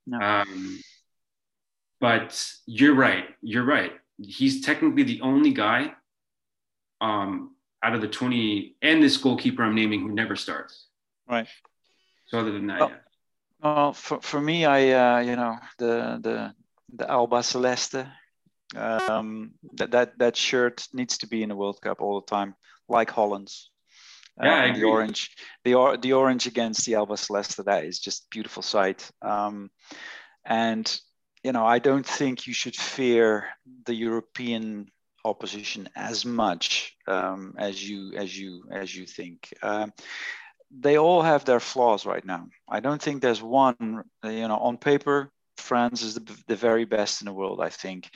No. 0.06 0.20
Um, 0.20 0.80
but 2.02 2.44
you're 2.66 2.94
right. 2.94 3.26
You're 3.42 3.64
right. 3.64 3.94
He's 4.18 4.62
technically 4.62 5.04
the 5.04 5.22
only 5.22 5.54
guy 5.54 5.94
um, 7.02 7.56
out 7.82 7.96
of 7.96 8.02
the 8.02 8.08
20 8.08 8.76
and 8.82 9.02
this 9.02 9.18
goalkeeper 9.18 9.64
I'm 9.64 9.76
naming 9.76 10.02
who 10.02 10.12
never 10.12 10.36
starts. 10.36 10.88
Right. 11.28 11.48
So 12.28 12.40
other 12.40 12.52
than 12.52 12.68
that, 12.68 12.80
well, 12.80 12.90
yeah. 12.90 12.96
Well, 13.64 13.94
for, 13.94 14.22
for 14.22 14.42
me, 14.42 14.66
I 14.66 14.92
uh, 14.92 15.20
you 15.20 15.36
know 15.36 15.58
the 15.78 16.20
the 16.22 16.54
the 16.94 17.06
Albiceleste 17.06 18.08
um, 18.76 19.52
that 19.74 19.92
that 19.92 20.18
that 20.20 20.36
shirt 20.36 20.88
needs 20.94 21.20
to 21.20 21.28
be 21.28 21.44
in 21.44 21.50
the 21.50 21.56
World 21.56 21.80
Cup 21.82 22.02
all 22.02 22.22
the 22.22 22.28
time, 22.28 22.56
like 22.88 23.10
Holland's. 23.10 23.70
Yeah, 24.42 24.74
the 24.74 24.84
orange, 24.84 25.32
the 25.64 25.76
or, 25.76 25.96
the 25.96 26.12
orange 26.12 26.46
against 26.46 26.86
the 26.86 26.94
Albiceleste. 26.94 27.64
That 27.64 27.86
is 27.86 28.00
just 28.00 28.30
beautiful 28.30 28.62
sight. 28.62 29.10
Um, 29.22 29.72
and 30.46 31.00
you 31.42 31.52
know, 31.52 31.66
I 31.66 31.80
don't 31.80 32.06
think 32.06 32.48
you 32.48 32.54
should 32.54 32.76
fear 32.76 33.46
the 33.86 33.94
European 33.94 34.88
opposition 35.24 35.90
as 35.96 36.26
much 36.26 36.96
um, 37.08 37.54
as 37.58 37.88
you 37.88 38.14
as 38.16 38.38
you 38.38 38.64
as 38.72 38.96
you 38.96 39.06
think. 39.06 39.54
Um, 39.62 39.94
they 40.72 40.98
all 40.98 41.22
have 41.22 41.46
their 41.46 41.60
flaws 41.60 42.06
right 42.06 42.26
now. 42.26 42.48
I 42.68 42.80
don't 42.80 43.02
think 43.02 43.22
there's 43.22 43.42
one. 43.42 44.04
You 44.24 44.48
know, 44.48 44.58
on 44.58 44.78
paper, 44.78 45.32
France 45.58 46.02
is 46.02 46.16
the, 46.16 46.44
the 46.48 46.56
very 46.56 46.86
best 46.86 47.22
in 47.22 47.26
the 47.26 47.34
world. 47.34 47.62
I 47.62 47.70
think. 47.70 48.10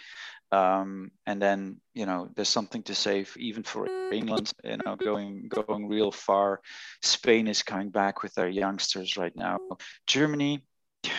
Um, 0.52 1.12
and 1.28 1.41
then 1.41 1.80
you 1.93 2.06
know 2.06 2.30
there's 2.36 2.50
something 2.50 2.84
to 2.84 2.95
say 2.95 3.26
even 3.38 3.64
for 3.64 3.88
England. 4.12 4.52
You 4.64 4.78
know, 4.78 4.95
going 4.95 5.47
going 5.47 5.88
real 5.88 6.12
far. 6.12 6.62
Spain 7.02 7.47
is 7.47 7.64
coming 7.64 7.89
back 7.89 8.24
with 8.24 8.34
their 8.34 8.50
youngsters 8.50 9.18
right 9.18 9.36
now. 9.36 9.60
Germany, 10.08 10.64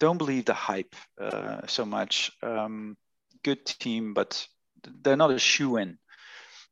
don't 0.00 0.18
believe 0.18 0.44
the 0.44 0.54
hype 0.54 0.94
uh, 1.20 1.66
so 1.66 1.84
much. 1.84 2.32
Um, 2.42 2.96
good 3.44 3.64
team, 3.64 4.14
but 4.14 4.46
they're 5.02 5.16
not 5.16 5.30
a 5.30 5.38
shoe 5.38 5.76
in. 5.76 5.98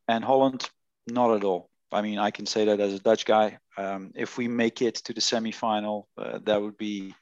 And 0.08 0.24
Holland, 0.24 0.68
not 1.06 1.34
at 1.34 1.44
all. 1.44 1.70
I 1.92 2.02
mean, 2.02 2.18
I 2.18 2.30
can 2.30 2.46
say 2.46 2.64
that 2.66 2.80
as 2.80 2.94
a 2.94 2.98
Dutch 2.98 3.24
guy. 3.24 3.58
Um, 3.78 4.12
if 4.14 4.38
we 4.38 4.48
make 4.48 4.82
it 4.82 4.96
to 4.96 5.12
the 5.12 5.20
semi-final, 5.20 6.08
uh, 6.18 6.38
that 6.44 6.60
would 6.60 6.76
be 6.76 7.14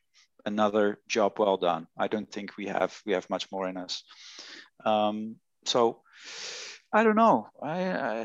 another 0.44 0.98
job 1.08 1.38
well 1.38 1.56
done. 1.56 1.86
I 1.96 2.08
don't 2.08 2.30
think 2.30 2.56
we 2.56 2.66
have 2.66 3.00
we 3.06 3.12
have 3.12 3.28
much 3.30 3.50
more 3.50 3.68
in 3.68 3.76
us. 3.76 4.02
Um, 4.84 5.36
so 5.64 6.02
I 6.92 7.02
don't 7.02 7.16
know. 7.16 7.48
I, 7.62 7.80
I, 7.82 8.20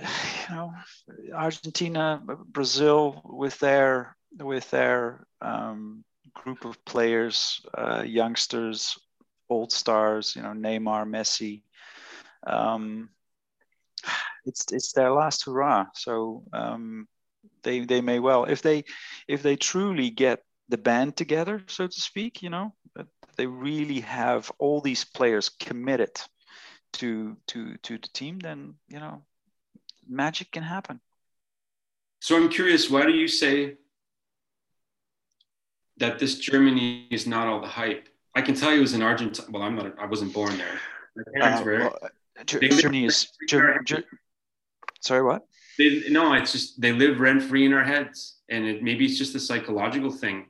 you 0.49 0.55
know 0.55 0.73
Argentina, 1.33 2.21
Brazil 2.47 3.21
with 3.25 3.59
their 3.59 4.15
with 4.37 4.69
their 4.69 5.25
um, 5.41 6.03
group 6.33 6.65
of 6.65 6.83
players, 6.85 7.61
uh, 7.75 8.03
youngsters, 8.05 8.97
old 9.49 9.71
stars. 9.71 10.35
You 10.35 10.43
know 10.43 10.53
Neymar, 10.53 11.05
Messi. 11.07 11.63
Um, 12.45 13.09
it's 14.45 14.65
it's 14.71 14.93
their 14.93 15.11
last 15.11 15.45
hurrah. 15.45 15.87
So 15.93 16.43
um, 16.53 17.07
they 17.63 17.81
they 17.81 18.01
may 18.01 18.19
well 18.19 18.45
if 18.45 18.61
they 18.61 18.83
if 19.27 19.41
they 19.43 19.55
truly 19.55 20.09
get 20.09 20.43
the 20.69 20.77
band 20.77 21.17
together, 21.17 21.61
so 21.67 21.87
to 21.87 22.01
speak, 22.01 22.41
you 22.41 22.49
know, 22.49 22.73
they 23.35 23.47
really 23.47 24.01
have 24.01 24.51
all 24.59 24.81
these 24.81 25.03
players 25.03 25.49
committed 25.49 26.11
to 26.93 27.37
to 27.47 27.75
to 27.83 27.97
the 27.97 28.07
team, 28.13 28.39
then 28.39 28.75
you 28.87 28.99
know, 28.99 29.23
magic 30.07 30.51
can 30.51 30.63
happen. 30.63 30.99
So 32.21 32.35
I'm 32.35 32.49
curious, 32.49 32.89
why 32.89 33.05
do 33.05 33.11
you 33.11 33.27
say 33.27 33.75
that 35.97 36.19
this 36.19 36.37
Germany 36.39 37.07
is 37.11 37.25
not 37.25 37.47
all 37.47 37.61
the 37.61 37.67
hype? 37.67 38.09
I 38.35 38.41
can 38.41 38.55
tell 38.55 38.73
you, 38.73 38.81
as 38.81 38.93
an 38.93 39.01
Argentine. 39.01 39.45
Well, 39.51 39.63
I'm 39.63 39.75
not. 39.75 39.97
I 39.99 40.05
wasn't 40.05 40.33
born 40.33 40.57
there. 40.57 40.79
My 41.15 41.23
parents 41.33 41.61
uh, 41.61 41.65
were. 41.65 41.79
Well, 41.79 41.97
Germany 42.45 43.05
is. 43.05 43.27
Germany, 43.47 44.03
sorry, 45.01 45.23
what? 45.23 45.43
They, 45.77 46.03
no, 46.09 46.33
it's 46.33 46.51
just 46.51 46.79
they 46.81 46.91
live 46.91 47.19
rent 47.19 47.41
free 47.41 47.65
in 47.65 47.73
our 47.73 47.83
heads, 47.83 48.39
and 48.49 48.65
it, 48.65 48.83
maybe 48.83 49.05
it's 49.05 49.17
just 49.17 49.35
a 49.35 49.39
psychological 49.39 50.11
thing. 50.11 50.47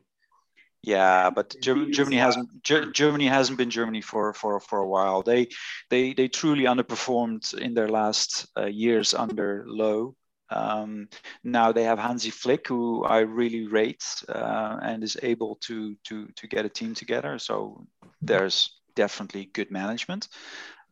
Yeah, 0.82 1.30
but 1.30 1.56
Germany 1.62 2.16
hasn't 2.16 2.64
Germany 2.64 3.28
hasn't 3.28 3.58
been 3.58 3.70
Germany 3.70 4.02
for 4.02 4.34
for 4.34 4.60
for 4.62 4.80
a 4.80 4.88
while. 4.88 5.22
They 5.22 5.48
they 5.90 6.14
they 6.14 6.30
truly 6.30 6.64
underperformed 6.64 7.54
in 7.58 7.74
their 7.74 7.90
last 7.90 8.48
uh, 8.58 8.68
years 8.68 9.14
under 9.14 9.66
Löw. 9.68 10.16
Um, 10.52 11.10
now 11.44 11.72
they 11.72 11.84
have 11.84 12.00
Hansi 12.00 12.32
Flick, 12.32 12.68
who 12.68 13.04
I 13.04 13.20
really 13.20 13.68
rate 13.68 14.04
uh, 14.30 14.80
and 14.82 15.04
is 15.04 15.18
able 15.22 15.58
to 15.68 15.96
to 16.06 16.28
to 16.28 16.48
get 16.48 16.66
a 16.66 16.70
team 16.70 16.94
together. 16.96 17.38
So 17.40 17.86
there's 18.22 18.80
definitely 18.96 19.46
good 19.54 19.72
management. 19.72 20.30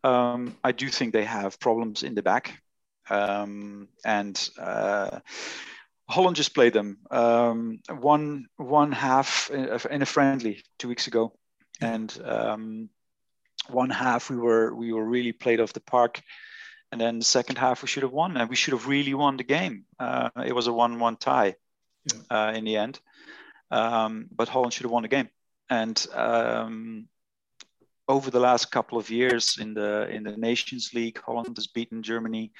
Um, 0.03 0.57
I 0.63 0.73
do 0.73 0.89
think 0.89 1.13
they 1.13 1.25
have 1.25 1.59
problems 1.59 2.03
in 2.03 2.13
the 2.13 2.23
back, 2.23 2.61
um, 3.09 3.87
and. 4.03 4.49
Uh, 4.59 5.19
Holland 6.09 6.37
just 6.37 6.53
played 6.53 6.73
them 6.73 6.99
um, 7.11 7.79
one 7.89 8.47
one 8.55 8.91
half 8.91 9.49
in 9.51 10.01
a 10.01 10.05
friendly 10.05 10.63
two 10.79 10.87
weeks 10.87 11.07
ago, 11.07 11.33
and 11.81 12.17
um, 12.23 12.89
one 13.69 13.89
half 13.89 14.29
we 14.29 14.37
were 14.37 14.73
we 14.73 14.93
were 14.93 15.05
really 15.05 15.33
played 15.33 15.59
off 15.59 15.73
the 15.73 15.81
park, 15.81 16.21
and 16.91 17.01
then 17.01 17.19
the 17.19 17.25
second 17.25 17.57
half 17.57 17.81
we 17.81 17.87
should 17.87 18.03
have 18.03 18.13
won 18.13 18.37
and 18.37 18.49
we 18.49 18.55
should 18.55 18.73
have 18.73 18.87
really 18.87 19.13
won 19.13 19.37
the 19.37 19.43
game. 19.43 19.85
Uh, 19.99 20.29
it 20.45 20.55
was 20.55 20.67
a 20.67 20.73
one-one 20.73 21.17
tie 21.17 21.55
yeah. 22.05 22.19
uh, 22.29 22.51
in 22.53 22.63
the 22.63 22.77
end, 22.77 22.99
um, 23.71 24.27
but 24.31 24.47
Holland 24.47 24.73
should 24.73 24.83
have 24.83 24.91
won 24.91 25.03
the 25.03 25.09
game. 25.09 25.29
And 25.69 26.07
um, 26.13 27.09
over 28.07 28.31
the 28.31 28.39
last 28.39 28.71
couple 28.71 28.97
of 28.97 29.09
years 29.09 29.57
in 29.59 29.73
the 29.73 30.07
in 30.09 30.23
the 30.23 30.37
Nations 30.37 30.91
League, 30.93 31.19
Holland 31.19 31.57
has 31.57 31.67
beaten 31.67 32.01
Germany 32.01 32.53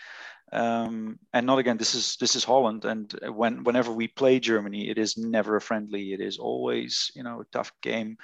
um, 0.52 1.20
and 1.34 1.45
not 1.45 1.60
again 1.60 1.78
this 1.78 1.95
is 1.95 2.16
this 2.18 2.36
is 2.36 2.43
holland. 2.43 2.86
And 2.86 3.12
when 3.30 3.64
whenever 3.64 3.91
we 3.91 4.08
play 4.08 4.39
germany 4.39 4.89
it 4.89 4.98
is 4.98 5.18
never 5.18 5.56
a 5.56 5.62
friendly. 5.62 6.14
It 6.14 6.22
is 6.22 6.38
always 6.38 7.12
you 7.16 7.24
know 7.24 7.41
a 7.41 7.45
tough 7.52 7.72
game. 7.82 8.18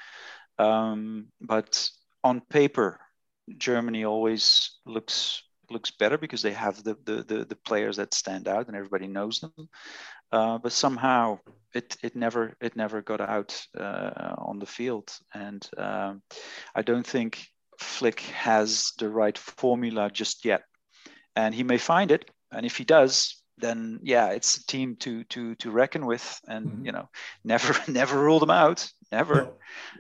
Um, 0.59 1.27
but 1.41 1.89
on 2.23 2.41
paper 2.41 2.99
germany 3.57 4.05
always 4.05 4.79
looks 4.85 5.43
looks 5.69 5.91
better 5.91 6.17
because 6.17 6.41
they 6.41 6.53
have 6.53 6.83
the 6.83 6.95
the, 7.03 7.23
the, 7.23 7.45
the 7.45 7.55
players 7.55 7.97
that 7.97 8.13
stand 8.13 8.47
out 8.47 8.67
and 8.67 8.75
everybody 8.75 9.07
knows 9.07 9.39
them. 9.39 9.69
Uh, 10.31 10.57
but 10.57 10.71
somehow 10.71 11.39
it 11.73 11.97
it 12.01 12.15
never 12.15 12.55
it 12.61 12.75
never 12.75 13.01
got 13.01 13.21
out 13.21 13.65
uh, 13.77 14.35
on 14.37 14.59
the 14.59 14.65
field. 14.65 15.11
And 15.33 15.67
um, 15.77 16.21
i 16.75 16.81
don't 16.81 17.05
think 17.05 17.45
flick 17.79 18.21
has 18.21 18.93
the 18.97 19.09
right 19.09 19.37
formula 19.37 20.09
just 20.09 20.45
yet 20.45 20.63
and 21.35 21.53
he 21.53 21.63
may 21.63 21.77
find 21.77 22.11
it. 22.11 22.29
And 22.51 22.65
if 22.65 22.77
he 22.77 22.83
does, 22.83 23.43
then 23.57 23.99
yeah, 24.03 24.29
it's 24.29 24.57
a 24.57 24.65
team 24.65 24.95
to 24.97 25.23
to 25.25 25.55
to 25.55 25.71
reckon 25.71 26.05
with, 26.05 26.39
and 26.47 26.67
mm-hmm. 26.67 26.85
you 26.85 26.91
know, 26.91 27.09
never 27.43 27.75
never 27.87 28.19
rule 28.19 28.39
them 28.39 28.49
out, 28.49 28.89
never, 29.11 29.53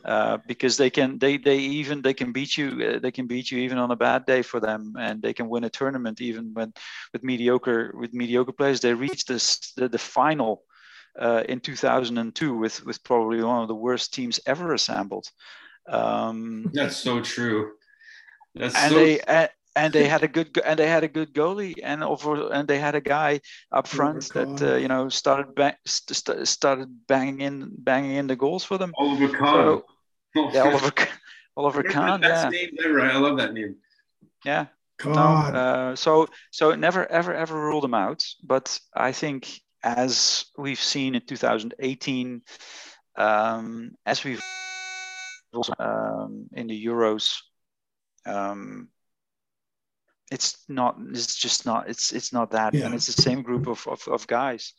uh, 0.05 0.37
because 0.47 0.77
they 0.77 0.89
can 0.89 1.17
they 1.19 1.37
they 1.37 1.57
even 1.57 2.01
they 2.01 2.13
can 2.13 2.31
beat 2.31 2.57
you 2.57 2.95
uh, 2.95 2.99
they 2.99 3.11
can 3.11 3.27
beat 3.27 3.51
you 3.51 3.59
even 3.59 3.77
on 3.77 3.91
a 3.91 3.95
bad 3.95 4.25
day 4.25 4.41
for 4.41 4.59
them, 4.59 4.93
and 4.99 5.21
they 5.21 5.33
can 5.33 5.49
win 5.49 5.63
a 5.63 5.69
tournament 5.69 6.21
even 6.21 6.53
when 6.53 6.73
with 7.13 7.23
mediocre 7.23 7.93
with 7.95 8.13
mediocre 8.13 8.51
players. 8.51 8.79
They 8.79 8.93
reached 8.93 9.27
this 9.27 9.73
the, 9.77 9.87
the 9.87 9.99
final 9.99 10.63
uh, 11.19 11.43
in 11.47 11.59
2002 11.59 12.57
with 12.57 12.85
with 12.85 13.03
probably 13.03 13.43
one 13.43 13.61
of 13.61 13.67
the 13.67 13.75
worst 13.75 14.13
teams 14.13 14.39
ever 14.45 14.73
assembled. 14.73 15.27
Um, 15.87 16.71
That's 16.73 16.97
so 16.97 17.21
true. 17.21 17.73
That's 18.55 18.75
and 18.75 18.91
so... 18.91 18.97
they 18.97 19.19
and 19.75 19.93
they 19.93 20.07
had 20.07 20.23
a 20.23 20.27
good 20.27 20.57
and 20.63 20.77
they 20.77 20.87
had 20.87 21.03
a 21.03 21.07
good 21.07 21.33
goalie 21.33 21.75
and 21.83 22.03
over 22.03 22.51
and 22.53 22.67
they 22.67 22.79
had 22.79 22.95
a 22.95 23.01
guy 23.01 23.39
up 23.71 23.87
front 23.87 24.31
that 24.33 24.61
uh, 24.61 24.75
you 24.75 24.87
know 24.87 25.09
started 25.09 25.55
bang, 25.55 25.73
st- 25.85 26.47
started 26.47 26.89
banging 27.07 27.41
in 27.41 27.71
banging 27.77 28.15
in 28.15 28.27
the 28.27 28.35
goals 28.35 28.63
for 28.63 28.77
them. 28.77 28.93
Oliver 28.97 29.35
Kahn. 29.35 29.81
So, 30.35 30.51
yeah, 30.53 30.63
Oliver 30.63 30.91
Oliver 31.57 31.83
Kahn. 31.83 32.21
Yeah, 32.21 32.49
name 32.49 32.69
ever. 32.83 33.01
I 33.01 33.17
love 33.17 33.37
that 33.37 33.53
name. 33.53 33.77
Yeah. 34.45 34.67
No, 35.05 35.11
uh, 35.11 35.95
so 35.95 36.27
so 36.51 36.75
never 36.75 37.05
ever 37.11 37.33
ever 37.33 37.59
rule 37.59 37.81
them 37.81 37.93
out. 37.93 38.23
But 38.43 38.79
I 38.95 39.11
think 39.11 39.59
as 39.83 40.45
we've 40.57 40.79
seen 40.79 41.15
in 41.15 41.21
2018, 41.25 42.41
um, 43.17 43.91
as 44.05 44.23
we've 44.23 44.41
um, 45.79 46.47
in 46.53 46.67
the 46.67 46.85
Euros. 46.85 47.41
Um, 48.25 48.87
it's 50.33 50.49
not 50.67 50.97
it's 51.11 51.35
just 51.35 51.65
not 51.65 51.89
it's 51.91 52.11
it's 52.11 52.31
not 52.33 52.51
that 52.51 52.73
yeah. 52.73 52.85
and 52.85 52.95
it's 52.95 53.07
the 53.13 53.21
same 53.21 53.41
group 53.41 53.67
of 53.67 53.87
of, 53.87 54.01
of 54.07 54.27
guys 54.27 54.73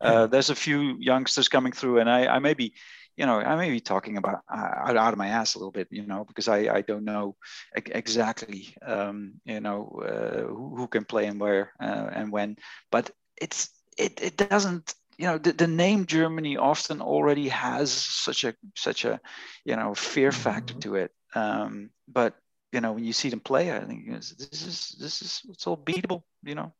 uh, 0.00 0.26
there's 0.26 0.50
a 0.50 0.62
few 0.66 0.96
youngsters 1.00 1.48
coming 1.48 1.72
through 1.72 1.98
and 1.98 2.08
i 2.10 2.26
i 2.26 2.38
maybe 2.38 2.74
you 3.18 3.26
know, 3.26 3.40
I 3.40 3.56
may 3.56 3.68
be 3.68 3.80
talking 3.80 4.16
about 4.16 4.42
uh, 4.48 4.94
out 4.96 5.12
of 5.12 5.18
my 5.18 5.26
ass 5.26 5.56
a 5.56 5.58
little 5.58 5.72
bit, 5.72 5.88
you 5.90 6.06
know, 6.06 6.24
because 6.24 6.46
I, 6.46 6.58
I 6.72 6.82
don't 6.82 7.04
know 7.04 7.34
exactly, 7.74 8.76
um, 8.80 9.40
you 9.44 9.58
know, 9.58 10.00
uh, 10.06 10.46
who, 10.46 10.76
who, 10.76 10.86
can 10.86 11.04
play 11.04 11.26
and 11.26 11.40
where 11.40 11.72
uh, 11.82 12.10
and 12.12 12.30
when. 12.30 12.56
But 12.92 13.10
it's 13.36 13.70
it, 13.98 14.22
it 14.22 14.36
doesn't, 14.36 14.94
you 15.18 15.26
know, 15.26 15.36
the, 15.36 15.52
the 15.52 15.66
name 15.66 16.06
Germany 16.06 16.58
often 16.58 17.02
already 17.02 17.48
has 17.48 17.90
such 17.90 18.44
a 18.44 18.54
such 18.76 19.04
a, 19.04 19.20
you 19.64 19.74
know, 19.74 19.94
fear 19.94 20.30
factor 20.30 20.74
mm-hmm. 20.74 20.90
to 20.90 20.94
it. 20.94 21.10
Um, 21.34 21.90
but 22.06 22.36
you 22.72 22.80
know, 22.80 22.92
when 22.92 23.04
you 23.04 23.12
see 23.12 23.30
them 23.30 23.40
play, 23.40 23.72
I 23.74 23.80
think 23.80 24.06
this 24.12 24.32
is 24.66 24.96
this 25.00 25.22
is 25.22 25.40
it's 25.50 25.66
all 25.66 25.76
beatable, 25.76 26.22
you 26.42 26.54
know. 26.54 26.74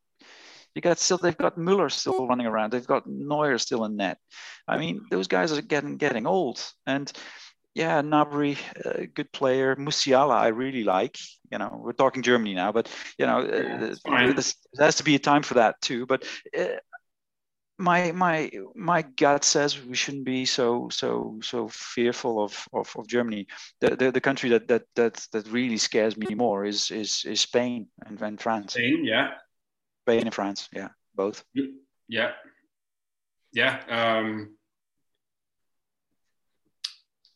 You 0.75 0.83
got 0.83 0.99
still 0.99 1.19
they've 1.19 1.37
got 1.37 1.59
Muller 1.59 1.89
still 1.89 2.27
running 2.27 2.47
around. 2.47 2.73
They've 2.73 2.87
got 2.87 3.07
Neuer 3.07 3.59
still 3.59 3.85
in 3.85 3.97
net. 3.97 4.19
I 4.67 4.79
mean, 4.79 5.07
those 5.11 5.27
guys 5.27 5.57
are 5.57 5.63
getting 5.63 5.97
getting 5.97 6.27
old. 6.27 6.63
And 6.87 7.11
yeah, 7.75 8.03
Gnabry, 8.03 8.59
a 8.85 9.07
good 9.07 9.33
player. 9.33 9.77
Musiala, 9.77 10.35
I 10.35 10.49
really 10.49 10.85
like. 10.85 11.17
You 11.51 11.59
know, 11.59 11.81
we're 11.83 11.93
talking 11.93 12.23
Germany 12.23 12.55
now, 12.55 12.73
but 12.73 12.91
you 13.19 13.27
know, 13.27 13.41
yeah, 13.41 13.95
there 14.05 14.85
has 14.85 14.97
to 14.97 15.05
be 15.05 15.15
a 15.15 15.19
time 15.19 15.43
for 15.43 15.55
that 15.55 15.81
too. 15.81 16.05
But 16.05 16.25
uh, 16.57 16.67
my 17.79 18.11
my 18.13 18.51
my 18.75 19.03
gut 19.03 19.45
says 19.45 19.81
we 19.85 19.95
shouldn't 19.95 20.25
be 20.25 20.45
so 20.45 20.89
so 20.91 21.39
so 21.43 21.69
fearful 21.69 22.43
of 22.43 22.69
of, 22.73 22.93
of 22.97 23.07
Germany. 23.07 23.47
The, 23.81 23.97
the, 23.97 24.11
the 24.11 24.21
country 24.21 24.51
that 24.51 24.67
that 24.69 24.83
that 24.97 25.27
that 25.33 25.47
really 25.49 25.79
scares 25.79 26.17
me 26.17 26.35
more 26.35 26.65
is 26.65 26.91
is 26.91 27.25
is 27.25 27.41
Spain 27.41 27.87
and, 28.05 28.21
and 28.21 28.41
France. 28.41 28.73
Spain, 28.73 29.05
yeah. 29.05 29.31
Spain 30.05 30.23
and 30.23 30.35
France. 30.35 30.69
Yeah, 30.73 30.89
both. 31.15 31.45
Yeah, 32.09 32.33
yeah. 33.53 33.81
Um, 33.89 34.57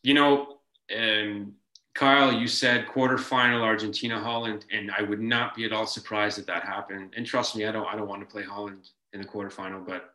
you 0.01 0.13
know, 0.13 0.57
um, 0.93 1.53
Kyle, 1.95 2.33
you 2.33 2.47
said 2.47 2.87
quarterfinal 2.87 3.61
Argentina 3.61 4.19
Holland, 4.19 4.65
and 4.71 4.91
I 4.91 5.03
would 5.03 5.21
not 5.21 5.55
be 5.55 5.63
at 5.63 5.71
all 5.71 5.85
surprised 5.85 6.37
if 6.37 6.45
that 6.47 6.63
happened. 6.63 7.13
And 7.15 7.25
trust 7.25 7.55
me, 7.55 7.65
I 7.65 7.71
don't 7.71 7.87
I 7.87 7.95
don't 7.95 8.09
want 8.09 8.21
to 8.21 8.27
play 8.27 8.43
Holland 8.43 8.89
in 9.13 9.21
the 9.21 9.27
quarterfinal, 9.27 9.85
but 9.85 10.12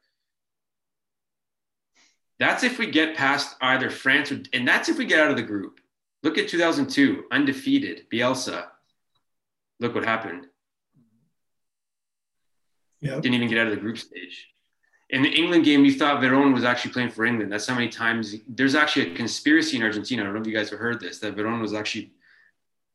that's 2.38 2.62
if 2.62 2.78
we 2.78 2.90
get 2.90 3.16
past 3.16 3.56
either 3.60 3.90
France 3.90 4.30
or, 4.32 4.40
and 4.52 4.66
that's 4.66 4.88
if 4.88 4.98
we 4.98 5.04
get 5.04 5.20
out 5.20 5.30
of 5.30 5.36
the 5.36 5.42
group. 5.42 5.80
Look 6.22 6.38
at 6.38 6.48
2002, 6.48 7.24
undefeated, 7.30 8.06
Bielsa. 8.12 8.66
Look 9.80 9.94
what 9.94 10.04
happened. 10.04 10.46
Yep. 13.00 13.22
Didn't 13.22 13.34
even 13.34 13.48
get 13.48 13.58
out 13.58 13.68
of 13.68 13.74
the 13.74 13.80
group 13.80 13.98
stage. 13.98 14.48
In 15.10 15.22
the 15.22 15.30
England 15.30 15.64
game, 15.64 15.84
you 15.84 15.94
thought 15.94 16.20
Veron 16.20 16.52
was 16.52 16.64
actually 16.64 16.92
playing 16.92 17.10
for 17.10 17.24
England. 17.24 17.50
That's 17.50 17.66
how 17.66 17.74
many 17.74 17.88
times 17.88 18.34
there's 18.46 18.74
actually 18.74 19.12
a 19.12 19.14
conspiracy 19.14 19.76
in 19.76 19.82
Argentina. 19.82 20.22
I 20.22 20.24
don't 20.24 20.34
know 20.34 20.40
if 20.40 20.46
you 20.46 20.52
guys 20.52 20.70
have 20.70 20.78
heard 20.78 21.00
this 21.00 21.18
that 21.20 21.34
Veron 21.36 21.60
was 21.60 21.72
actually 21.72 22.12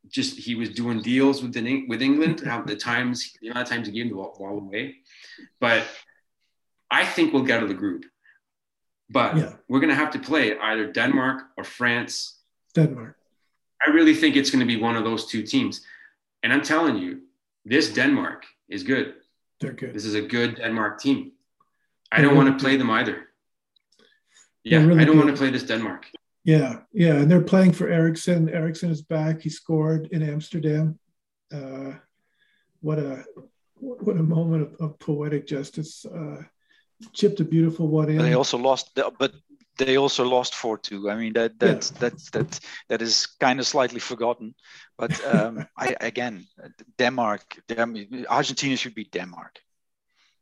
just 0.08 0.38
he 0.38 0.54
was 0.54 0.68
doing 0.68 1.00
deals 1.00 1.42
with 1.42 1.52
the, 1.52 1.86
with 1.88 2.02
England. 2.02 2.42
How 2.44 2.62
the 2.62 2.76
times 2.76 3.32
the 3.40 3.48
amount 3.48 3.66
of 3.66 3.70
times 3.70 3.86
he 3.88 3.92
gave 3.92 4.10
the 4.10 4.14
ball 4.14 4.36
away, 4.38 4.96
but 5.58 5.84
I 6.90 7.04
think 7.04 7.32
we'll 7.32 7.42
get 7.42 7.56
out 7.56 7.62
of 7.64 7.68
the 7.68 7.74
group. 7.74 8.04
But 9.10 9.36
yeah. 9.36 9.52
we're 9.68 9.80
going 9.80 9.90
to 9.90 9.96
have 9.96 10.12
to 10.12 10.18
play 10.18 10.58
either 10.58 10.90
Denmark 10.90 11.42
or 11.56 11.64
France. 11.64 12.38
Denmark. 12.74 13.16
I 13.86 13.90
really 13.90 14.14
think 14.14 14.36
it's 14.36 14.50
going 14.50 14.60
to 14.60 14.66
be 14.66 14.80
one 14.80 14.96
of 14.96 15.04
those 15.04 15.26
two 15.26 15.42
teams. 15.42 15.82
And 16.42 16.52
I'm 16.52 16.62
telling 16.62 16.96
you, 16.96 17.22
this 17.64 17.92
Denmark 17.92 18.44
is 18.68 18.82
good. 18.82 19.14
They're 19.60 19.72
good. 19.72 19.94
This 19.94 20.04
is 20.04 20.14
a 20.14 20.22
good 20.22 20.56
Denmark 20.56 21.00
team. 21.00 21.32
I 22.10 22.20
don't 22.20 22.36
want 22.36 22.56
to 22.56 22.62
play 22.62 22.76
them 22.76 22.90
either. 22.90 23.28
Yeah, 24.62 24.84
really 24.84 25.00
I 25.00 25.04
don't 25.04 25.16
good. 25.16 25.24
want 25.24 25.36
to 25.36 25.40
play 25.40 25.50
this 25.50 25.64
Denmark. 25.64 26.06
Yeah, 26.44 26.80
yeah, 26.92 27.14
and 27.14 27.30
they're 27.30 27.40
playing 27.40 27.72
for 27.72 27.88
Eriksen. 27.88 28.50
Eriksen 28.50 28.90
is 28.90 29.02
back. 29.02 29.40
He 29.40 29.48
scored 29.48 30.08
in 30.12 30.22
Amsterdam. 30.22 30.98
Uh, 31.52 31.92
what 32.80 32.98
a 32.98 33.24
what 33.76 34.16
a 34.16 34.22
moment 34.22 34.62
of, 34.62 34.74
of 34.80 34.98
poetic 34.98 35.46
justice. 35.46 36.04
Uh, 36.04 36.42
chipped 37.12 37.40
a 37.40 37.44
beautiful 37.44 37.88
one 37.88 38.08
in. 38.08 38.16
But 38.16 38.24
they 38.24 38.34
also 38.34 38.58
lost, 38.58 38.98
but 39.18 39.32
they 39.78 39.96
also 39.96 40.24
lost 40.24 40.54
four 40.54 40.78
two. 40.78 41.10
I 41.10 41.16
mean 41.16 41.32
that 41.34 41.58
that 41.58 41.90
yeah. 41.92 41.98
that 42.00 42.18
that 42.32 42.60
that 42.88 43.02
is 43.02 43.26
kind 43.40 43.60
of 43.60 43.66
slightly 43.66 44.00
forgotten. 44.00 44.54
But 44.98 45.24
um, 45.24 45.66
I 45.78 45.96
again, 46.00 46.46
Denmark, 46.98 47.42
Dem- 47.68 48.26
Argentina 48.28 48.76
should 48.76 48.94
be 48.94 49.04
Denmark. 49.04 49.60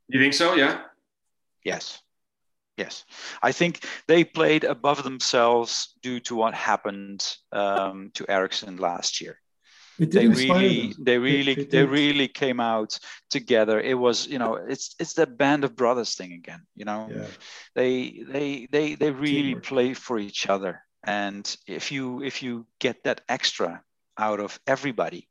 You 0.08 0.20
think 0.20 0.34
so? 0.34 0.54
Yeah. 0.54 0.80
Yes. 1.64 2.02
Yes, 2.78 3.04
I 3.42 3.52
think 3.52 3.84
they 4.08 4.24
played 4.24 4.64
above 4.64 5.02
themselves 5.02 5.94
due 6.02 6.20
to 6.20 6.34
what 6.34 6.54
happened 6.54 7.22
um, 7.52 8.10
to 8.14 8.24
Eriksen 8.26 8.78
last 8.78 9.20
year 9.20 9.41
they 9.98 10.26
really 10.26 10.94
they 10.98 11.18
really 11.18 11.52
it, 11.52 11.70
they 11.70 11.84
really 11.84 12.28
came 12.28 12.60
out 12.60 12.98
together. 13.30 13.80
It 13.80 13.98
was 13.98 14.26
you 14.26 14.38
know 14.38 14.54
it's 14.54 14.94
it's 14.98 15.14
that 15.14 15.36
band 15.36 15.64
of 15.64 15.76
brothers 15.76 16.14
thing 16.14 16.32
again 16.32 16.62
you 16.74 16.84
know? 16.84 17.08
Yeah. 17.10 17.26
they 17.74 18.24
they 18.28 18.68
they 18.70 18.94
they 18.94 19.10
really 19.10 19.54
Teamwork. 19.54 19.64
play 19.64 19.94
for 19.94 20.18
each 20.18 20.48
other. 20.48 20.82
And 21.04 21.44
if 21.66 21.90
you 21.90 22.22
if 22.22 22.42
you 22.42 22.66
get 22.78 23.04
that 23.04 23.22
extra 23.28 23.82
out 24.18 24.40
of 24.40 24.58
everybody 24.66 25.28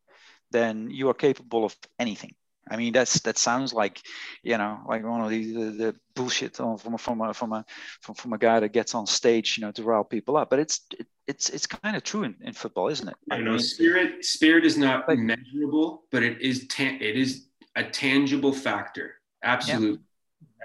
then 0.52 0.90
you 0.90 1.10
are 1.10 1.14
capable 1.14 1.64
of 1.64 1.76
anything 1.98 2.34
I 2.70 2.78
mean, 2.78 2.94
that's 2.94 3.20
that 3.22 3.38
sounds 3.38 3.74
like, 3.74 4.02
you 4.44 4.58
know, 4.58 4.80
like 4.88 5.04
one 5.04 5.22
of 5.22 5.30
these 5.30 5.54
the, 5.54 5.72
the 5.72 5.96
bullshit 6.16 6.56
from 6.56 6.78
from 6.78 6.94
a, 6.94 6.98
from 6.98 7.22
a 7.22 7.34
from 7.34 7.54
a 7.54 7.66
from, 8.02 8.16
from 8.16 8.34
a 8.34 8.38
guy 8.38 8.60
that 8.60 8.72
gets 8.72 8.94
on 8.96 9.08
stage, 9.08 9.58
you 9.58 9.66
know, 9.66 9.72
to 9.72 9.84
rile 9.84 10.04
people 10.04 10.38
up. 10.38 10.50
But 10.50 10.60
it's 10.60 10.82
it, 10.98 11.08
it's 11.28 11.50
it's 11.50 11.68
kind 11.68 11.96
of 11.96 12.04
true 12.04 12.24
in, 12.24 12.36
in 12.42 12.54
football, 12.54 12.88
isn't 12.88 13.08
it? 13.08 13.16
I 13.32 13.40
know 13.40 13.58
spirit 13.58 14.24
spirit 14.24 14.66
is 14.66 14.78
not 14.78 15.08
like, 15.08 15.20
measurable, 15.20 16.04
but 16.12 16.24
it 16.24 16.42
is 16.42 16.68
ta- 16.68 16.98
it 17.00 17.18
is 17.18 17.48
a 17.76 17.84
tangible 17.84 18.54
factor. 18.54 19.16
Absolutely. 19.44 20.00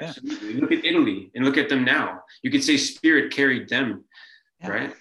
Yeah. 0.00 0.08
Absolutely. 0.08 0.54
Yeah. 0.54 0.60
Look 0.60 0.72
at 0.72 0.84
Italy 0.84 1.30
and 1.34 1.44
look 1.44 1.56
at 1.56 1.68
them 1.68 1.84
now. 1.84 2.22
You 2.42 2.50
could 2.50 2.62
say 2.62 2.76
spirit 2.76 3.32
carried 3.32 3.68
them, 3.68 4.04
yeah. 4.60 4.68
right? 4.68 4.96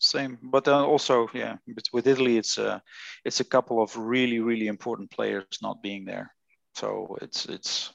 Same 0.00 0.38
but 0.42 0.68
uh, 0.68 0.84
also 0.84 1.28
yeah 1.34 1.56
with 1.92 2.06
italy 2.06 2.36
it's 2.38 2.58
a 2.58 2.74
uh, 2.74 2.78
it's 3.24 3.40
a 3.40 3.44
couple 3.44 3.82
of 3.82 3.96
really 3.96 4.40
really 4.40 4.66
important 4.66 5.10
players 5.10 5.44
not 5.62 5.82
being 5.82 6.04
there 6.04 6.32
so 6.74 7.16
it's 7.22 7.46
it's 7.46 7.92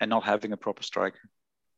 and 0.00 0.10
not 0.10 0.24
having 0.24 0.52
a 0.52 0.56
proper 0.56 0.82
striker 0.82 1.20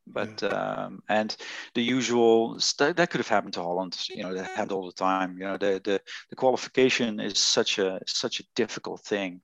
but 0.07 0.41
yeah. 0.41 0.49
um, 0.49 1.01
and 1.09 1.35
the 1.73 1.81
usual 1.81 2.59
that 2.77 3.09
could 3.09 3.19
have 3.19 3.27
happened 3.27 3.53
to 3.53 3.61
Holland. 3.61 3.97
You 4.09 4.23
know, 4.23 4.33
that 4.33 4.47
happened 4.47 4.71
all 4.71 4.85
the 4.85 4.91
time. 4.91 5.37
You 5.39 5.45
know, 5.45 5.57
the 5.57 5.81
the, 5.83 6.01
the 6.29 6.35
qualification 6.35 7.19
is 7.19 7.39
such 7.39 7.79
a 7.79 7.99
such 8.05 8.39
a 8.39 8.43
difficult 8.55 9.01
thing 9.01 9.41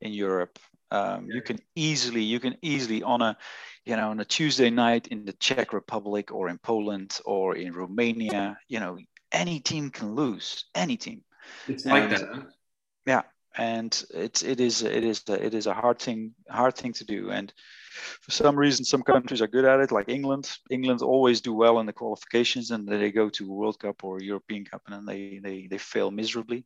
in 0.00 0.12
Europe. 0.12 0.58
Um, 0.90 1.26
yeah. 1.26 1.34
You 1.36 1.42
can 1.42 1.58
easily 1.74 2.22
you 2.22 2.40
can 2.40 2.56
easily 2.62 3.02
on 3.02 3.22
a 3.22 3.36
you 3.84 3.96
know 3.96 4.10
on 4.10 4.20
a 4.20 4.24
Tuesday 4.24 4.70
night 4.70 5.08
in 5.08 5.24
the 5.24 5.32
Czech 5.34 5.72
Republic 5.72 6.32
or 6.32 6.48
in 6.48 6.58
Poland 6.58 7.18
or 7.24 7.56
in 7.56 7.72
Romania. 7.72 8.58
You 8.68 8.80
know, 8.80 8.98
any 9.32 9.60
team 9.60 9.90
can 9.90 10.14
lose. 10.14 10.64
Any 10.74 10.96
team. 10.96 11.22
It's 11.68 11.84
and, 11.84 11.92
like 11.92 12.10
that. 12.10 12.28
Huh? 12.28 12.42
Yeah, 13.06 13.22
and 13.56 14.04
it's 14.10 14.42
it 14.42 14.60
is 14.60 14.82
it 14.82 15.04
is 15.04 15.22
it 15.28 15.54
is 15.54 15.66
a 15.66 15.74
hard 15.74 15.98
thing 15.98 16.34
hard 16.48 16.74
thing 16.74 16.92
to 16.92 17.04
do 17.04 17.30
and 17.30 17.52
for 18.20 18.30
some 18.30 18.56
reason 18.56 18.84
some 18.84 19.02
countries 19.02 19.40
are 19.40 19.46
good 19.46 19.64
at 19.64 19.80
it 19.80 19.90
like 19.90 20.08
england 20.08 20.50
england 20.70 21.00
always 21.00 21.40
do 21.40 21.54
well 21.54 21.80
in 21.80 21.86
the 21.86 21.92
qualifications 21.92 22.70
and 22.70 22.86
then 22.86 23.00
they 23.00 23.10
go 23.10 23.28
to 23.28 23.50
world 23.50 23.78
cup 23.78 24.04
or 24.04 24.20
european 24.20 24.64
cup 24.64 24.82
and 24.86 24.96
then 24.96 25.06
they 25.06 25.40
they, 25.42 25.66
they 25.66 25.78
fail 25.78 26.10
miserably 26.10 26.64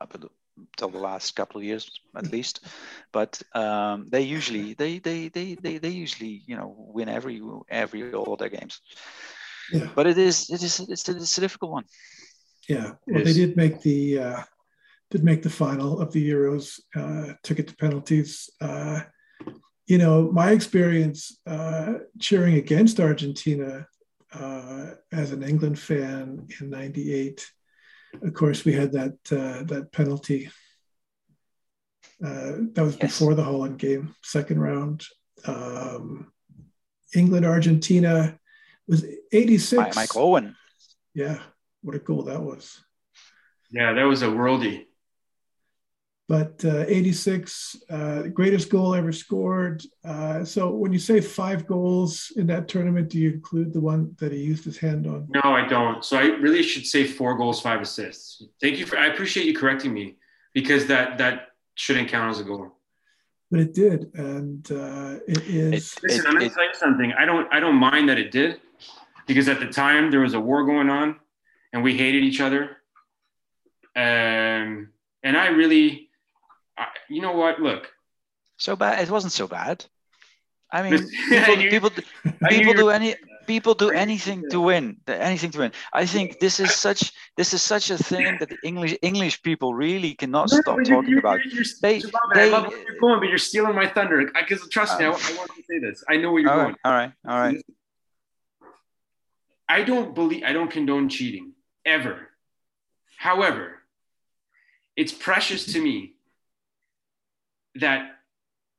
up 0.00 0.14
until 0.14 0.90
the 0.90 0.98
last 0.98 1.34
couple 1.34 1.60
of 1.60 1.64
years 1.64 1.90
at 2.16 2.30
least 2.30 2.64
but 3.12 3.40
um, 3.54 4.06
they 4.10 4.22
usually 4.22 4.74
they, 4.74 4.98
they 4.98 5.28
they 5.28 5.54
they 5.54 5.78
they 5.78 5.88
usually 5.88 6.42
you 6.46 6.56
know 6.56 6.74
win 6.76 7.08
every 7.08 7.40
every 7.68 8.12
all 8.12 8.36
their 8.36 8.48
games 8.48 8.80
yeah. 9.72 9.88
but 9.94 10.06
it 10.06 10.18
is 10.18 10.50
it 10.50 10.62
is 10.62 10.80
it's, 10.80 11.08
it's 11.08 11.38
a 11.38 11.40
difficult 11.40 11.70
one 11.70 11.84
yeah 12.68 12.92
well 13.06 13.24
they 13.24 13.32
did 13.32 13.56
make 13.56 13.80
the 13.82 14.18
uh 14.18 14.42
did 15.10 15.24
make 15.24 15.42
the 15.42 15.50
final 15.50 16.00
of 16.00 16.12
the 16.12 16.30
Euros, 16.30 16.80
uh, 16.94 17.32
took 17.42 17.58
it 17.58 17.68
to 17.68 17.76
penalties. 17.76 18.50
Uh, 18.60 19.00
you 19.86 19.96
know, 19.96 20.30
my 20.30 20.50
experience 20.50 21.38
uh, 21.46 21.94
cheering 22.20 22.56
against 22.56 23.00
Argentina 23.00 23.86
uh, 24.32 24.90
as 25.12 25.32
an 25.32 25.42
England 25.42 25.78
fan 25.78 26.46
in 26.60 26.68
'98, 26.68 27.50
of 28.22 28.34
course, 28.34 28.64
we 28.64 28.72
had 28.72 28.92
that 28.92 29.16
uh, 29.32 29.62
that 29.64 29.90
penalty. 29.92 30.50
Uh, 32.22 32.68
that 32.72 32.82
was 32.82 32.96
yes. 33.00 33.00
before 33.00 33.34
the 33.34 33.44
Holland 33.44 33.78
game, 33.78 34.14
second 34.22 34.60
round. 34.60 35.06
Um, 35.46 36.32
England 37.14 37.46
Argentina 37.46 38.38
was 38.88 39.04
'86. 39.32 39.96
Mike 39.96 40.16
Owen. 40.16 40.56
Yeah, 41.14 41.38
what 41.82 41.94
a 41.96 41.98
goal 41.98 42.22
that 42.24 42.42
was. 42.42 42.80
Yeah, 43.70 43.92
that 43.92 44.04
was 44.04 44.22
a 44.22 44.26
worldie. 44.26 44.86
but 46.28 46.62
uh, 46.64 46.84
86, 46.86 47.76
uh, 47.90 48.22
greatest 48.22 48.68
goal 48.68 48.94
ever 48.94 49.12
scored. 49.12 49.82
Uh, 50.04 50.44
so 50.44 50.70
when 50.70 50.92
you 50.92 50.98
say 50.98 51.20
five 51.22 51.66
goals 51.66 52.32
in 52.36 52.46
that 52.48 52.68
tournament, 52.68 53.08
do 53.08 53.18
you 53.18 53.30
include 53.32 53.72
the 53.72 53.80
one 53.80 54.14
that 54.18 54.30
he 54.32 54.38
used 54.38 54.64
his 54.64 54.76
hand 54.76 55.06
on? 55.06 55.26
No, 55.30 55.40
I 55.42 55.66
don't. 55.66 56.04
So 56.04 56.18
I 56.18 56.24
really 56.26 56.62
should 56.62 56.86
say 56.86 57.04
four 57.04 57.36
goals, 57.36 57.60
five 57.62 57.80
assists. 57.80 58.42
Thank 58.60 58.78
you 58.78 58.86
for. 58.86 58.98
I 58.98 59.06
appreciate 59.06 59.46
you 59.46 59.54
correcting 59.56 59.92
me 59.94 60.16
because 60.52 60.86
that 60.86 61.18
that 61.18 61.48
shouldn't 61.76 62.08
count 62.08 62.30
as 62.30 62.40
a 62.40 62.44
goal. 62.44 62.74
But 63.50 63.60
it 63.60 63.72
did, 63.72 64.10
and 64.14 64.70
uh, 64.70 65.20
it 65.26 65.42
is. 65.48 65.94
It, 65.94 66.02
Listen, 66.02 66.26
I'm 66.26 66.34
going 66.34 66.50
to 66.50 66.54
tell 66.54 66.64
you 66.64 66.74
something. 66.74 67.12
I 67.18 67.24
don't. 67.24 67.48
I 67.50 67.58
don't 67.60 67.76
mind 67.76 68.10
that 68.10 68.18
it 68.18 68.30
did, 68.30 68.60
because 69.28 69.48
at 69.48 69.60
the 69.60 69.68
time 69.68 70.10
there 70.10 70.20
was 70.20 70.34
a 70.34 70.40
war 70.40 70.64
going 70.64 70.90
on, 70.90 71.20
and 71.72 71.84
we 71.84 71.96
hated 71.96 72.24
each 72.24 72.40
other. 72.40 72.78
Um, 73.94 74.90
and 75.22 75.36
I 75.36 75.48
really 75.48 76.08
I, 76.78 76.86
you 77.08 77.20
know 77.20 77.32
what? 77.32 77.60
Look. 77.60 77.92
So 78.56 78.76
bad. 78.76 79.02
It 79.02 79.10
wasn't 79.10 79.32
so 79.32 79.46
bad. 79.46 79.84
I 80.70 80.82
mean, 80.82 81.08
people, 81.28 81.90
people, 81.90 81.90
people 82.48 82.74
do 82.74 82.90
any 82.90 83.14
people 83.46 83.74
do 83.74 83.90
anything 83.90 84.44
to 84.50 84.60
win, 84.60 84.98
anything 85.06 85.50
to 85.52 85.58
win. 85.60 85.72
I 85.92 86.04
think 86.04 86.38
this 86.38 86.60
is 86.60 86.74
such 86.74 87.12
this 87.36 87.54
is 87.54 87.62
such 87.62 87.90
a 87.90 87.96
thing 87.96 88.36
that 88.38 88.50
the 88.50 88.58
English 88.62 88.96
English 89.00 89.42
people 89.42 89.74
really 89.74 90.14
cannot 90.14 90.48
no, 90.52 90.60
stop 90.60 90.78
talking 90.84 91.08
you're, 91.08 91.20
about. 91.20 91.40
You're, 91.44 91.64
they, 91.80 92.02
they, 92.34 92.48
I 92.48 92.48
love 92.50 92.68
where 92.68 92.78
you're 92.78 93.00
going, 93.00 93.20
but 93.20 93.28
you're 93.28 93.38
stealing 93.38 93.74
my 93.74 93.86
thunder. 93.86 94.24
Because 94.26 94.68
trust 94.68 94.98
me, 94.98 95.06
I, 95.06 95.08
I, 95.08 95.12
want 95.12 95.50
to 95.56 95.62
say 95.68 95.78
this. 95.78 96.04
I 96.08 96.16
know 96.18 96.32
where 96.32 96.42
you're 96.42 96.50
all 96.50 96.56
going. 96.56 96.76
Right, 96.84 96.90
all 96.90 96.92
right, 96.92 97.12
all 97.26 97.40
right. 97.40 97.64
I 99.68 99.82
don't 99.82 100.14
believe 100.14 100.42
I 100.44 100.52
don't 100.52 100.70
condone 100.70 101.08
cheating 101.08 101.52
ever. 101.84 102.28
However, 103.16 103.82
it's 104.96 105.12
precious 105.12 105.72
to 105.72 105.80
me 105.80 106.14
that 107.74 108.16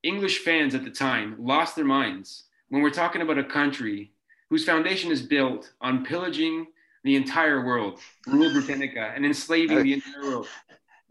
English 0.04 0.40
fans 0.40 0.76
at 0.76 0.84
the 0.84 0.90
time 0.90 1.36
lost 1.40 1.76
their 1.76 1.86
minds 1.86 2.44
when 2.70 2.82
we're 2.82 2.90
talking 2.90 3.22
about 3.22 3.38
a 3.38 3.44
country 3.44 4.12
whose 4.50 4.66
foundation 4.66 5.12
is 5.12 5.22
built 5.22 5.72
on 5.82 6.06
pillaging 6.06 6.68
the 7.04 7.16
entire 7.16 7.64
world, 7.64 8.00
rule 8.28 8.52
Britannica, 8.52 9.12
and 9.16 9.26
enslaving 9.26 9.84
the 9.84 9.94
entire 9.94 10.24
world. 10.24 10.48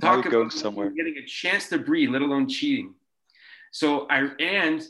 Talk 0.01 0.21
about 0.21 0.31
going 0.31 0.51
somewhere. 0.51 0.91
getting 0.91 1.17
a 1.17 1.27
chance 1.27 1.69
to 1.71 1.79
breathe, 1.79 2.11
let 2.11 2.23
alone 2.23 2.49
cheating. 2.49 2.95
So 3.71 4.07
I 4.09 4.31
and 4.41 4.83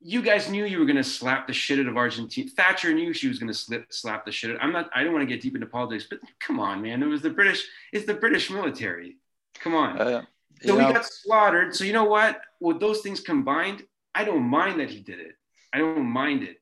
you 0.00 0.22
guys 0.22 0.48
knew 0.50 0.64
you 0.64 0.78
were 0.78 0.84
going 0.84 0.96
to 0.96 1.04
slap 1.04 1.46
the 1.46 1.52
shit 1.52 1.78
out 1.78 1.86
of 1.86 1.96
Argentina. 1.96 2.48
Thatcher 2.50 2.92
knew 2.92 3.12
she 3.12 3.28
was 3.28 3.38
going 3.38 3.48
to 3.48 3.58
slip, 3.58 3.92
slap 3.92 4.24
the 4.24 4.32
shit 4.32 4.50
out. 4.50 4.62
I'm 4.62 4.72
not. 4.72 4.90
I 4.94 5.02
don't 5.02 5.12
want 5.12 5.28
to 5.28 5.32
get 5.32 5.42
deep 5.42 5.54
into 5.54 5.66
politics, 5.66 6.06
but 6.08 6.20
come 6.40 6.60
on, 6.60 6.82
man. 6.82 7.02
It 7.02 7.06
was 7.06 7.22
the 7.22 7.30
British. 7.30 7.66
It's 7.92 8.06
the 8.06 8.14
British 8.14 8.50
military. 8.50 9.16
Come 9.58 9.74
on. 9.74 9.98
Uh, 9.98 10.22
so 10.62 10.74
we 10.76 10.92
got 10.92 11.04
slaughtered. 11.04 11.74
So 11.74 11.84
you 11.84 11.92
know 11.92 12.04
what? 12.04 12.40
With 12.60 12.80
those 12.80 13.00
things 13.00 13.20
combined, 13.20 13.82
I 14.14 14.24
don't 14.24 14.44
mind 14.44 14.80
that 14.80 14.90
he 14.90 15.00
did 15.00 15.20
it. 15.20 15.32
I 15.72 15.78
don't 15.78 16.06
mind 16.06 16.42
it. 16.42 16.58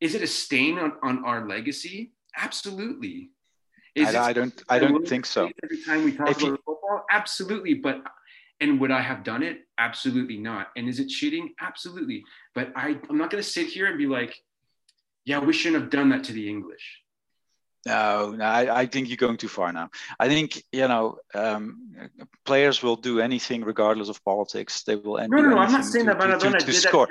Is 0.00 0.14
it 0.14 0.22
a 0.22 0.26
stain 0.26 0.78
on, 0.78 0.94
on 1.02 1.24
our 1.24 1.46
legacy? 1.46 2.12
Absolutely. 2.36 3.30
Is 3.94 4.14
I, 4.14 4.28
I 4.28 4.32
don't. 4.32 4.62
I 4.68 4.78
don't 4.78 5.06
think 5.06 5.26
so. 5.26 5.50
Every 5.62 5.82
time 5.82 6.04
we 6.04 6.12
talk 6.12 6.30
if 6.30 6.38
about 6.38 6.46
you, 6.46 6.58
football, 6.66 7.04
absolutely. 7.10 7.74
But 7.74 8.02
and 8.60 8.80
would 8.80 8.90
I 8.90 9.00
have 9.00 9.24
done 9.24 9.42
it? 9.42 9.60
Absolutely 9.78 10.36
not. 10.36 10.68
And 10.76 10.88
is 10.88 11.00
it 11.00 11.08
cheating? 11.08 11.54
Absolutely. 11.60 12.24
But 12.54 12.72
I, 12.76 12.96
I'm 13.08 13.18
not 13.18 13.30
going 13.30 13.42
to 13.42 13.48
sit 13.48 13.66
here 13.66 13.86
and 13.86 13.98
be 13.98 14.06
like, 14.06 14.34
yeah, 15.24 15.38
we 15.38 15.52
shouldn't 15.52 15.82
have 15.82 15.90
done 15.90 16.10
that 16.10 16.24
to 16.24 16.32
the 16.32 16.48
English. 16.48 17.04
No, 17.86 18.30
no, 18.30 18.44
I, 18.44 18.80
I, 18.80 18.86
think 18.86 19.08
you're 19.08 19.18
going 19.18 19.36
too 19.36 19.48
far 19.48 19.70
now. 19.70 19.90
I 20.18 20.26
think 20.28 20.62
you 20.72 20.88
know 20.88 21.18
um, 21.34 21.90
players 22.46 22.82
will 22.82 22.96
do 22.96 23.20
anything 23.20 23.62
regardless 23.62 24.08
of 24.08 24.24
politics. 24.24 24.84
They 24.84 24.96
will. 24.96 25.18
No, 25.18 25.26
no, 25.26 25.50
no. 25.50 25.58
I'm 25.58 25.70
not 25.70 25.84
saying 25.84 26.06
to, 26.06 26.14
that, 26.14 26.40
to, 26.40 26.50
to, 26.50 26.64
to 26.64 26.72
score. 26.72 27.08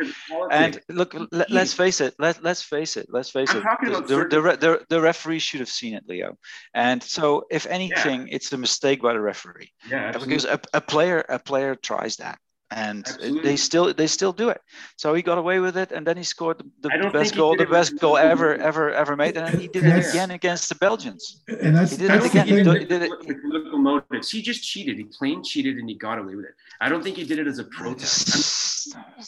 And 0.50 0.80
look, 0.90 1.16
let, 1.32 1.52
us 1.52 1.74
face 1.74 2.02
it. 2.02 2.16
Let, 2.18 2.44
let's 2.44 2.64
face 2.64 2.98
it. 2.98 3.08
Let's 3.10 3.30
face 3.30 3.50
I'm 3.52 3.58
it. 3.84 4.08
The, 4.08 4.18
the, 4.18 4.58
the, 4.60 4.86
the, 4.90 5.02
referee 5.02 5.40
should 5.40 5.60
have 5.60 5.70
seen 5.70 5.94
it, 5.94 6.06
Leo. 6.08 6.38
And 6.74 7.04
so, 7.04 7.46
if 7.52 7.68
anything, 7.68 8.22
yeah. 8.22 8.36
it's 8.36 8.52
a 8.52 8.58
mistake 8.58 9.02
by 9.02 9.14
the 9.14 9.22
referee. 9.22 9.72
Yeah, 9.88 10.06
absolutely. 10.06 10.34
because 10.34 10.46
a, 10.46 10.60
a 10.74 10.82
player 10.82 11.24
a 11.30 11.38
player 11.38 11.76
tries 11.76 12.16
that 12.16 12.40
and 12.76 13.08
Absolutely. 13.08 13.42
they 13.42 13.56
still 13.56 13.94
they 13.94 14.08
still 14.08 14.34
do 14.34 14.50
it. 14.50 14.62
So 14.98 15.14
he 15.14 15.22
got 15.22 15.38
away 15.38 15.60
with 15.60 15.78
it, 15.78 15.92
and 15.92 16.06
then 16.08 16.18
he 16.18 16.24
scored 16.24 16.58
the, 16.82 16.90
the 16.90 17.10
best 17.12 17.36
goal, 17.36 17.56
the 17.56 17.66
best 17.66 18.00
goal 18.00 18.18
ever 18.18 18.56
ever 18.56 18.92
ever 18.92 19.16
made, 19.16 19.38
and 19.38 19.60
he 19.60 19.68
did 19.68 19.86
it 19.86 20.10
again 20.10 20.32
against 20.32 20.70
the 20.70 20.76
Belgians. 20.76 21.44
And 21.48 21.76
that's, 21.76 21.92
he 21.92 21.98
did 21.98 22.10
that's 22.10 22.26
it 22.26 22.32
again. 22.32 22.48
He 22.48 22.64
did, 22.64 22.80
he 22.80 22.86
did 22.86 23.02
it. 23.04 23.12
Political 23.20 23.80
motives. 23.80 24.32
He 24.32 24.42
just 24.42 24.64
cheated. 24.64 24.98
He 24.98 25.04
plain 25.04 25.44
cheated, 25.44 25.78
and 25.78 25.88
he 25.88 25.96
got 25.96 26.18
away 26.18 26.36
with 26.36 26.46
it. 26.46 26.56
I 26.82 26.90
don't 26.90 27.04
think 27.04 27.18
he 27.18 27.26
did 27.26 27.40
it 27.40 27.48
as 27.48 27.60
a 27.60 27.64
protest. 27.66 28.54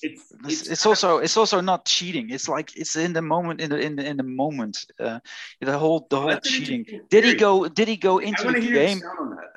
It's, 0.02 0.34
it's, 0.44 0.68
it's, 0.68 0.86
also 0.86 1.20
it's 1.20 1.38
also 1.38 1.62
not 1.62 1.86
cheating. 1.86 2.30
It's 2.30 2.50
like 2.50 2.76
it's 2.76 2.96
in 2.96 3.14
the 3.14 3.22
moment 3.22 3.62
in 3.62 3.70
the 3.70 3.80
in 3.80 3.96
the 3.96 4.06
in 4.06 4.18
the 4.18 4.24
moment. 4.24 4.86
Uh, 5.00 5.20
the 5.62 5.78
whole 5.78 6.08
the 6.10 6.20
whole 6.20 6.38
cheating. 6.40 6.86
Did 7.10 7.24
he 7.24 7.36
go? 7.36 7.68
Did 7.68 7.88
he 7.88 7.96
go 7.96 8.18
into 8.18 8.52
the 8.52 8.60
game? 8.60 9.02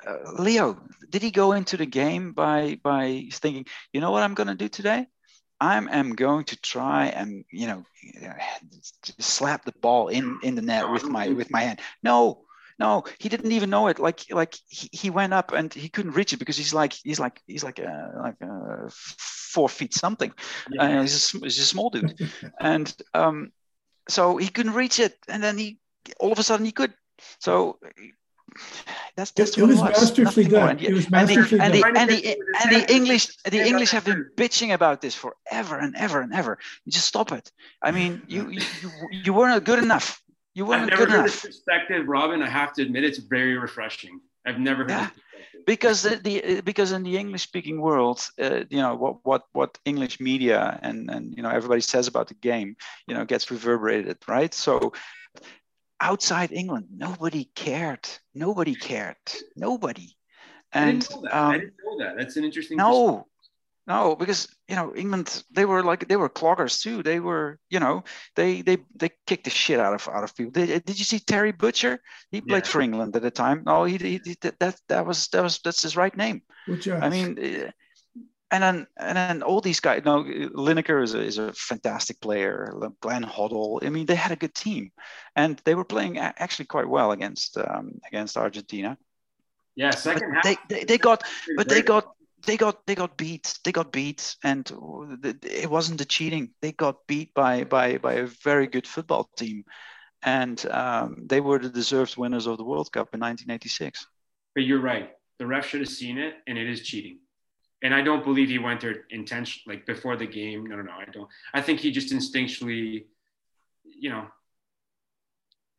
Uh, 0.05 0.41
Leo, 0.41 0.81
did 1.09 1.21
he 1.21 1.31
go 1.31 1.53
into 1.53 1.77
the 1.77 1.85
game 1.85 2.33
by 2.33 2.79
by 2.83 3.27
thinking? 3.31 3.65
you 3.93 4.01
know 4.01 4.11
what 4.11 4.23
I'm 4.23 4.33
going 4.33 4.47
to 4.47 4.55
do 4.55 4.69
today? 4.69 5.07
I 5.61 5.77
am 5.77 6.15
going 6.15 6.45
to 6.45 6.61
try 6.61 7.07
and 7.07 7.43
you 7.51 7.67
know 7.67 7.83
slap 9.19 9.65
the 9.65 9.73
ball 9.81 10.07
in 10.07 10.39
in 10.43 10.55
the 10.55 10.61
net 10.61 10.89
with 10.89 11.03
my 11.03 11.29
with 11.29 11.51
my 11.51 11.61
hand. 11.61 11.79
No, 12.01 12.45
no, 12.79 13.03
he 13.19 13.27
didn't 13.27 13.51
even 13.51 13.69
know 13.69 13.87
it. 13.87 13.99
Like 13.99 14.21
like 14.31 14.55
he, 14.69 14.89
he 14.93 15.09
went 15.09 15.33
up 15.33 15.51
and 15.51 15.73
he 15.73 15.89
couldn't 15.89 16.13
reach 16.13 16.31
it 16.31 16.37
because 16.37 16.55
he's 16.55 16.73
like 16.73 16.93
he's 16.93 17.19
like 17.19 17.41
he's 17.45 17.63
like 17.63 17.79
a, 17.79 18.13
like 18.23 18.41
a 18.41 18.89
four 18.89 19.67
feet 19.67 19.93
something. 19.93 20.31
Yeah. 20.71 20.99
Uh, 20.99 21.01
he's, 21.01 21.33
a, 21.33 21.39
he's 21.39 21.59
a 21.59 21.65
small 21.65 21.89
dude, 21.89 22.17
and 22.59 22.93
um, 23.13 23.51
so 24.07 24.37
he 24.37 24.47
couldn't 24.47 24.75
reach 24.75 24.99
it. 24.99 25.17
And 25.27 25.43
then 25.43 25.57
he 25.57 25.79
all 26.19 26.31
of 26.31 26.39
a 26.39 26.43
sudden 26.43 26.65
he 26.65 26.71
could. 26.71 26.93
So 27.39 27.79
that's 29.15 29.31
that's 29.31 29.57
it, 29.57 29.61
what 29.61 29.69
it 29.69 29.73
was, 29.73 29.81
masterfully 29.81 30.45
done. 30.45 30.79
It 30.79 30.93
was 30.93 31.09
masterfully 31.09 31.61
and 31.61 31.73
the, 31.73 31.81
done. 31.81 31.97
And 31.97 32.09
the, 32.09 32.25
and 32.25 32.35
the, 32.37 32.63
and 32.63 32.75
the 32.75 32.93
English, 32.93 33.35
the 33.43 33.65
English 33.65 33.91
have 33.91 34.05
been 34.05 34.29
bitching 34.35 34.73
about 34.73 35.01
this 35.01 35.15
forever 35.15 35.77
and 35.77 35.95
ever 35.95 36.21
and 36.21 36.33
ever. 36.33 36.57
You 36.85 36.91
just 36.91 37.07
stop 37.07 37.31
it. 37.31 37.51
I 37.81 37.91
mean, 37.91 38.21
you 38.27 38.49
you, 38.49 38.61
you 39.11 39.33
weren't 39.33 39.63
good 39.63 39.81
enough. 39.81 40.21
You 40.53 40.65
weren't 40.65 40.83
I've 40.83 40.89
never 40.89 41.05
good 41.05 41.11
heard 41.11 41.19
enough. 41.19 41.41
This 41.41 41.57
perspective, 41.57 42.07
Robin. 42.07 42.41
I 42.41 42.49
have 42.49 42.73
to 42.73 42.81
admit, 42.81 43.03
it's 43.03 43.19
very 43.19 43.57
refreshing. 43.57 44.19
I've 44.45 44.59
never 44.59 44.83
heard. 44.83 44.89
Yeah. 44.91 45.09
Because 45.65 46.01
the, 46.01 46.15
the, 46.15 46.61
because 46.61 46.91
in 46.93 47.03
the 47.03 47.17
English 47.17 47.43
speaking 47.43 47.79
world, 47.79 48.27
uh, 48.41 48.63
you 48.69 48.81
know 48.81 48.95
what 48.95 49.17
what 49.23 49.43
what 49.51 49.77
English 49.85 50.19
media 50.19 50.79
and 50.81 51.09
and 51.11 51.35
you 51.35 51.43
know 51.43 51.49
everybody 51.49 51.81
says 51.81 52.07
about 52.07 52.27
the 52.27 52.33
game, 52.33 52.75
you 53.07 53.13
know, 53.13 53.25
gets 53.25 53.51
reverberated, 53.51 54.17
right? 54.27 54.53
So 54.53 54.93
outside 56.01 56.51
England, 56.51 56.87
nobody 56.95 57.49
cared. 57.55 58.07
Nobody 58.33 58.75
cared. 58.75 59.17
Nobody. 59.55 60.15
And 60.71 60.87
I 60.89 60.91
didn't 60.91 61.11
know 61.11 61.21
that. 61.21 61.37
Um, 61.37 61.49
I 61.49 61.57
didn't 61.57 61.73
know 61.83 61.99
that. 61.99 62.17
That's 62.17 62.37
an 62.37 62.43
interesting. 62.43 62.77
No, 62.77 63.27
no, 63.89 64.15
because 64.15 64.47
you 64.67 64.75
know 64.75 64.93
England, 64.95 65.43
they 65.51 65.65
were 65.65 65.83
like 65.83 66.07
they 66.07 66.15
were 66.15 66.29
cloggers 66.29 66.79
too. 66.79 67.01
They 67.01 67.19
were, 67.19 67.59
you 67.71 67.79
know, 67.79 68.03
they 68.35 68.61
they 68.61 68.77
they 68.95 69.09
kicked 69.25 69.45
the 69.45 69.49
shit 69.49 69.79
out 69.79 69.95
of 69.95 70.07
out 70.07 70.23
of 70.23 70.35
people. 70.35 70.51
Did, 70.51 70.85
did 70.85 70.99
you 70.99 71.05
see 71.05 71.19
Terry 71.19 71.51
Butcher? 71.51 71.99
He 72.29 72.39
played 72.39 72.65
yeah. 72.65 72.71
for 72.71 72.81
England 72.81 73.15
at 73.15 73.23
the 73.23 73.31
time. 73.31 73.63
No, 73.65 73.85
he, 73.85 73.97
he, 73.97 74.21
he, 74.23 74.37
that 74.41 74.75
that 74.87 75.05
was 75.07 75.27
that 75.29 75.41
was 75.41 75.59
that's 75.63 75.81
his 75.81 75.97
right 75.97 76.15
name. 76.15 76.43
I 76.67 77.09
mean, 77.09 77.39
eh, 77.41 77.71
and 78.51 78.63
then 78.63 78.87
and 78.97 79.17
then 79.17 79.43
all 79.43 79.61
these 79.61 79.79
guys. 79.79 80.01
No, 80.05 80.23
Lineker 80.23 81.03
is 81.03 81.13
a, 81.13 81.21
is 81.21 81.37
a 81.37 81.53
fantastic 81.53 82.19
player. 82.19 82.73
Glenn 83.01 83.23
Hoddle. 83.23 83.83
I 83.85 83.89
mean, 83.89 84.05
they 84.05 84.15
had 84.15 84.31
a 84.31 84.35
good 84.35 84.55
team, 84.55 84.91
and 85.35 85.61
they 85.65 85.75
were 85.75 85.85
playing 85.85 86.17
actually 86.17 86.65
quite 86.65 86.89
well 86.89 87.11
against 87.11 87.57
um, 87.57 87.99
against 88.07 88.37
Argentina. 88.37 88.97
Yeah, 89.75 89.91
second 89.91 90.33
half. 90.33 90.43
They, 90.43 90.57
they, 90.67 90.83
they 90.83 90.97
got, 90.97 91.23
but 91.55 91.69
they 91.69 91.81
got 91.81 92.11
they 92.45 92.57
got 92.57 92.85
they 92.87 92.95
got 92.95 93.17
beat. 93.17 93.59
They 93.63 93.71
got 93.71 93.91
beat, 93.91 94.35
and 94.43 94.69
it 95.43 95.69
wasn't 95.69 95.99
the 95.99 96.05
cheating. 96.05 96.51
They 96.61 96.71
got 96.71 97.05
beat 97.07 97.33
by 97.33 97.65
by 97.65 97.97
by 97.97 98.13
a 98.13 98.25
very 98.25 98.65
good 98.65 98.87
football 98.87 99.29
team, 99.37 99.63
and 100.23 100.63
um, 100.71 101.27
they 101.27 101.39
were 101.39 101.59
the 101.59 101.69
deserved 101.69 102.17
winners 102.17 102.47
of 102.47 102.57
the 102.57 102.65
World 102.65 102.91
Cup 102.91 103.13
in 103.13 103.19
1986. 103.19 104.07
But 104.55 104.63
you're 104.63 104.81
right. 104.81 105.11
The 105.37 105.45
ref 105.45 105.67
should 105.67 105.81
have 105.81 105.89
seen 105.89 106.17
it, 106.17 106.33
and 106.47 106.57
it 106.57 106.67
is 106.67 106.81
cheating 106.81 107.19
and 107.81 107.93
I 107.93 108.01
don't 108.01 108.23
believe 108.23 108.49
he 108.49 108.59
went 108.59 108.81
there 108.81 109.05
intention 109.09 109.61
like 109.67 109.85
before 109.85 110.15
the 110.15 110.27
game. 110.27 110.65
No, 110.65 110.75
no, 110.75 110.83
no, 110.83 110.91
I 110.91 111.05
don't. 111.11 111.29
I 111.53 111.61
think 111.61 111.79
he 111.79 111.91
just 111.91 112.13
instinctually, 112.13 113.05
you 113.83 114.09
know, 114.09 114.25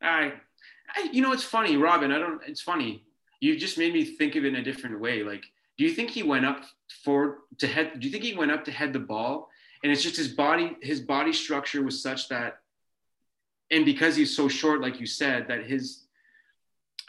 I, 0.02 0.32
I, 0.94 1.10
you 1.12 1.22
know, 1.22 1.32
it's 1.32 1.44
funny, 1.44 1.76
Robin. 1.76 2.10
I 2.10 2.18
don't. 2.18 2.40
It's 2.46 2.62
funny. 2.62 3.04
You 3.40 3.56
just 3.56 3.78
made 3.78 3.92
me 3.92 4.04
think 4.04 4.36
of 4.36 4.44
it 4.44 4.48
in 4.48 4.56
a 4.56 4.62
different 4.62 5.00
way. 5.00 5.22
Like, 5.22 5.44
do 5.78 5.84
you 5.84 5.92
think 5.92 6.10
he 6.10 6.22
went 6.22 6.46
up 6.46 6.62
for 7.04 7.38
to 7.58 7.66
head? 7.66 8.00
Do 8.00 8.06
you 8.06 8.12
think 8.12 8.24
he 8.24 8.34
went 8.34 8.50
up 8.50 8.64
to 8.64 8.70
head 8.70 8.92
the 8.92 8.98
ball? 8.98 9.48
And 9.82 9.90
it's 9.90 10.02
just 10.02 10.16
his 10.16 10.28
body. 10.28 10.76
His 10.82 11.00
body 11.00 11.32
structure 11.32 11.82
was 11.82 12.02
such 12.02 12.28
that, 12.28 12.60
and 13.70 13.84
because 13.84 14.16
he's 14.16 14.34
so 14.34 14.48
short, 14.48 14.80
like 14.80 15.00
you 15.00 15.06
said, 15.06 15.48
that 15.48 15.64
his 15.64 16.04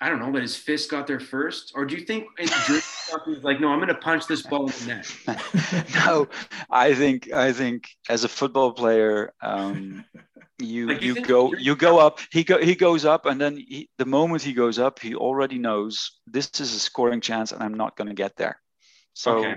I 0.01 0.09
don't 0.09 0.19
know 0.19 0.31
that 0.31 0.41
his 0.41 0.55
fist 0.55 0.89
got 0.89 1.05
there 1.05 1.19
first, 1.19 1.73
or 1.75 1.85
do 1.85 1.95
you 1.95 2.01
think 2.01 2.25
he's 2.39 3.43
like, 3.43 3.61
no, 3.61 3.69
I'm 3.69 3.77
going 3.77 3.87
to 3.87 3.95
punch 3.95 4.25
this 4.25 4.41
ball 4.41 4.65
in 4.65 4.73
the 4.87 5.03
net? 5.27 5.87
no, 6.05 6.27
I 6.71 6.95
think 6.95 7.31
I 7.31 7.53
think 7.53 7.87
as 8.09 8.23
a 8.23 8.27
football 8.27 8.73
player, 8.73 9.31
um, 9.43 10.03
you 10.57 10.87
like 10.87 11.03
you, 11.03 11.13
you 11.13 11.21
go 11.21 11.53
you 11.53 11.75
go 11.75 11.99
up. 11.99 12.19
He 12.31 12.43
go 12.43 12.57
he 12.59 12.73
goes 12.73 13.05
up, 13.05 13.27
and 13.27 13.39
then 13.39 13.57
he, 13.57 13.89
the 13.99 14.05
moment 14.05 14.41
he 14.41 14.53
goes 14.53 14.79
up, 14.79 14.97
he 14.97 15.13
already 15.13 15.59
knows 15.59 16.19
this 16.25 16.49
is 16.59 16.73
a 16.73 16.79
scoring 16.79 17.21
chance, 17.21 17.51
and 17.51 17.61
I'm 17.61 17.75
not 17.75 17.95
going 17.95 18.07
to 18.07 18.15
get 18.15 18.35
there. 18.37 18.59
So 19.13 19.39
okay. 19.39 19.55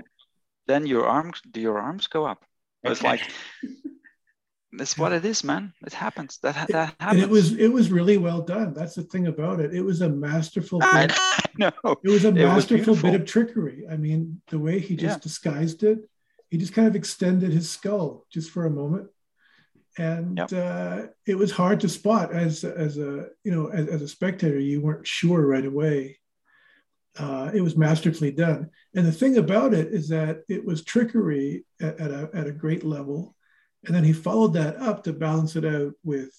then 0.67 0.85
your 0.85 1.07
arms 1.07 1.41
do 1.49 1.59
your 1.59 1.79
arms 1.79 2.05
go 2.05 2.23
up. 2.23 2.45
Okay. 2.85 2.91
It's 2.91 3.01
like 3.01 3.21
that's 4.77 4.97
what 4.97 5.11
it 5.11 5.25
is, 5.25 5.43
man. 5.43 5.73
It 5.85 5.93
happens. 5.93 6.37
That 6.39 6.67
that 6.69 6.95
happens. 6.99 7.23
And 7.23 7.23
it 7.23 7.29
was 7.29 7.53
it 7.53 7.67
was 7.67 7.91
really 7.91 8.17
well 8.17 8.41
done. 8.41 8.73
That's 8.73 8.95
the 8.95 9.03
thing 9.03 9.27
about 9.27 9.59
it. 9.59 9.73
It 9.73 9.81
was 9.81 10.01
a 10.01 10.09
masterful. 10.09 10.79
Bit, 10.79 11.13
no, 11.57 11.71
it 12.03 12.09
was 12.09 12.25
a 12.25 12.31
masterful 12.31 12.93
was 12.93 13.01
bit 13.01 13.15
of 13.15 13.25
trickery. 13.25 13.85
I 13.89 13.97
mean, 13.97 14.41
the 14.49 14.59
way 14.59 14.79
he 14.79 14.95
just 14.95 15.17
yeah. 15.17 15.23
disguised 15.23 15.83
it, 15.83 15.99
he 16.49 16.57
just 16.57 16.73
kind 16.73 16.87
of 16.87 16.95
extended 16.95 17.51
his 17.51 17.69
skull 17.69 18.25
just 18.31 18.51
for 18.51 18.65
a 18.65 18.71
moment, 18.71 19.09
and 19.97 20.37
yep. 20.37 20.53
uh, 20.53 21.07
it 21.25 21.35
was 21.35 21.51
hard 21.51 21.79
to 21.81 21.89
spot 21.89 22.33
as 22.33 22.63
as 22.63 22.97
a 22.97 23.27
you 23.43 23.51
know 23.51 23.67
as, 23.67 23.87
as 23.87 24.01
a 24.01 24.07
spectator. 24.07 24.59
You 24.59 24.81
weren't 24.81 25.07
sure 25.07 25.45
right 25.45 25.65
away. 25.65 26.19
Uh, 27.17 27.49
it 27.53 27.61
was 27.61 27.77
masterfully 27.77 28.31
done, 28.31 28.69
and 28.93 29.05
the 29.05 29.11
thing 29.11 29.37
about 29.37 29.73
it 29.73 29.93
is 29.93 30.09
that 30.09 30.41
it 30.49 30.65
was 30.65 30.83
trickery 30.83 31.65
at, 31.81 31.99
at 31.99 32.11
a 32.11 32.29
at 32.33 32.47
a 32.47 32.51
great 32.51 32.83
level 32.83 33.34
and 33.85 33.95
then 33.95 34.03
he 34.03 34.13
followed 34.13 34.53
that 34.53 34.77
up 34.77 35.03
to 35.03 35.13
balance 35.13 35.55
it 35.55 35.65
out 35.65 35.93
with 36.03 36.31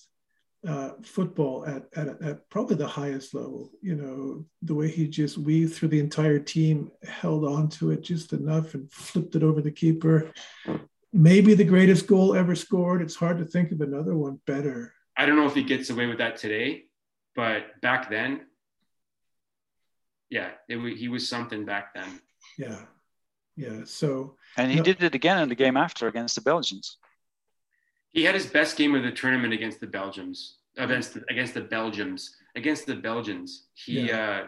uh, 0.67 0.91
football 1.03 1.65
at, 1.67 1.85
at, 1.95 2.21
at, 2.23 2.51
probably 2.51 2.77
the 2.77 2.87
highest 2.87 3.35
level. 3.35 3.71
You 3.81 3.95
know, 3.95 4.45
the 4.63 4.75
way 4.75 4.89
he 4.89 5.07
just 5.07 5.39
weaved 5.39 5.75
through 5.75 5.89
the 5.89 6.01
entire 6.01 6.39
team, 6.39 6.91
held 7.07 7.45
on 7.45 7.69
to 7.71 7.93
it 7.93 8.03
just 8.03 8.33
enough 8.33 8.75
and 8.75 8.91
flipped 8.91 9.37
it 9.37 9.43
over 9.43 9.61
the 9.61 9.71
keeper. 9.71 10.33
Maybe 11.13 11.55
the 11.55 11.65
greatest 11.65 12.07
goal 12.07 12.35
ever 12.35 12.55
scored. 12.55 13.01
It's 13.01 13.15
hard 13.15 13.39
to 13.39 13.45
think 13.45 13.71
of 13.71 13.81
another 13.81 14.17
one 14.17 14.41
better. 14.47 14.93
I 15.17 15.25
don't 15.25 15.37
know 15.37 15.47
if 15.47 15.55
he 15.55 15.63
gets 15.63 15.91
away 15.91 16.07
with 16.07 16.19
that 16.19 16.37
today, 16.37 16.85
but 17.35 17.81
back 17.81 18.11
then, 18.11 18.43
yeah, 20.29 20.51
it, 20.69 20.97
he 20.97 21.09
was 21.09 21.29
something 21.29 21.65
back 21.65 21.95
then. 21.95 22.21
Yeah. 22.59 22.81
Yeah. 23.57 23.83
So, 23.85 24.37
and 24.57 24.71
he 24.71 24.79
no, 24.79 24.83
did 24.83 25.03
it 25.03 25.15
again 25.15 25.39
in 25.39 25.49
the 25.49 25.55
game 25.55 25.77
after 25.77 26.09
against 26.09 26.35
the 26.35 26.41
Belgians 26.43 26.99
he 28.17 28.25
had 28.25 28.35
his 28.35 28.47
best 28.47 28.79
game 28.79 28.95
of 28.95 29.03
the 29.03 29.11
tournament 29.11 29.53
against 29.53 29.79
the 29.79 29.87
Belgians, 29.87 30.57
against 30.79 31.13
the, 31.13 31.25
against 31.29 31.53
the 31.53 31.61
Belgians, 31.61 32.35
against 32.57 32.87
the 32.87 32.95
Belgians. 32.95 33.67
He, 33.75 34.09
yeah. 34.09 34.45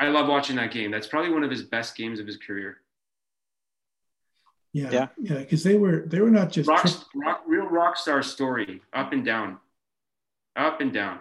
uh, 0.00 0.04
I 0.04 0.08
love 0.08 0.26
watching 0.26 0.56
that 0.56 0.72
game. 0.72 0.90
That's 0.90 1.06
probably 1.06 1.32
one 1.32 1.44
of 1.44 1.50
his 1.50 1.62
best 1.62 1.96
games 1.96 2.18
of 2.18 2.26
his 2.26 2.36
career. 2.36 2.78
Yeah, 4.72 4.90
yeah, 4.90 5.06
yeah, 5.22 5.38
because 5.38 5.62
they 5.62 5.76
were 5.76 6.04
they 6.06 6.20
were 6.20 6.32
not 6.32 6.50
just 6.50 6.68
rock, 6.68 6.82
tri- 6.82 6.92
rock, 7.14 7.42
real 7.46 7.66
rock 7.66 7.96
star 7.96 8.24
story, 8.24 8.82
up 8.92 9.12
and 9.12 9.24
down, 9.24 9.58
up 10.56 10.80
and 10.80 10.92
down. 10.92 11.20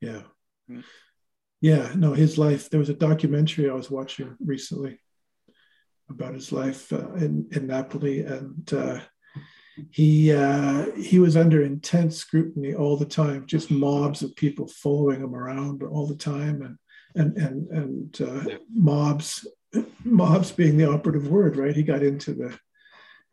Yeah, 0.00 0.22
hmm. 0.68 0.80
yeah. 1.60 1.92
No, 1.96 2.12
his 2.12 2.38
life. 2.38 2.70
There 2.70 2.80
was 2.80 2.88
a 2.90 2.94
documentary 2.94 3.68
I 3.68 3.74
was 3.74 3.90
watching 3.90 4.36
recently 4.42 5.00
about 6.08 6.32
his 6.32 6.52
life 6.52 6.92
uh, 6.92 7.12
in 7.14 7.48
in 7.50 7.66
Napoli, 7.66 8.20
and 8.20 8.72
uh, 8.72 9.00
he 9.90 10.32
uh, 10.32 10.90
he 10.92 11.18
was 11.18 11.36
under 11.36 11.62
intense 11.62 12.16
scrutiny 12.16 12.74
all 12.74 12.96
the 12.96 13.04
time, 13.04 13.46
just 13.46 13.70
mobs 13.70 14.22
of 14.22 14.36
people 14.36 14.68
following 14.68 15.20
him 15.20 15.34
around 15.34 15.82
all 15.82 16.06
the 16.06 16.16
time, 16.16 16.62
and 16.62 16.78
and 17.14 17.36
and 17.36 17.68
and 17.70 18.20
uh, 18.20 18.56
mobs 18.72 19.46
mobs 20.04 20.52
being 20.52 20.76
the 20.76 20.88
operative 20.88 21.28
word, 21.28 21.56
right? 21.56 21.74
He 21.74 21.82
got 21.82 22.02
into 22.02 22.34
the 22.34 22.58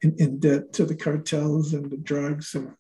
in, 0.02 0.16
in 0.18 0.40
debt 0.40 0.74
to 0.74 0.86
the 0.86 0.96
cartels 0.96 1.74
and 1.74 1.90
the 1.92 1.98
drugs 1.98 2.56
and 2.56 2.74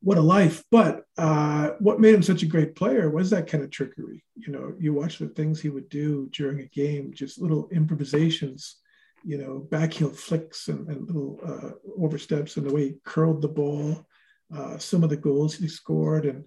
what 0.00 0.18
a 0.18 0.22
life. 0.22 0.62
But 0.70 1.02
uh, 1.16 1.70
what 1.80 2.00
made 2.00 2.14
him 2.14 2.22
such 2.22 2.44
a 2.44 2.46
great 2.46 2.76
player 2.76 3.10
was 3.10 3.30
that 3.30 3.48
kind 3.48 3.64
of 3.64 3.70
trickery. 3.70 4.24
You 4.36 4.52
know, 4.52 4.74
you 4.78 4.94
watch 4.94 5.18
the 5.18 5.28
things 5.28 5.60
he 5.60 5.68
would 5.68 5.88
do 5.88 6.28
during 6.32 6.60
a 6.60 6.66
game, 6.66 7.12
just 7.12 7.40
little 7.40 7.68
improvisations 7.72 8.76
you 9.24 9.38
know, 9.38 9.66
backheel 9.68 10.14
flicks 10.14 10.68
and, 10.68 10.88
and 10.88 11.06
little 11.06 11.38
uh, 11.44 11.70
oversteps 12.00 12.56
and 12.56 12.66
the 12.66 12.74
way 12.74 12.88
he 12.88 12.94
curled 13.04 13.42
the 13.42 13.48
ball, 13.48 14.06
uh, 14.54 14.78
some 14.78 15.02
of 15.04 15.10
the 15.10 15.16
goals 15.16 15.54
he 15.54 15.68
scored, 15.68 16.26
and 16.26 16.44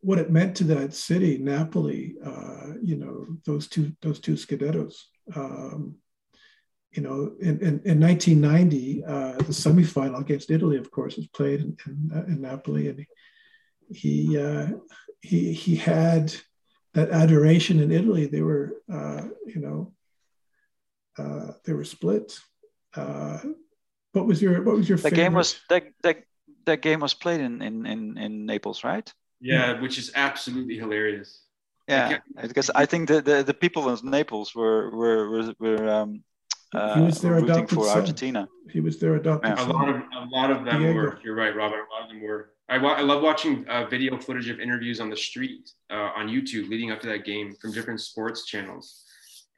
what 0.00 0.18
it 0.18 0.30
meant 0.30 0.56
to 0.56 0.64
that 0.64 0.94
city, 0.94 1.38
Napoli. 1.38 2.16
Uh, 2.24 2.74
you 2.82 2.96
know, 2.96 3.26
those 3.44 3.68
two 3.68 3.92
those 4.02 4.20
two 4.20 4.34
Scudettos. 4.34 4.94
Um, 5.34 5.96
you 6.92 7.02
know, 7.02 7.34
in, 7.40 7.58
in, 7.58 7.82
in 7.84 8.00
1990, 8.00 9.04
uh, 9.04 9.32
the 9.32 9.52
semifinal 9.52 10.20
against 10.20 10.50
Italy, 10.50 10.78
of 10.78 10.90
course, 10.90 11.16
was 11.16 11.26
played 11.26 11.60
in, 11.60 11.76
in, 11.86 12.24
in 12.28 12.40
Napoli, 12.40 12.88
and 12.88 12.98
he 13.00 13.06
he, 13.90 14.38
uh, 14.38 14.68
he 15.20 15.52
he 15.52 15.76
had 15.76 16.34
that 16.94 17.10
adoration 17.10 17.80
in 17.80 17.92
Italy. 17.92 18.26
They 18.26 18.40
were, 18.40 18.76
uh, 18.92 19.22
you 19.46 19.60
know, 19.60 19.92
uh, 21.18 21.52
they 21.64 21.72
were 21.72 21.84
split. 21.84 22.38
Uh, 22.94 23.38
what 24.12 24.26
was 24.26 24.40
your 24.40 24.62
what 24.62 24.76
was 24.76 24.88
your? 24.88 24.98
The 24.98 25.10
favorite? 25.10 25.16
game 25.16 25.34
was 25.34 25.60
that 25.68 25.84
that 26.02 26.22
that 26.64 26.82
game 26.82 27.00
was 27.00 27.14
played 27.14 27.40
in 27.40 27.62
in 27.62 27.86
in, 27.86 28.18
in 28.18 28.46
Naples, 28.46 28.84
right? 28.84 29.12
Yeah, 29.40 29.72
yeah, 29.72 29.80
which 29.80 29.98
is 29.98 30.12
absolutely 30.14 30.76
hilarious. 30.76 31.42
Yeah, 31.88 32.18
because 32.42 32.68
I 32.70 32.84
think 32.84 33.06
the, 33.06 33.20
the, 33.20 33.44
the 33.44 33.54
people 33.54 33.88
in 33.88 34.10
Naples 34.10 34.54
were 34.54 34.90
were 34.90 35.30
were, 35.30 35.54
were 35.60 35.88
um, 35.88 36.24
uh, 36.74 36.96
he 36.96 37.02
was 37.02 37.20
their 37.20 37.34
rooting 37.34 37.66
for 37.66 37.86
son. 37.86 37.98
Argentina. 37.98 38.48
He 38.70 38.80
was 38.80 38.98
their 38.98 39.14
adopted 39.14 39.56
yeah. 39.56 39.64
A 39.64 39.68
lot 39.68 39.88
of 39.88 39.96
a 39.96 40.26
lot 40.30 40.50
of 40.50 40.64
them 40.64 40.82
Diego. 40.82 40.94
were. 40.94 41.18
You're 41.22 41.36
right, 41.36 41.54
Robert. 41.54 41.84
A 41.88 41.94
lot 41.94 42.02
of 42.04 42.08
them 42.08 42.22
were. 42.22 42.50
I, 42.68 42.76
I 42.78 43.02
love 43.02 43.22
watching 43.22 43.64
uh, 43.68 43.86
video 43.86 44.18
footage 44.18 44.48
of 44.48 44.58
interviews 44.58 44.98
on 44.98 45.08
the 45.08 45.16
street 45.16 45.70
uh, 45.88 46.10
on 46.16 46.26
YouTube 46.26 46.68
leading 46.68 46.90
up 46.90 47.00
to 47.02 47.06
that 47.06 47.24
game 47.24 47.54
from 47.60 47.72
different 47.72 48.00
sports 48.00 48.44
channels 48.44 49.04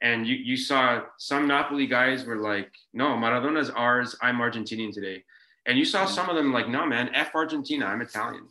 and 0.01 0.25
you, 0.25 0.35
you 0.35 0.57
saw 0.57 1.01
some 1.17 1.47
Napoli 1.47 1.87
guys 1.87 2.25
were 2.25 2.37
like, 2.37 2.71
no, 2.93 3.17
Maradona's 3.17 3.69
ours. 3.69 4.15
I'm 4.21 4.37
Argentinian 4.37 4.93
today. 4.93 5.23
And 5.65 5.77
you 5.77 5.85
saw 5.85 6.05
some 6.05 6.29
of 6.29 6.35
them 6.35 6.53
like, 6.53 6.69
no, 6.69 6.85
man, 6.85 7.09
F 7.13 7.35
Argentina. 7.35 7.85
I'm 7.85 8.01
Italian. 8.01 8.47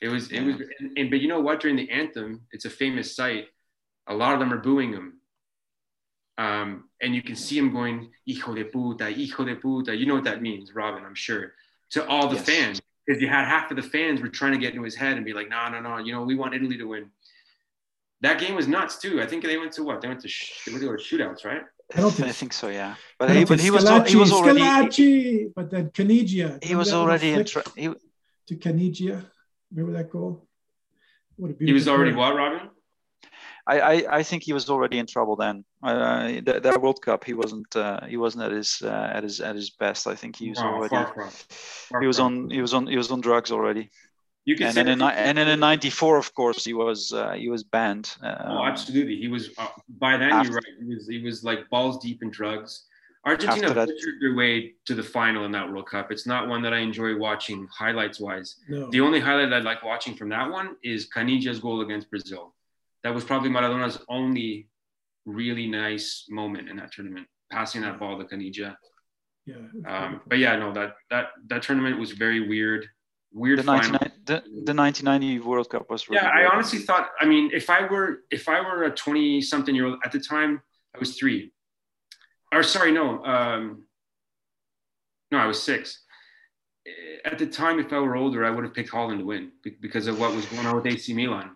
It 0.00 0.08
was, 0.08 0.30
it 0.30 0.40
was, 0.40 0.56
and, 0.78 0.96
and, 0.96 1.10
but 1.10 1.20
you 1.20 1.28
know 1.28 1.40
what? 1.40 1.60
During 1.60 1.76
the 1.76 1.90
anthem, 1.90 2.42
it's 2.52 2.64
a 2.64 2.70
famous 2.70 3.14
sight. 3.14 3.46
A 4.06 4.14
lot 4.14 4.32
of 4.32 4.40
them 4.40 4.52
are 4.52 4.58
booing 4.58 4.92
him. 4.92 5.14
Um, 6.38 6.84
and 7.02 7.14
you 7.14 7.20
can 7.20 7.36
see 7.36 7.58
him 7.58 7.72
going, 7.72 8.10
hijo 8.26 8.54
de 8.54 8.64
puta, 8.64 9.10
hijo 9.10 9.44
de 9.44 9.56
puta. 9.56 9.94
You 9.94 10.06
know 10.06 10.14
what 10.14 10.24
that 10.24 10.40
means, 10.40 10.74
Robin, 10.74 11.04
I'm 11.04 11.16
sure, 11.16 11.52
to 11.90 12.06
all 12.06 12.28
the 12.28 12.36
yes. 12.36 12.46
fans. 12.46 12.80
Because 13.06 13.20
you 13.20 13.28
had 13.28 13.46
half 13.46 13.70
of 13.70 13.76
the 13.76 13.82
fans 13.82 14.20
were 14.20 14.28
trying 14.28 14.52
to 14.52 14.58
get 14.58 14.70
into 14.70 14.82
his 14.84 14.94
head 14.94 15.16
and 15.16 15.24
be 15.24 15.32
like, 15.32 15.48
no, 15.48 15.68
no, 15.68 15.80
no, 15.80 15.98
you 15.98 16.12
know, 16.12 16.22
we 16.22 16.34
want 16.34 16.54
Italy 16.54 16.76
to 16.78 16.84
win 16.84 17.10
that 18.20 18.40
game 18.40 18.54
was 18.54 18.66
nuts 18.66 18.98
too. 18.98 19.22
I 19.22 19.26
think 19.26 19.44
they 19.44 19.58
went 19.58 19.72
to 19.72 19.84
what? 19.84 20.00
They 20.00 20.08
went 20.08 20.20
to 20.20 20.28
sh- 20.28 20.64
they 20.66 20.86
were 20.86 20.98
shootouts, 20.98 21.44
right? 21.44 21.62
I 21.94 22.00
don't 22.00 22.10
think, 22.10 22.28
I 22.28 22.32
think 22.32 22.52
so. 22.52 22.68
Yeah, 22.68 22.96
but 23.18 23.30
he, 23.30 23.44
but 23.44 23.60
he 23.60 23.70
was 23.70 23.84
he 24.08 24.16
was 24.16 24.32
already. 24.32 24.60
Schillaci, 24.60 25.52
but 25.54 25.70
then 25.70 25.90
Caniggia. 25.90 26.62
He 26.62 26.74
was 26.74 26.92
already 26.92 27.30
in. 27.30 27.44
Tra- 27.44 27.62
he, 27.76 27.88
to 28.48 28.56
Caniggia. 28.56 29.24
Remember 29.70 29.96
that 29.98 30.10
goal? 30.10 30.46
What 31.36 31.52
a 31.52 31.64
he 31.64 31.72
was 31.72 31.88
already 31.88 32.12
what, 32.12 32.34
Robin? 32.34 32.68
I, 33.66 33.80
I, 33.80 34.16
I 34.18 34.22
think 34.22 34.42
he 34.42 34.54
was 34.54 34.70
already 34.70 34.98
in 34.98 35.06
trouble 35.06 35.36
then. 35.36 35.62
Uh, 35.82 36.40
that, 36.44 36.62
that 36.62 36.80
World 36.80 37.02
Cup, 37.02 37.22
he 37.24 37.34
wasn't 37.34 37.76
uh, 37.76 38.06
he 38.06 38.16
wasn't 38.16 38.44
at 38.44 38.52
his 38.52 38.80
uh, 38.82 39.10
at 39.12 39.22
his 39.22 39.40
at 39.40 39.54
his 39.54 39.70
best. 39.70 40.06
I 40.06 40.14
think 40.14 40.36
he 40.36 40.48
was 40.48 40.58
wow, 40.58 40.74
already. 40.74 40.88
Far 40.96 41.12
from. 41.12 41.28
Far 41.28 42.00
he 42.00 42.06
was 42.06 42.16
from. 42.16 42.26
on 42.26 42.50
he 42.50 42.62
was 42.62 42.72
on 42.72 42.86
he 42.86 42.96
was 42.96 43.10
on 43.10 43.20
drugs 43.20 43.52
already. 43.52 43.90
You 44.48 44.56
can 44.56 44.68
and 44.68 44.76
then 44.76 44.88
in, 44.88 45.02
and 45.02 45.36
then 45.36 45.46
in 45.46 45.60
'94, 45.60 46.16
of 46.16 46.34
course, 46.34 46.64
he 46.64 46.72
was 46.72 47.12
uh, 47.12 47.32
he 47.32 47.50
was 47.50 47.62
banned. 47.62 48.16
Um, 48.22 48.36
oh, 48.46 48.64
absolutely. 48.64 49.16
He 49.16 49.28
was 49.28 49.50
uh, 49.58 49.68
by 49.98 50.16
then. 50.16 50.30
After, 50.32 50.48
you're 50.48 50.54
right. 50.54 50.64
He 50.80 50.94
was 50.94 51.06
he 51.06 51.22
was 51.22 51.44
like 51.44 51.68
balls 51.68 51.98
deep 51.98 52.22
in 52.22 52.30
drugs. 52.30 52.86
Argentina 53.26 53.74
butchered 53.74 54.22
their 54.22 54.34
way 54.34 54.72
to 54.86 54.94
the 54.94 55.02
final 55.02 55.44
in 55.44 55.52
that 55.52 55.70
World 55.70 55.84
Cup. 55.90 56.10
It's 56.10 56.26
not 56.26 56.48
one 56.48 56.62
that 56.62 56.72
I 56.72 56.78
enjoy 56.78 57.14
watching 57.18 57.68
highlights 57.70 58.20
wise. 58.20 58.56
No. 58.70 58.88
The 58.88 59.02
only 59.02 59.20
highlight 59.20 59.52
I 59.52 59.58
like 59.58 59.82
watching 59.84 60.14
from 60.14 60.30
that 60.30 60.50
one 60.50 60.76
is 60.82 61.10
Caniggia's 61.14 61.60
goal 61.60 61.82
against 61.82 62.08
Brazil. 62.08 62.54
That 63.04 63.12
was 63.14 63.24
probably 63.24 63.50
Maradona's 63.50 63.98
only 64.08 64.70
really 65.26 65.66
nice 65.66 66.24
moment 66.30 66.70
in 66.70 66.76
that 66.76 66.90
tournament, 66.90 67.26
passing 67.52 67.82
that 67.82 68.00
ball 68.00 68.16
to 68.16 68.24
Caniggia. 68.24 68.76
Yeah. 69.44 69.56
Um, 69.86 70.22
but 70.26 70.38
yeah, 70.38 70.56
no, 70.56 70.72
that 70.72 70.94
that 71.10 71.32
that 71.48 71.60
tournament 71.60 71.98
was 71.98 72.12
very 72.12 72.48
weird 72.48 72.88
weird 73.32 73.60
the, 73.60 74.10
the, 74.28 74.42
the 74.68 74.74
1990 74.74 75.40
World 75.40 75.70
Cup 75.70 75.90
was 75.90 76.08
really 76.08 76.22
yeah. 76.22 76.28
I 76.28 76.46
honestly 76.46 76.78
thought. 76.78 77.10
I 77.20 77.24
mean, 77.24 77.50
if 77.52 77.70
I 77.70 77.86
were 77.86 78.24
if 78.30 78.48
I 78.48 78.60
were 78.60 78.84
a 78.84 78.90
20 78.90 79.40
something 79.40 79.74
year 79.74 79.86
old 79.86 79.98
at 80.04 80.12
the 80.12 80.20
time, 80.20 80.62
I 80.94 80.98
was 80.98 81.16
three. 81.18 81.52
Or 82.52 82.62
sorry, 82.62 82.92
no, 82.92 83.24
um, 83.24 83.84
no, 85.32 85.38
I 85.38 85.46
was 85.46 85.62
six. 85.62 86.02
At 87.24 87.38
the 87.38 87.46
time, 87.46 87.78
if 87.78 87.92
I 87.92 87.98
were 87.98 88.16
older, 88.16 88.44
I 88.44 88.50
would 88.50 88.64
have 88.64 88.74
picked 88.74 88.90
Holland 88.90 89.18
to 89.20 89.26
win 89.26 89.52
because 89.80 90.06
of 90.06 90.20
what 90.20 90.34
was 90.34 90.46
going 90.46 90.66
on 90.66 90.76
with 90.76 90.86
AC 90.86 91.12
Milan. 91.12 91.50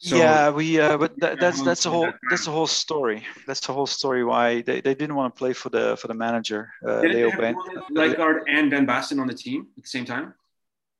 So, 0.00 0.16
yeah, 0.16 0.50
we. 0.50 0.78
Uh, 0.78 0.96
but 0.96 1.18
that, 1.18 1.40
that's 1.40 1.60
that's 1.62 1.84
a 1.86 1.90
whole 1.90 2.12
that's 2.30 2.46
a 2.46 2.52
whole 2.52 2.68
story. 2.68 3.26
That's 3.48 3.60
the 3.66 3.72
whole 3.72 3.86
story 3.86 4.22
why 4.24 4.62
they, 4.62 4.80
they 4.80 4.94
didn't 4.94 5.16
want 5.16 5.34
to 5.34 5.38
play 5.38 5.52
for 5.52 5.70
the 5.70 5.96
for 5.96 6.06
the 6.06 6.14
manager 6.14 6.70
uh, 6.86 7.00
Leo 7.00 7.30
Ben. 7.36 7.56
Rijkaard 7.90 8.42
and 8.48 8.70
van 8.70 8.86
Basten 8.86 9.20
on 9.20 9.26
the 9.26 9.34
team 9.34 9.66
at 9.76 9.82
the 9.82 9.88
same 9.88 10.04
time. 10.04 10.34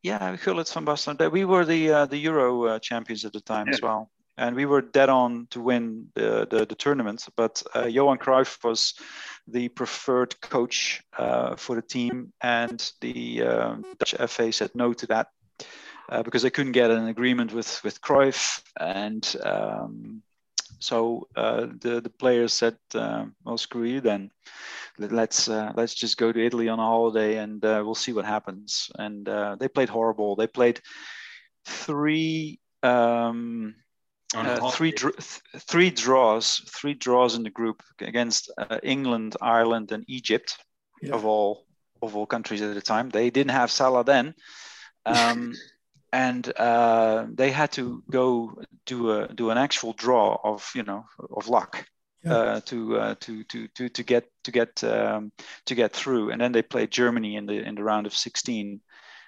Yeah, 0.09 0.36
Gullit 0.36 0.68
van 0.72 0.86
Basten. 0.86 1.30
We 1.30 1.44
were 1.44 1.66
the 1.66 1.92
uh, 1.92 2.06
the 2.06 2.16
Euro 2.16 2.64
uh, 2.64 2.78
champions 2.78 3.24
at 3.24 3.32
the 3.32 3.42
time 3.42 3.66
yeah. 3.66 3.74
as 3.74 3.82
well, 3.82 4.11
and 4.38 4.56
we 4.56 4.64
were 4.64 4.80
dead 4.80 5.11
on 5.11 5.46
to 5.50 5.61
win 5.61 6.09
the 6.14 6.46
the, 6.50 6.64
the 6.64 6.74
tournament. 6.74 7.28
But 7.36 7.62
uh, 7.76 7.84
Johan 7.84 8.18
Cruyff 8.18 8.64
was 8.64 8.94
the 9.46 9.68
preferred 9.68 10.40
coach 10.40 11.02
uh, 11.18 11.56
for 11.56 11.76
the 11.76 11.82
team, 11.82 12.32
and 12.40 12.92
the 13.02 13.40
Dutch 13.98 14.14
FA 14.30 14.50
said 14.50 14.70
no 14.74 14.94
to 14.94 15.06
that 15.09 15.28
uh, 16.09 16.22
because 16.22 16.42
they 16.42 16.50
couldn't 16.50 16.72
get 16.72 16.90
an 16.90 17.09
agreement 17.09 17.52
with 17.52 17.84
with 17.84 18.00
Cruyff, 18.00 18.62
and 18.80 19.36
um, 19.42 20.22
so 20.78 21.28
uh, 21.36 21.66
the 21.80 22.00
the 22.00 22.10
players 22.10 22.52
said, 22.52 22.76
uh, 22.94 23.26
"Well, 23.44 23.58
screw 23.58 23.84
you 23.84 24.00
then. 24.00 24.30
Let's 24.98 25.48
uh, 25.48 25.72
let's 25.76 25.94
just 25.94 26.16
go 26.16 26.32
to 26.32 26.44
Italy 26.44 26.68
on 26.68 26.78
a 26.78 26.82
holiday, 26.82 27.38
and 27.38 27.64
uh, 27.64 27.82
we'll 27.84 27.94
see 27.94 28.12
what 28.12 28.24
happens." 28.24 28.90
And 28.98 29.28
uh, 29.28 29.56
they 29.58 29.68
played 29.68 29.88
horrible. 29.88 30.36
They 30.36 30.46
played 30.46 30.80
three. 31.66 32.60
Um, 32.82 33.74
three 34.70 34.92
dr- 34.92 35.16
three 35.56 35.90
draws, 35.90 36.58
three 36.68 36.94
draws 36.94 37.34
in 37.34 37.42
the 37.42 37.50
group 37.50 37.82
against 38.00 38.52
England, 38.82 39.36
Ireland, 39.40 39.90
and 39.90 40.04
Egypt, 40.06 40.58
yeah. 41.02 41.14
of 41.14 41.24
all 41.24 41.64
of 42.02 42.14
all 42.14 42.26
countries 42.26 42.62
at 42.62 42.74
the 42.74 42.82
time. 42.82 43.08
They 43.08 43.30
didn't 43.30 43.52
have 43.52 43.70
Salah 43.70 44.04
then, 44.04 44.34
um, 45.06 45.54
and 46.12 46.52
uh, 46.56 47.26
they 47.32 47.50
had 47.50 47.72
to 47.72 48.02
go 48.11 48.61
do 48.86 49.11
a 49.12 49.28
do 49.28 49.50
an 49.50 49.59
actual 49.59 49.92
draw 49.92 50.38
of 50.42 50.70
you 50.74 50.82
know 50.82 51.04
of 51.30 51.48
luck 51.48 51.86
yeah. 52.24 52.32
uh, 52.32 52.61
to, 52.61 52.98
uh, 52.98 53.14
to 53.20 53.44
to 53.44 53.68
to 53.68 53.88
to 53.88 54.02
get 54.02 54.28
to 54.44 54.50
get 54.50 54.82
um, 54.84 55.32
to 55.66 55.74
get 55.74 55.92
through, 55.92 56.30
and 56.30 56.40
then 56.40 56.52
they 56.52 56.62
played 56.62 56.90
Germany 56.90 57.36
in 57.36 57.46
the 57.46 57.66
in 57.66 57.74
the 57.74 57.84
round 57.84 58.06
of 58.06 58.14
16, 58.14 58.80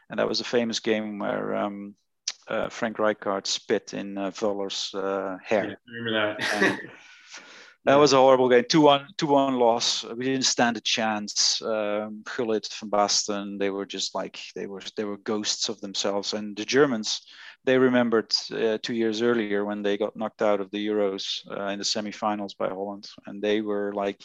and 0.09 0.19
that 0.19 0.29
was 0.29 0.41
a 0.41 0.45
famous 0.45 0.81
game 0.81 1.19
where 1.19 1.55
um, 1.55 1.95
uh, 2.49 2.69
Frank 2.69 2.97
Rijkaard 2.97 3.47
spit 3.47 3.95
in 3.95 4.19
uh, 4.19 4.31
Völler's 4.31 4.95
uh, 4.95 5.39
hair. 5.45 5.69
Yeah, 5.69 5.75
remember 5.87 6.37
that. 6.51 6.81
That 7.87 7.97
was 7.97 8.13
a 8.13 8.19
horrible 8.19 8.49
game. 8.49 8.65
2 8.69 8.81
1, 8.81 9.07
2 9.17 9.27
1 9.27 9.59
loss. 9.59 10.05
We 10.05 10.27
didn't 10.27 10.45
stand 10.45 10.77
a 10.77 10.81
chance. 10.81 11.63
Um, 11.63 12.23
Gullit 12.25 12.69
van 12.79 12.91
Basten, 12.91 13.59
they 13.59 13.71
were 13.71 13.87
just 13.87 14.15
like, 14.15 14.39
they 14.55 14.67
were, 14.67 14.83
they 14.97 15.05
were 15.05 15.17
ghosts 15.17 15.69
of 15.71 15.81
themselves. 15.81 16.35
And 16.35 16.55
the 16.55 16.67
Germans, 16.67 17.23
they 17.65 17.79
remembered 17.79 18.33
uh, 18.53 18.79
two 18.83 18.95
years 18.95 19.23
earlier 19.23 19.65
when 19.65 19.83
they 19.83 19.97
got 19.97 20.15
knocked 20.15 20.43
out 20.43 20.61
of 20.61 20.71
the 20.71 20.87
Euros 20.87 21.41
uh, 21.51 21.69
in 21.69 21.79
the 21.79 21.85
semifinals 21.85 22.57
by 22.57 22.69
Holland. 22.69 23.09
And 23.27 23.41
they 23.41 23.63
were 23.63 23.95
like 23.95 24.23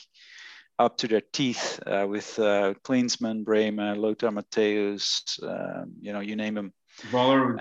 up 0.77 0.97
to 0.97 1.07
their 1.07 1.21
teeth 1.31 1.79
uh, 1.87 2.05
with 2.09 2.37
uh, 2.37 2.73
Klinsmann, 2.83 3.45
Brehme, 3.45 3.95
Lothar 3.97 4.31
Matthäus, 4.31 5.41
um, 5.43 5.93
you 6.01 6.11
know, 6.11 6.19
you 6.19 6.35
name 6.35 6.55
them. 6.55 6.73
Völler 7.09 7.57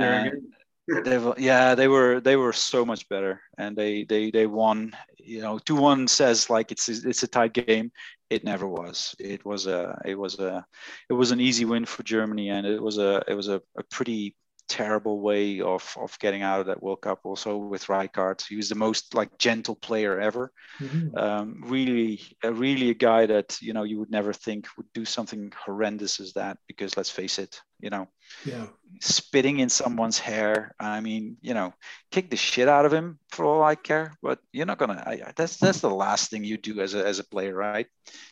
they 0.88 1.32
yeah 1.38 1.74
they 1.74 1.88
were 1.88 2.20
they 2.20 2.36
were 2.36 2.52
so 2.52 2.84
much 2.84 3.08
better 3.08 3.40
and 3.56 3.76
they 3.76 4.04
they 4.04 4.30
they 4.30 4.46
won 4.46 4.92
you 5.18 5.40
know 5.40 5.58
2-1 5.58 6.08
says 6.08 6.50
like 6.50 6.70
it's 6.70 6.88
it's 6.88 7.22
a 7.22 7.28
tight 7.28 7.54
game 7.54 7.90
it 8.28 8.44
never 8.44 8.66
was 8.66 9.14
it 9.18 9.44
was 9.44 9.66
a 9.66 9.98
it 10.04 10.14
was 10.14 10.38
a 10.38 10.64
it 11.08 11.14
was 11.14 11.30
an 11.30 11.40
easy 11.40 11.64
win 11.64 11.84
for 11.84 12.02
germany 12.02 12.50
and 12.50 12.66
it 12.66 12.82
was 12.82 12.98
a 12.98 13.22
it 13.26 13.34
was 13.34 13.48
a, 13.48 13.62
a 13.78 13.82
pretty 13.90 14.36
terrible 14.68 15.20
way 15.20 15.60
of 15.60 15.96
of 16.00 16.18
getting 16.18 16.42
out 16.42 16.60
of 16.60 16.66
that 16.66 16.82
World 16.82 17.02
Cup. 17.02 17.20
Also 17.24 17.56
with 17.56 17.86
Rijkaard, 17.86 18.46
he 18.46 18.56
was 18.56 18.68
the 18.68 18.74
most 18.74 19.14
like 19.14 19.38
gentle 19.38 19.76
player 19.76 20.20
ever. 20.20 20.52
Mm-hmm. 20.80 21.16
Um, 21.16 21.62
really, 21.66 22.20
uh, 22.42 22.52
really 22.52 22.90
a 22.90 22.94
guy 22.94 23.26
that 23.26 23.60
you 23.60 23.72
know 23.72 23.84
you 23.84 23.98
would 23.98 24.10
never 24.10 24.32
think 24.32 24.66
would 24.76 24.92
do 24.94 25.04
something 25.04 25.52
horrendous 25.64 26.20
as 26.20 26.32
that. 26.34 26.58
Because 26.66 26.96
let's 26.96 27.10
face 27.10 27.38
it, 27.38 27.60
you 27.80 27.90
know, 27.90 28.08
yeah, 28.44 28.66
spitting 29.00 29.60
in 29.60 29.68
someone's 29.68 30.18
hair. 30.18 30.74
I 30.78 31.00
mean, 31.00 31.36
you 31.40 31.54
know, 31.54 31.72
kick 32.10 32.30
the 32.30 32.36
shit 32.36 32.68
out 32.68 32.86
of 32.86 32.92
him 32.92 33.18
for 33.30 33.44
all 33.44 33.62
I 33.62 33.74
care. 33.74 34.14
But 34.22 34.38
you're 34.52 34.66
not 34.66 34.78
gonna. 34.78 35.02
I, 35.06 35.32
that's 35.36 35.56
that's 35.56 35.80
the 35.80 35.90
last 35.90 36.30
thing 36.30 36.44
you 36.44 36.56
do 36.56 36.80
as 36.80 36.94
a 36.94 37.04
as 37.06 37.18
a 37.18 37.24
player, 37.24 37.54
right? 37.54 37.86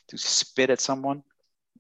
To 0.09 0.19
spit 0.19 0.71
at 0.71 0.81
someone 0.81 1.23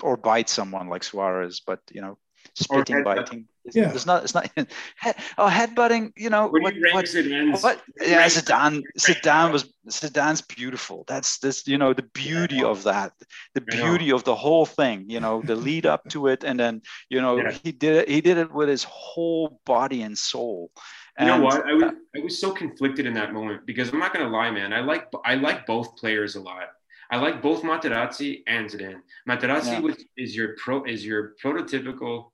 or 0.02 0.16
bite 0.16 0.48
someone 0.48 0.88
like 0.88 1.04
Suarez. 1.04 1.60
But 1.60 1.80
you 1.92 2.00
know, 2.00 2.18
spitting, 2.54 3.02
biting. 3.02 3.46
It's, 3.64 3.76
yeah. 3.76 3.92
It's 3.92 4.06
not, 4.06 4.24
it's 4.24 4.34
not, 4.34 4.50
head, 4.96 5.16
oh, 5.38 5.48
headbutting, 5.48 6.12
you 6.16 6.30
know, 6.30 6.48
what, 6.48 6.62
what, 6.62 6.74
what, 6.92 7.82
yeah, 8.00 8.26
Zidane, 8.26 8.82
Zidane 8.98 9.52
was, 9.52 9.72
Zidane's 9.88 10.42
beautiful. 10.42 11.04
That's 11.06 11.38
this, 11.38 11.66
you 11.66 11.78
know, 11.78 11.92
the 11.92 12.02
beauty 12.02 12.62
of 12.62 12.82
that, 12.84 13.12
the 13.54 13.60
beauty 13.60 14.10
of 14.10 14.24
the 14.24 14.34
whole 14.34 14.66
thing, 14.66 15.08
you 15.08 15.20
know, 15.20 15.42
the 15.42 15.54
lead 15.54 15.86
up 15.86 16.08
to 16.10 16.26
it. 16.26 16.44
And 16.44 16.58
then, 16.58 16.82
you 17.08 17.20
know, 17.20 17.36
yeah. 17.36 17.52
he 17.62 17.72
did 17.72 17.96
it, 17.96 18.08
he 18.08 18.20
did 18.20 18.38
it 18.38 18.52
with 18.52 18.68
his 18.68 18.84
whole 18.84 19.60
body 19.64 20.02
and 20.02 20.18
soul. 20.18 20.70
And, 21.16 21.28
you 21.28 21.34
know 21.36 21.44
what? 21.44 21.66
I 21.66 21.74
was, 21.74 21.82
uh, 21.84 21.90
I 22.16 22.20
was 22.20 22.40
so 22.40 22.52
conflicted 22.52 23.06
in 23.06 23.14
that 23.14 23.32
moment 23.32 23.66
because 23.66 23.92
I'm 23.92 23.98
not 23.98 24.12
going 24.14 24.26
to 24.26 24.32
lie, 24.32 24.50
man. 24.50 24.72
I 24.72 24.80
like, 24.80 25.08
I 25.24 25.34
like 25.34 25.66
both 25.66 25.96
players 25.96 26.36
a 26.36 26.40
lot. 26.40 26.68
I 27.12 27.18
like 27.18 27.42
both 27.42 27.62
Materazzi 27.62 28.42
and 28.46 28.68
Zidane. 28.68 29.02
Materazzi 29.28 29.72
yeah. 29.72 29.80
was, 29.80 30.02
is 30.16 30.34
your 30.34 30.56
pro 30.56 30.82
is 30.84 31.04
your 31.04 31.34
prototypical 31.44 32.31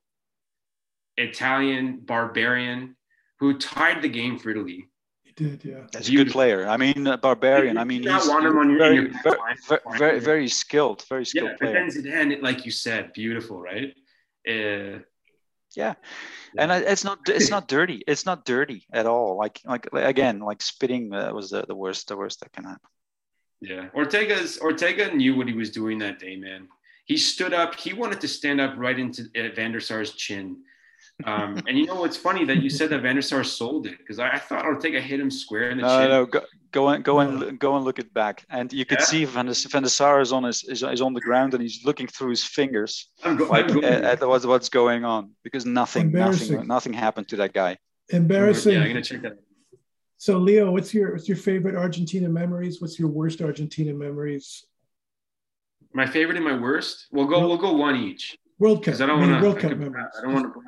Italian 1.18 2.00
barbarian 2.00 2.96
who 3.40 3.58
tied 3.58 4.02
the 4.02 4.08
game 4.08 4.38
for 4.38 4.50
Italy. 4.50 4.88
He 5.24 5.32
did, 5.32 5.64
yeah. 5.64 5.86
That's 5.92 6.08
a 6.08 6.12
good 6.12 6.30
player. 6.30 6.66
I 6.66 6.76
mean, 6.76 7.06
uh, 7.06 7.16
barbarian. 7.16 7.76
I 7.76 7.84
mean, 7.84 8.02
he's 8.02 8.26
very, 8.26 9.10
very, 9.22 9.80
very, 9.98 10.20
very, 10.20 10.48
skilled, 10.48 11.04
very 11.08 11.26
skilled 11.26 11.50
yeah, 11.50 11.56
player. 11.56 11.88
But 11.88 12.04
then 12.04 12.04
Zidane, 12.04 12.42
like 12.42 12.64
you 12.64 12.70
said, 12.70 13.12
beautiful, 13.12 13.60
right? 13.60 13.94
Uh, 14.48 15.00
yeah. 15.76 15.94
and 16.56 16.72
it's 16.72 17.04
not 17.04 17.18
it's 17.28 17.50
not 17.50 17.68
dirty. 17.68 18.02
It's 18.06 18.24
not 18.24 18.44
dirty 18.44 18.86
at 18.92 19.06
all. 19.06 19.36
Like 19.36 19.60
like 19.64 19.86
again, 19.92 20.40
like 20.40 20.62
spitting 20.62 21.12
uh, 21.12 21.32
was 21.32 21.50
the, 21.50 21.64
the 21.68 21.74
worst 21.74 22.08
the 22.08 22.16
worst 22.16 22.40
that 22.40 22.52
can 22.52 22.64
happen. 22.64 22.88
Yeah, 23.60 23.88
Ortega's 23.92 24.58
Ortega 24.60 25.12
knew 25.14 25.36
what 25.36 25.48
he 25.48 25.54
was 25.54 25.70
doing 25.70 25.98
that 25.98 26.18
day, 26.18 26.36
man. 26.36 26.68
He 27.04 27.16
stood 27.16 27.52
up. 27.52 27.74
He 27.74 27.92
wanted 27.92 28.20
to 28.22 28.28
stand 28.28 28.60
up 28.60 28.74
right 28.76 28.98
into 28.98 29.24
uh, 29.36 29.54
Van 29.54 29.72
der 29.72 29.80
Sar's 29.80 30.12
chin 30.12 30.58
um, 31.24 31.60
and 31.66 31.76
you 31.76 31.86
know 31.86 31.96
what's 31.96 32.16
funny 32.16 32.44
that 32.44 32.62
you 32.62 32.70
said 32.70 32.90
that 32.90 33.02
Van 33.02 33.16
der 33.16 33.22
Sar 33.22 33.42
sold 33.42 33.86
it 33.86 33.98
because 33.98 34.20
I, 34.20 34.38
thought 34.38 34.64
I 34.64 34.68
would 34.68 34.80
take 34.80 34.94
a 34.94 35.00
hit 35.00 35.18
him 35.18 35.30
square 35.30 35.70
in 35.70 35.78
the 35.78 35.82
no, 35.82 35.98
chin. 35.98 36.08
No, 36.10 36.26
go, 36.26 36.40
go 36.70 36.88
and 36.88 37.04
go 37.04 37.18
and 37.18 37.58
go 37.58 37.76
and 37.76 37.84
look 37.84 37.98
it 37.98 38.14
back, 38.14 38.44
and 38.50 38.72
you 38.72 38.84
could 38.84 39.00
yeah. 39.00 39.04
see 39.04 39.24
Van 39.24 39.46
der, 39.46 39.54
Van 39.68 39.82
der 39.82 39.88
Sar 39.88 40.20
is 40.20 40.32
on 40.32 40.44
his 40.44 40.62
is, 40.64 40.84
is, 40.84 41.00
on 41.00 41.14
the 41.14 41.20
ground 41.20 41.54
and 41.54 41.62
he's 41.62 41.84
looking 41.84 42.06
through 42.06 42.30
his 42.30 42.44
fingers 42.44 43.10
go, 43.22 43.46
like 43.46 43.68
at, 43.82 44.04
at 44.04 44.28
what's 44.28 44.46
what's 44.46 44.68
going 44.68 45.04
on 45.04 45.32
because 45.42 45.66
nothing 45.66 46.12
nothing 46.12 46.66
nothing 46.66 46.92
happened 46.92 47.26
to 47.28 47.36
that 47.36 47.52
guy. 47.52 47.76
Embarrassing. 48.10 48.74
Yeah, 48.74 48.82
I'm 48.82 48.88
gonna 48.88 49.02
check 49.02 49.22
that. 49.22 49.38
So 50.18 50.38
Leo, 50.38 50.70
what's 50.70 50.94
your 50.94 51.12
what's 51.12 51.28
your 51.28 51.36
favorite 51.36 51.74
Argentina 51.74 52.28
memories? 52.28 52.80
What's 52.80 52.98
your 52.98 53.08
worst 53.08 53.40
Argentina 53.42 53.92
memories? 53.92 54.64
My 55.92 56.06
favorite 56.06 56.36
and 56.36 56.44
my 56.44 56.56
worst. 56.56 57.06
We'll 57.10 57.26
go. 57.26 57.46
We'll 57.46 57.58
go 57.58 57.72
one 57.72 57.96
each. 57.96 58.36
World 58.58 58.84
Cup. 58.84 59.00
I 59.00 59.06
don't 59.06 59.20
want 59.20 59.32
to. 59.32 59.40
World 59.40 59.58
Cup 59.58 59.76
memories. 59.76 60.06
I 60.16 60.22
don't 60.22 60.34
want 60.34 60.52
to. 60.52 60.60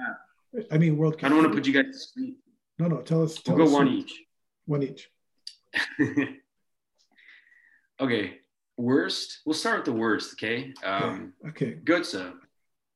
I 0.71 0.79
mean, 0.79 0.97
World 0.97 1.19
Cup. 1.19 1.25
I 1.25 1.29
don't 1.29 1.39
want 1.39 1.51
to 1.51 1.57
put 1.57 1.67
you 1.67 1.73
guys 1.73 1.93
to 1.93 1.99
sleep. 1.99 2.39
No, 2.79 2.89
no. 2.89 3.03
Tell 3.03 3.23
us. 3.23 3.41
Tell 3.41 3.57
we'll 3.57 3.67
us 3.67 3.73
go 3.73 3.77
one 3.79 3.89
each. 3.89 4.23
One 4.67 4.83
each. 4.83 5.09
okay. 8.01 8.39
Worst. 8.77 9.41
We'll 9.45 9.55
start 9.55 9.79
with 9.79 9.85
the 9.87 9.93
worst. 9.93 10.33
Okay. 10.35 10.73
Um, 10.83 11.35
okay. 11.49 11.77
Götze. 11.85 12.33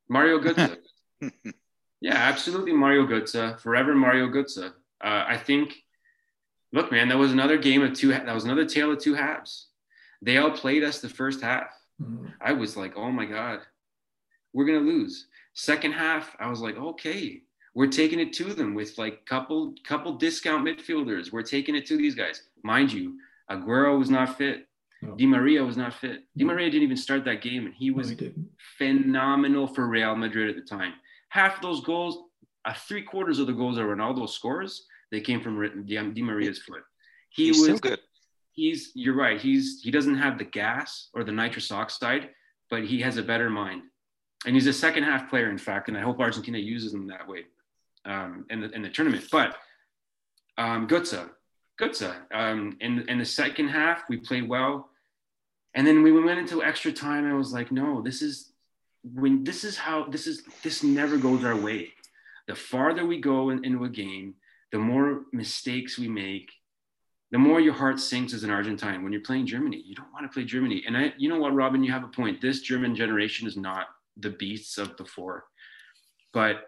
Mario 0.09 0.41
Götze. 0.41 0.77
yeah, 2.01 2.15
absolutely. 2.15 2.73
Mario 2.73 3.07
Götze. 3.07 3.61
Forever 3.61 3.95
Mario 3.95 4.29
Götze. 4.29 4.73
Uh, 5.03 5.25
I 5.29 5.37
think. 5.37 5.75
Look, 6.73 6.91
man, 6.91 7.09
that 7.09 7.19
was 7.19 7.31
another 7.31 7.57
game 7.57 7.83
of 7.83 7.93
two. 7.93 8.09
That 8.09 8.35
was 8.35 8.45
another 8.45 8.65
tale 8.65 8.91
of 8.91 8.99
two 8.99 9.15
halves. 9.15 9.69
They 10.23 10.39
all 10.39 10.51
played 10.51 10.83
us 10.83 11.01
the 11.01 11.09
first 11.09 11.41
half. 11.41 11.69
Mm-hmm. 12.03 12.27
I 12.41 12.53
was 12.53 12.77
like, 12.77 12.97
oh 12.97 13.13
my 13.13 13.27
god, 13.27 13.61
we're 14.53 14.65
gonna 14.65 14.79
lose. 14.79 15.29
Second 15.55 15.93
half, 15.93 16.37
I 16.41 16.49
was 16.49 16.61
like, 16.61 16.77
okay, 16.77 17.43
we're 17.75 17.87
taking 17.87 18.21
it 18.21 18.33
to 18.35 18.55
them 18.55 18.75
with 18.75 18.99
like 18.99 19.25
couple 19.25 19.75
couple 19.85 20.17
discount 20.17 20.67
midfielders. 20.67 21.33
We're 21.33 21.43
taking 21.43 21.75
it 21.77 21.87
to 21.87 21.97
these 21.97 22.15
guys. 22.15 22.43
Mind 22.63 22.93
you, 22.93 23.19
Aguero 23.51 23.99
was 23.99 24.11
not 24.11 24.37
fit. 24.37 24.67
No. 25.03 25.15
Di 25.15 25.27
Maria 25.27 25.63
was 25.65 25.77
not 25.77 25.93
fit. 25.93 26.25
Di 26.37 26.45
Maria 26.45 26.71
didn't 26.71 26.85
even 26.85 26.97
start 26.97 27.25
that 27.27 27.43
game, 27.43 27.67
and 27.67 27.75
he 27.75 27.91
was 27.91 28.11
no, 28.11 28.17
he 28.17 28.33
phenomenal 28.79 29.67
for 29.67 29.87
Real 29.87 30.17
Madrid 30.17 30.49
at 30.49 30.57
the 30.57 30.69
time. 30.69 30.95
Half 31.29 31.61
those 31.61 31.85
goals, 31.85 32.19
uh, 32.65 32.75
three 32.75 33.03
quarters 33.03 33.39
of 33.39 33.47
the 33.47 33.53
goals 33.53 33.77
that 33.77 33.83
Ronaldo 33.83 34.29
scores, 34.29 34.87
they 35.11 35.21
came 35.21 35.41
from 35.41 35.85
Di 35.87 36.23
Maria's 36.23 36.59
foot. 36.63 36.83
He 37.31 37.47
he's 37.47 37.69
was 37.69 37.81
good. 37.81 38.01
He's 38.53 38.93
you're 38.95 39.17
right. 39.17 39.41
He's 39.41 39.83
he 39.83 39.91
doesn't 39.91 40.17
have 40.17 40.39
the 40.39 40.45
gas 40.45 41.11
or 41.13 41.23
the 41.23 41.33
nitrous 41.33 41.71
oxide, 41.71 42.31
but 42.71 42.85
he 42.85 43.01
has 43.01 43.19
a 43.19 43.23
better 43.23 43.51
mind 43.51 43.83
and 44.47 44.55
he's 44.55 44.67
a 44.67 44.73
second 44.73 45.05
half 45.05 45.31
player, 45.31 45.51
in 45.51 45.59
fact, 45.59 45.89
and 45.89 45.97
I 45.97 46.01
hope 46.01 46.21
Argentina 46.21 46.59
uses 46.59 46.93
him 46.93 47.07
that 47.09 47.27
way 47.27 47.45
um, 48.05 48.47
in, 48.51 48.61
the, 48.61 48.71
in 48.71 48.83
the 48.83 48.91
tournament. 48.91 49.25
But 49.31 49.57
um, 50.59 50.87
Götze. 50.87 51.29
Um, 52.33 52.77
in, 52.81 53.09
in 53.09 53.19
the 53.19 53.25
second 53.25 53.69
half, 53.69 54.05
we 54.09 54.17
played 54.19 54.49
well. 54.49 54.91
And 55.75 55.87
then 55.87 56.03
we 56.03 56.13
went 56.13 56.39
into 56.39 56.63
extra 56.63 56.93
time. 56.93 57.27
I 57.27 57.35
was 57.35 57.53
like, 57.53 57.73
no, 57.73 58.01
this 58.01 58.23
is 58.23 58.53
when 59.03 59.45
this 59.45 59.65
is 59.65 59.77
how 59.77 60.05
this 60.05 60.27
is 60.27 60.45
this 60.63 60.83
never 60.83 61.17
goes 61.17 61.45
our 61.45 61.57
way. 61.57 61.93
The 62.47 62.55
farther 62.55 63.05
we 63.05 63.21
go 63.21 63.51
in, 63.51 63.65
into 63.65 63.85
a 63.85 63.89
game, 63.89 64.35
the 64.71 64.79
more 64.79 65.23
mistakes 65.33 65.99
we 65.99 66.09
make, 66.09 66.53
the 67.33 67.39
more 67.39 67.61
your 67.61 67.75
heart 67.75 67.99
sinks 67.99 68.33
as 68.33 68.45
an 68.45 68.51
Argentine 68.51 69.03
when 69.03 69.13
you're 69.13 69.23
playing 69.23 69.47
Germany. 69.47 69.83
You 69.85 69.97
don't 69.97 70.13
want 70.13 70.31
to 70.31 70.33
play 70.33 70.45
Germany. 70.45 70.85
And 70.87 70.97
I, 70.97 71.13
you 71.19 71.29
know 71.29 71.39
what, 71.39 71.55
Robin, 71.55 71.83
you 71.83 71.91
have 71.91 72.05
a 72.05 72.09
point. 72.09 72.41
This 72.41 72.61
German 72.61 72.95
generation 72.95 73.49
is 73.49 73.57
not 73.57 73.89
the 74.17 74.31
beasts 74.31 74.79
of 74.79 74.97
before. 74.97 75.45
But 76.33 76.65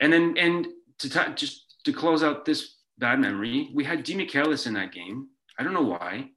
and 0.00 0.12
then 0.12 0.36
and 0.38 0.66
to 0.98 1.10
t- 1.10 1.34
just 1.34 1.76
to 1.84 1.92
close 1.92 2.22
out 2.22 2.44
this 2.44 2.76
bad 2.98 3.20
memory, 3.20 3.70
we 3.74 3.84
had 3.84 4.04
Demichelis 4.04 4.66
in 4.66 4.74
that 4.74 4.92
game. 4.92 5.28
I 5.58 5.62
don't 5.62 5.74
know 5.74 5.82
why. 5.82 6.30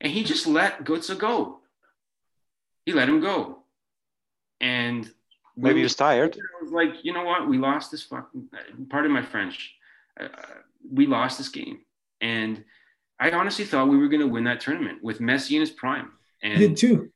And 0.00 0.12
he 0.12 0.24
just 0.24 0.46
let 0.46 0.84
Götze 0.84 1.16
go. 1.16 1.60
He 2.84 2.92
let 2.92 3.08
him 3.08 3.20
go. 3.20 3.64
And 4.60 5.08
maybe 5.56 5.78
he 5.78 5.82
was 5.84 5.94
tired. 5.94 6.36
I 6.36 6.64
was 6.64 6.72
like, 6.72 7.04
you 7.04 7.12
know 7.12 7.24
what? 7.24 7.48
We 7.48 7.58
lost 7.58 7.90
this 7.92 8.02
fucking, 8.02 8.48
part 8.90 9.04
of 9.04 9.12
my 9.12 9.22
French. 9.22 9.74
Uh, 10.20 10.28
we 10.90 11.06
lost 11.06 11.38
this 11.38 11.48
game. 11.48 11.80
And 12.20 12.64
I 13.20 13.30
honestly 13.30 13.64
thought 13.64 13.88
we 13.88 13.96
were 13.96 14.08
going 14.08 14.20
to 14.20 14.26
win 14.26 14.44
that 14.44 14.60
tournament 14.60 14.98
with 15.02 15.20
Messi 15.20 15.52
in 15.52 15.60
his 15.60 15.70
prime. 15.70 16.10
And 16.42 16.54
I 16.54 16.56
did 16.56 16.76
too. 16.76 17.11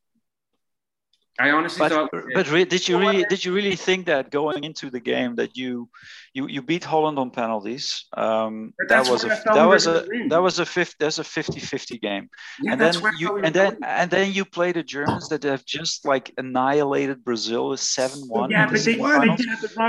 I 1.38 1.50
honestly 1.50 1.80
but, 1.80 1.92
thought. 1.92 2.10
But 2.34 2.50
re- 2.50 2.64
did 2.64 2.88
you 2.88 2.98
really 2.98 3.24
did 3.28 3.44
you 3.44 3.52
really 3.52 3.76
think 3.76 4.06
that 4.06 4.30
going 4.30 4.64
into 4.64 4.90
the 4.90 5.00
game 5.00 5.34
that 5.36 5.56
you 5.56 5.88
you 6.32 6.48
you 6.48 6.62
beat 6.62 6.84
Holland 6.84 7.18
on 7.18 7.30
penalties? 7.30 8.06
Um, 8.16 8.72
that 8.88 9.08
was 9.08 9.24
a 9.24 9.28
that 9.28 9.64
was 9.64 9.86
a 9.86 10.06
that 10.28 10.40
was 10.40 10.58
a 10.58 10.66
fifth 10.66 10.94
that's 10.98 11.18
a 11.18 11.22
50-50 11.22 12.00
game, 12.00 12.28
yeah, 12.62 12.72
and 12.72 12.80
then 12.80 12.94
you 13.18 13.36
and 13.36 13.54
then 13.54 13.78
and 13.84 14.10
then 14.10 14.32
you 14.32 14.44
play 14.44 14.72
the 14.72 14.82
Germans 14.82 15.28
that 15.28 15.42
have 15.42 15.64
just 15.64 16.06
like 16.06 16.32
annihilated 16.38 17.22
Brazil 17.24 17.76
seven 17.76 18.20
one. 18.28 18.50
Yeah, 18.50 18.68
but 18.70 18.80
they, 18.80 18.96
won. 18.96 19.36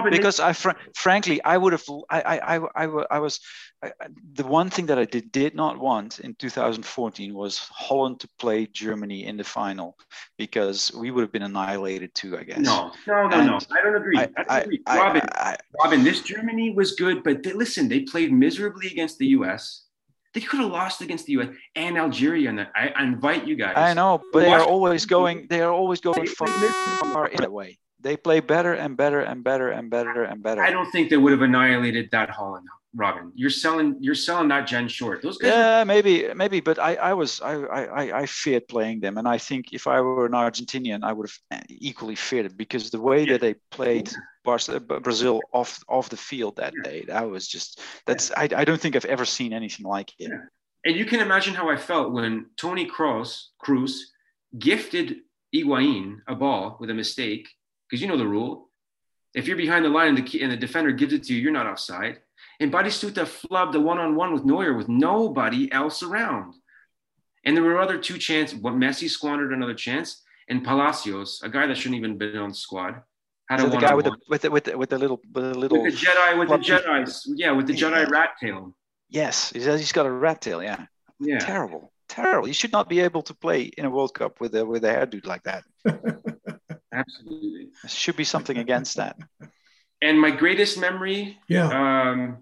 because 0.09 0.39
I 0.39 0.53
fr- 0.53 0.79
frankly 0.95 1.41
I 1.43 1.57
would 1.57 1.73
have 1.73 1.83
I 2.09 2.21
I 2.21 2.57
I, 2.57 2.83
I, 2.83 3.05
I 3.11 3.19
was 3.19 3.39
I, 3.83 3.91
the 4.33 4.45
one 4.45 4.69
thing 4.71 4.87
that 4.87 4.97
I 4.97 5.05
did, 5.05 5.31
did 5.31 5.53
not 5.53 5.77
want 5.77 6.19
in 6.19 6.33
2014 6.33 7.33
was 7.33 7.59
Holland 7.59 8.19
to 8.21 8.29
play 8.39 8.65
Germany 8.65 9.25
in 9.25 9.37
the 9.37 9.43
final 9.43 9.95
because 10.37 10.91
we 10.93 11.11
would 11.11 11.21
have 11.21 11.31
been 11.37 11.45
annihilated 11.45 12.13
too, 12.15 12.37
I 12.37 12.43
guess. 12.43 12.57
No, 12.57 12.91
no, 13.05 13.27
no, 13.27 13.37
and 13.37 13.47
no. 13.47 13.59
I 13.71 13.83
don't 13.83 13.95
agree. 13.95 14.17
I, 14.17 14.29
I 14.37 14.59
don't 14.59 14.63
agree. 14.63 14.81
Robin, 14.87 15.21
Robin, 15.79 16.03
this 16.03 16.21
Germany 16.21 16.71
was 16.71 16.93
good, 16.93 17.23
but 17.23 17.43
they, 17.43 17.53
listen, 17.53 17.87
they 17.87 18.01
played 18.01 18.31
miserably 18.33 18.87
against 18.87 19.19
the 19.19 19.27
U.S. 19.37 19.83
They 20.33 20.41
could 20.41 20.59
have 20.59 20.71
lost 20.71 21.01
against 21.01 21.27
the 21.27 21.33
U.S. 21.33 21.49
and 21.75 21.97
Algeria. 21.97 22.49
And 22.49 22.61
I, 22.61 22.93
I 22.95 23.03
invite 23.03 23.47
you 23.47 23.55
guys. 23.55 23.73
I 23.75 23.93
know, 23.93 24.21
but 24.33 24.39
they 24.39 24.51
are 24.51 24.63
always 24.63 25.05
going. 25.05 25.47
They 25.49 25.61
are 25.61 25.71
always 25.71 26.01
going 26.01 26.25
far, 26.25 26.47
far 26.47 27.27
in 27.27 27.37
that 27.37 27.51
way. 27.51 27.77
They 27.99 28.17
play 28.17 28.39
better 28.39 28.73
and 28.73 28.95
better 28.97 29.21
and 29.21 29.43
better 29.43 29.69
and 29.69 29.89
better 29.89 30.23
and 30.23 30.41
better. 30.41 30.61
I 30.63 30.71
don't 30.71 30.89
think 30.91 31.09
they 31.09 31.17
would 31.17 31.31
have 31.31 31.41
annihilated 31.41 32.09
that 32.11 32.29
Holland. 32.29 32.67
Robin. 32.97 33.31
You're 33.35 33.51
selling 33.51 33.95
you're 33.99 34.15
selling 34.15 34.47
that 34.49 34.65
gen 34.67 34.87
short. 34.87 35.21
Those 35.21 35.37
guys. 35.37 35.51
Yeah, 35.51 35.81
are- 35.81 35.85
maybe 35.85 36.33
maybe, 36.33 36.59
but 36.59 36.79
I 36.79 36.95
I 36.95 37.13
was 37.13 37.39
I 37.41 37.53
I 37.53 38.21
I 38.21 38.25
feared 38.25 38.67
playing 38.67 38.99
them, 39.01 39.17
and 39.17 39.27
I 39.27 39.37
think 39.37 39.71
if 39.71 39.85
I 39.85 40.01
were 40.01 40.25
an 40.25 40.31
Argentinian, 40.31 41.03
I 41.03 41.13
would 41.13 41.29
have 41.29 41.63
equally 41.69 42.15
feared 42.15 42.47
it 42.47 42.57
because 42.57 42.89
the 42.89 42.99
way 42.99 43.23
yeah. 43.23 43.33
that 43.33 43.41
they 43.41 43.53
played 43.69 44.11
uh, 44.45 44.79
Brazil 44.79 45.41
off 45.53 45.79
off 45.87 46.09
the 46.09 46.17
field 46.17 46.55
that 46.57 46.73
yeah. 46.77 46.91
day, 46.91 47.05
that 47.07 47.29
was 47.29 47.47
just 47.47 47.81
that's. 48.05 48.31
I 48.31 48.49
I 48.55 48.65
don't 48.65 48.81
think 48.81 48.95
I've 48.95 49.05
ever 49.05 49.25
seen 49.25 49.53
anything 49.53 49.85
like 49.85 50.11
it. 50.19 50.31
And 50.83 50.95
you 50.95 51.05
can 51.05 51.19
imagine 51.19 51.53
how 51.53 51.69
I 51.69 51.75
felt 51.75 52.11
when 52.11 52.47
Toni 52.57 52.89
Kroos 52.89 53.49
Cruz 53.59 54.11
gifted 54.57 55.17
Higuaín 55.53 56.17
a 56.27 56.35
ball 56.35 56.77
with 56.79 56.89
a 56.89 56.93
mistake 56.93 57.47
because 57.87 58.01
you 58.01 58.07
know 58.07 58.17
the 58.17 58.27
rule. 58.27 58.65
If 59.35 59.45
you're 59.45 59.57
behind 59.57 59.85
the 59.85 59.89
line 59.89 60.07
and 60.07 60.17
the 60.17 60.41
and 60.41 60.51
the 60.51 60.57
defender 60.57 60.91
gives 60.91 61.13
it 61.13 61.23
to 61.25 61.35
you, 61.35 61.41
you're 61.41 61.51
not 61.51 61.67
offside 61.67 62.21
and 62.59 62.71
Batistuta 62.71 63.25
flubbed 63.25 63.75
a 63.75 63.79
one-on-one 63.79 64.33
with 64.33 64.45
Neuer 64.45 64.73
with 64.73 64.89
nobody 64.89 65.71
else 65.71 66.01
around. 66.01 66.55
And 67.45 67.55
there 67.55 67.63
were 67.63 67.79
other 67.79 67.97
two 67.97 68.17
chances. 68.17 68.59
What 68.59 68.73
Messi 68.73 69.09
squandered 69.09 69.53
another 69.53 69.75
chance, 69.75 70.23
and 70.49 70.63
Palacios, 70.63 71.41
a 71.43 71.49
guy 71.49 71.67
that 71.67 71.77
shouldn't 71.77 71.99
even 71.99 72.17
been 72.17 72.37
on 72.37 72.49
the 72.49 72.55
squad, 72.55 73.01
had 73.49 73.61
so 73.61 73.67
a 73.67 73.69
the 73.69 73.77
guy 73.77 73.93
with 73.93 74.05
the, 74.05 74.17
with 74.27 74.41
the 74.41 74.51
with 74.51 74.63
the 74.65 74.77
with 74.77 74.89
the 74.89 74.97
little 74.97 75.21
with 75.33 75.43
the 75.43 75.57
little 75.57 75.81
with 75.81 75.93
the 75.93 76.05
Jedi 76.05 76.37
with 76.37 76.49
the 76.49 76.57
Jedi's 76.57 77.31
yeah 77.35 77.51
with 77.51 77.67
the 77.67 77.73
Jedi 77.73 78.09
rat 78.09 78.31
tail. 78.41 78.75
Yes, 79.09 79.51
he's 79.51 79.91
got 79.93 80.05
a 80.05 80.11
rat 80.11 80.41
tail. 80.41 80.61
Yeah. 80.61 80.85
Yeah. 81.19 81.39
Terrible, 81.39 81.93
terrible. 82.09 82.47
You 82.47 82.53
should 82.53 82.73
not 82.73 82.89
be 82.89 82.99
able 82.99 83.21
to 83.23 83.33
play 83.33 83.63
in 83.63 83.85
a 83.85 83.89
World 83.89 84.13
Cup 84.13 84.41
with 84.41 84.53
a 84.55 84.65
with 84.65 84.83
a 84.83 84.89
hairdo 84.89 85.25
like 85.25 85.43
that. 85.43 85.63
Absolutely. 86.93 87.69
There 87.83 87.89
should 87.89 88.17
be 88.17 88.23
something 88.23 88.57
against 88.57 88.97
that. 88.97 89.17
And 90.01 90.19
my 90.19 90.31
greatest 90.31 90.77
memory, 90.77 91.37
yeah. 91.47 91.67
Um, 91.67 92.37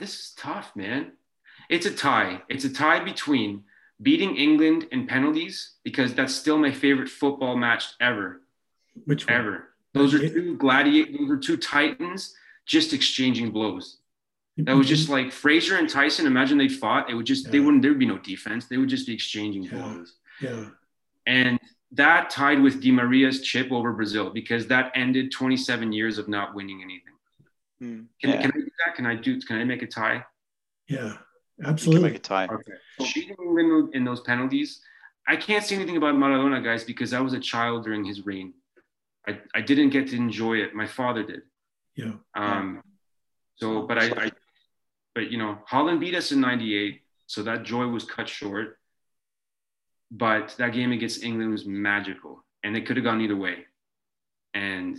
this 0.00 0.14
is 0.14 0.32
tough, 0.36 0.74
man. 0.74 1.12
It's 1.68 1.86
a 1.86 1.94
tie. 1.94 2.42
It's 2.48 2.64
a 2.64 2.72
tie 2.72 3.04
between 3.04 3.62
beating 4.02 4.36
England 4.36 4.88
in 4.90 5.06
penalties 5.06 5.74
because 5.84 6.14
that's 6.14 6.34
still 6.34 6.58
my 6.58 6.72
favorite 6.72 7.08
football 7.08 7.56
match 7.56 7.84
ever. 8.00 8.40
Which 9.04 9.26
one? 9.26 9.36
ever? 9.36 9.68
Those 9.94 10.14
are 10.14 10.18
two 10.18 10.56
gladiators. 10.56 11.16
Those 11.18 11.30
are 11.30 11.36
two 11.36 11.56
titans 11.56 12.34
just 12.66 12.92
exchanging 12.92 13.50
blows. 13.50 13.98
That 14.56 14.76
was 14.76 14.88
just 14.88 15.08
like 15.08 15.32
Frazier 15.32 15.76
and 15.76 15.88
Tyson. 15.88 16.26
Imagine 16.26 16.58
they 16.58 16.68
fought. 16.68 17.08
It 17.08 17.14
would 17.14 17.26
just 17.26 17.46
yeah. 17.46 17.52
they 17.52 17.60
wouldn't. 17.60 17.82
There 17.82 17.92
would 17.92 17.98
be 17.98 18.06
no 18.06 18.18
defense. 18.18 18.66
They 18.66 18.76
would 18.76 18.88
just 18.88 19.06
be 19.06 19.14
exchanging 19.14 19.64
yeah. 19.64 19.70
blows. 19.70 20.14
Yeah. 20.40 20.66
And 21.26 21.58
that 21.92 22.30
tied 22.30 22.60
with 22.60 22.80
Di 22.80 22.90
Maria's 22.90 23.40
chip 23.40 23.72
over 23.72 23.92
Brazil 23.92 24.30
because 24.30 24.66
that 24.68 24.92
ended 24.94 25.32
27 25.32 25.92
years 25.92 26.18
of 26.18 26.28
not 26.28 26.54
winning 26.54 26.82
anything. 26.82 27.14
Mm, 27.82 28.06
can, 28.20 28.30
yeah. 28.30 28.42
can 28.42 28.50
I 28.54 28.58
do 28.58 28.70
that? 28.84 28.94
Can 28.94 29.06
I 29.06 29.14
do? 29.14 29.40
Can 29.40 29.56
I 29.58 29.64
make 29.64 29.82
a 29.82 29.86
tie? 29.86 30.24
Yeah, 30.88 31.14
absolutely. 31.64 32.10
make 32.10 32.18
a 32.18 32.22
tie. 32.22 32.46
Okay. 32.46 32.72
Cheating 33.04 33.36
in, 33.40 33.90
in 33.94 34.04
those 34.04 34.20
penalties. 34.20 34.80
I 35.26 35.36
can't 35.36 35.64
say 35.64 35.76
anything 35.76 35.96
about 35.96 36.14
Maradona, 36.14 36.62
guys, 36.62 36.84
because 36.84 37.12
I 37.12 37.20
was 37.20 37.32
a 37.32 37.40
child 37.40 37.84
during 37.84 38.04
his 38.04 38.26
reign. 38.26 38.54
I, 39.26 39.38
I 39.54 39.60
didn't 39.60 39.90
get 39.90 40.08
to 40.08 40.16
enjoy 40.16 40.54
it. 40.54 40.74
My 40.74 40.86
father 40.86 41.22
did. 41.22 41.42
Yeah. 41.94 42.12
Um. 42.34 42.82
So, 43.56 43.82
but 43.82 43.98
I, 43.98 44.06
I, 44.24 44.30
but 45.14 45.30
you 45.30 45.38
know, 45.38 45.58
Holland 45.66 46.00
beat 46.00 46.14
us 46.14 46.32
in 46.32 46.40
'98, 46.40 47.02
so 47.26 47.42
that 47.42 47.62
joy 47.62 47.86
was 47.86 48.04
cut 48.04 48.28
short. 48.28 48.78
But 50.10 50.54
that 50.58 50.72
game 50.72 50.92
against 50.92 51.22
England 51.22 51.52
was 51.52 51.66
magical, 51.66 52.44
and 52.64 52.76
it 52.76 52.86
could 52.86 52.96
have 52.96 53.04
gone 53.04 53.20
either 53.20 53.36
way. 53.36 53.66
And, 54.54 54.98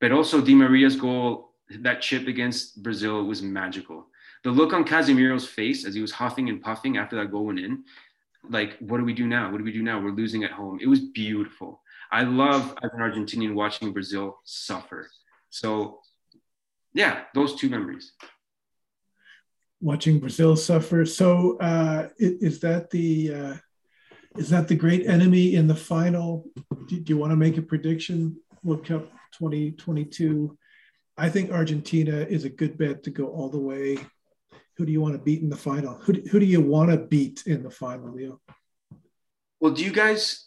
but 0.00 0.12
also 0.12 0.42
Di 0.42 0.54
Maria's 0.54 0.96
goal 0.96 1.49
that 1.78 2.02
chip 2.02 2.26
against 2.26 2.82
Brazil 2.82 3.24
was 3.24 3.42
magical. 3.42 4.06
The 4.42 4.50
look 4.50 4.72
on 4.72 4.84
Casemiro's 4.84 5.46
face 5.46 5.84
as 5.84 5.94
he 5.94 6.00
was 6.00 6.12
huffing 6.12 6.48
and 6.48 6.62
puffing 6.62 6.96
after 6.96 7.16
that 7.16 7.30
goal 7.30 7.46
went 7.46 7.58
in, 7.58 7.84
like, 8.48 8.78
what 8.78 8.98
do 8.98 9.04
we 9.04 9.12
do 9.12 9.26
now? 9.26 9.50
What 9.50 9.58
do 9.58 9.64
we 9.64 9.72
do 9.72 9.82
now? 9.82 10.00
We're 10.00 10.12
losing 10.12 10.44
at 10.44 10.52
home. 10.52 10.78
It 10.80 10.88
was 10.88 11.00
beautiful. 11.00 11.82
I 12.10 12.22
love 12.22 12.76
as 12.82 12.90
an 12.92 13.00
Argentinian 13.00 13.54
watching 13.54 13.92
Brazil 13.92 14.38
suffer. 14.44 15.08
So, 15.50 16.00
yeah, 16.94 17.24
those 17.34 17.54
two 17.54 17.68
memories. 17.68 18.12
Watching 19.80 20.18
Brazil 20.18 20.56
suffer. 20.56 21.04
So, 21.04 21.58
uh, 21.58 22.08
is 22.18 22.60
that 22.60 22.90
the 22.90 23.34
uh, 23.34 23.54
is 24.36 24.50
that 24.50 24.68
the 24.68 24.74
great 24.74 25.06
enemy 25.06 25.54
in 25.54 25.66
the 25.66 25.74
final? 25.74 26.46
Do, 26.88 27.00
do 27.00 27.12
you 27.12 27.18
want 27.18 27.32
to 27.32 27.36
make 27.36 27.58
a 27.58 27.62
prediction? 27.62 28.36
World 28.62 28.86
Cup 28.86 29.10
2022 29.38 30.56
I 31.20 31.28
think 31.28 31.50
Argentina 31.50 32.16
is 32.36 32.44
a 32.44 32.48
good 32.48 32.78
bet 32.78 33.02
to 33.02 33.10
go 33.10 33.26
all 33.26 33.50
the 33.50 33.58
way. 33.58 33.98
Who 34.76 34.86
do 34.86 34.92
you 34.92 35.02
want 35.02 35.14
to 35.14 35.18
beat 35.18 35.42
in 35.42 35.50
the 35.50 35.56
final? 35.56 35.94
Who 35.94 36.14
do, 36.14 36.22
who 36.30 36.40
do 36.40 36.46
you 36.46 36.62
want 36.62 36.90
to 36.90 36.96
beat 36.96 37.42
in 37.46 37.62
the 37.62 37.70
final, 37.70 38.14
Leo? 38.14 38.40
Well, 39.60 39.72
do 39.72 39.84
you 39.84 39.92
guys 39.92 40.46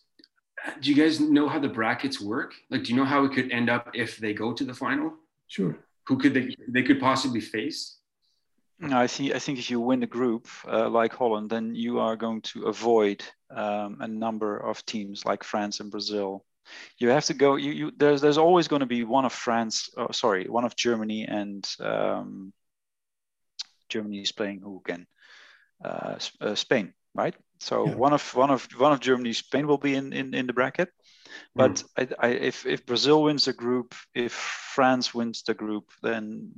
do 0.82 0.90
you 0.90 0.96
guys 0.96 1.20
know 1.20 1.48
how 1.48 1.60
the 1.60 1.70
brackets 1.70 2.20
work? 2.20 2.54
Like, 2.72 2.84
do 2.84 2.92
you 2.92 2.96
know 2.96 3.06
how 3.06 3.24
it 3.26 3.34
could 3.34 3.52
end 3.52 3.70
up 3.70 3.92
if 3.94 4.18
they 4.18 4.34
go 4.34 4.52
to 4.54 4.64
the 4.64 4.74
final? 4.74 5.14
Sure. 5.48 5.78
Who 6.08 6.18
could 6.18 6.34
they 6.34 6.56
they 6.68 6.82
could 6.82 7.00
possibly 7.00 7.42
face? 7.42 8.00
No, 8.80 8.98
I 8.98 9.06
think 9.06 9.36
I 9.36 9.40
think 9.40 9.60
if 9.60 9.70
you 9.70 9.80
win 9.80 10.00
the 10.00 10.08
group 10.08 10.48
uh, 10.68 10.90
like 10.90 11.14
Holland, 11.14 11.52
then 11.52 11.76
you 11.76 12.00
are 12.00 12.16
going 12.16 12.42
to 12.54 12.64
avoid 12.64 13.24
um, 13.52 13.98
a 14.00 14.08
number 14.08 14.58
of 14.58 14.84
teams 14.86 15.24
like 15.24 15.44
France 15.44 15.80
and 15.82 15.92
Brazil 15.92 16.44
you 16.98 17.10
have 17.10 17.26
to 17.26 17.34
go. 17.34 17.56
You, 17.56 17.72
you 17.72 17.92
there's 17.98 18.22
there's 18.22 18.38
always 18.38 18.68
going 18.68 18.82
to 18.82 18.86
be 18.86 19.04
one 19.04 19.26
of 19.26 19.34
France. 19.34 19.90
Oh, 19.98 20.12
sorry, 20.12 20.48
one 20.48 20.66
of 20.66 20.76
Germany 20.76 21.24
and 21.24 21.68
um, 21.80 22.54
Germany 23.90 24.22
is 24.22 24.32
playing 24.32 24.62
who 24.62 24.82
again? 24.86 25.08
Uh, 25.84 26.18
uh, 26.40 26.56
Spain, 26.56 26.94
right? 27.14 27.36
So 27.60 27.88
yeah. 27.88 27.96
one 27.96 28.14
of 28.14 28.36
one 28.36 28.52
of 28.52 28.68
one 28.78 28.94
of 28.94 29.00
Germany, 29.00 29.34
Spain 29.34 29.68
will 29.68 29.78
be 29.78 29.96
in 29.96 30.14
in, 30.14 30.34
in 30.34 30.48
the 30.48 30.54
bracket. 30.54 30.90
But 31.56 31.84
mm. 31.98 32.14
I, 32.22 32.28
I, 32.28 32.32
if 32.32 32.66
if 32.66 32.86
Brazil 32.86 33.24
wins 33.24 33.46
the 33.46 33.54
group, 33.54 33.96
if 34.14 34.32
France 34.32 35.14
wins 35.14 35.44
the 35.44 35.54
group, 35.54 35.92
then 36.02 36.52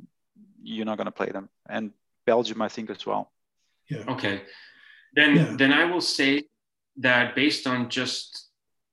you're 0.61 0.85
not 0.85 0.97
going 0.97 1.05
to 1.05 1.11
play 1.11 1.29
them, 1.31 1.49
and 1.69 1.91
Belgium, 2.25 2.61
I 2.61 2.69
think 2.69 2.89
as 2.89 3.05
well. 3.05 3.31
Yeah. 3.89 4.03
Okay. 4.07 4.41
Then 5.15 5.35
yeah. 5.35 5.55
then 5.57 5.73
I 5.73 5.85
will 5.85 6.01
say 6.01 6.43
that 6.97 7.35
based 7.35 7.67
on 7.67 7.89
just 7.89 8.44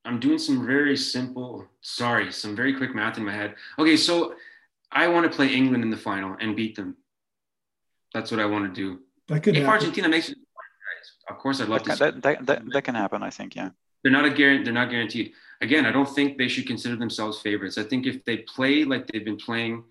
I'm 0.05 0.19
doing 0.19 0.39
some 0.39 0.67
very 0.67 0.97
simple, 0.97 1.67
sorry, 1.81 2.33
some 2.33 2.57
very 2.57 2.75
quick 2.75 2.95
math 2.95 3.19
in 3.19 3.25
my 3.25 3.33
head. 3.33 3.55
Okay, 3.79 3.97
so 3.97 4.35
I 4.91 5.09
want 5.09 5.31
to 5.31 5.35
play 5.35 5.49
England 5.55 5.85
in 5.85 5.91
the 5.91 5.97
final 5.97 6.37
and 6.41 6.57
beat 6.57 6.75
them. 6.75 6.97
That's 8.13 8.31
what 8.31 8.41
I 8.41 8.47
want 8.47 8.75
to 8.75 8.81
do. 8.81 9.01
That 9.29 9.43
could 9.43 9.57
if 9.57 9.63
happen. 9.63 9.81
Argentina 9.81 10.09
makes 10.09 10.29
it, 10.29 10.39
of 11.29 11.39
course, 11.39 11.61
I'd 11.61 11.69
love 11.69 11.85
that 11.85 11.99
to. 11.99 12.11
Can, 12.11 12.21
that, 12.21 12.47
that, 12.47 12.63
that, 12.73 12.83
can 12.83 12.95
happen, 12.95 13.23
I 13.23 13.31
think. 13.31 13.55
Yeah. 13.55 13.71
They're 14.03 14.13
not 14.13 14.25
a 14.25 14.31
guarantee. 14.31 14.65
They're 14.65 14.73
not 14.73 14.91
guaranteed. 14.91 15.33
Again, 15.61 15.87
I 15.87 15.93
don't 15.93 16.09
think 16.09 16.37
they 16.37 16.49
should 16.49 16.67
consider 16.67 16.97
themselves 16.97 17.41
favorites. 17.41 17.79
I 17.79 17.85
think 17.85 18.07
if 18.07 18.25
they 18.25 18.39
play 18.39 18.85
like 18.85 19.07
they've 19.07 19.25
been 19.25 19.37
playing, 19.37 19.85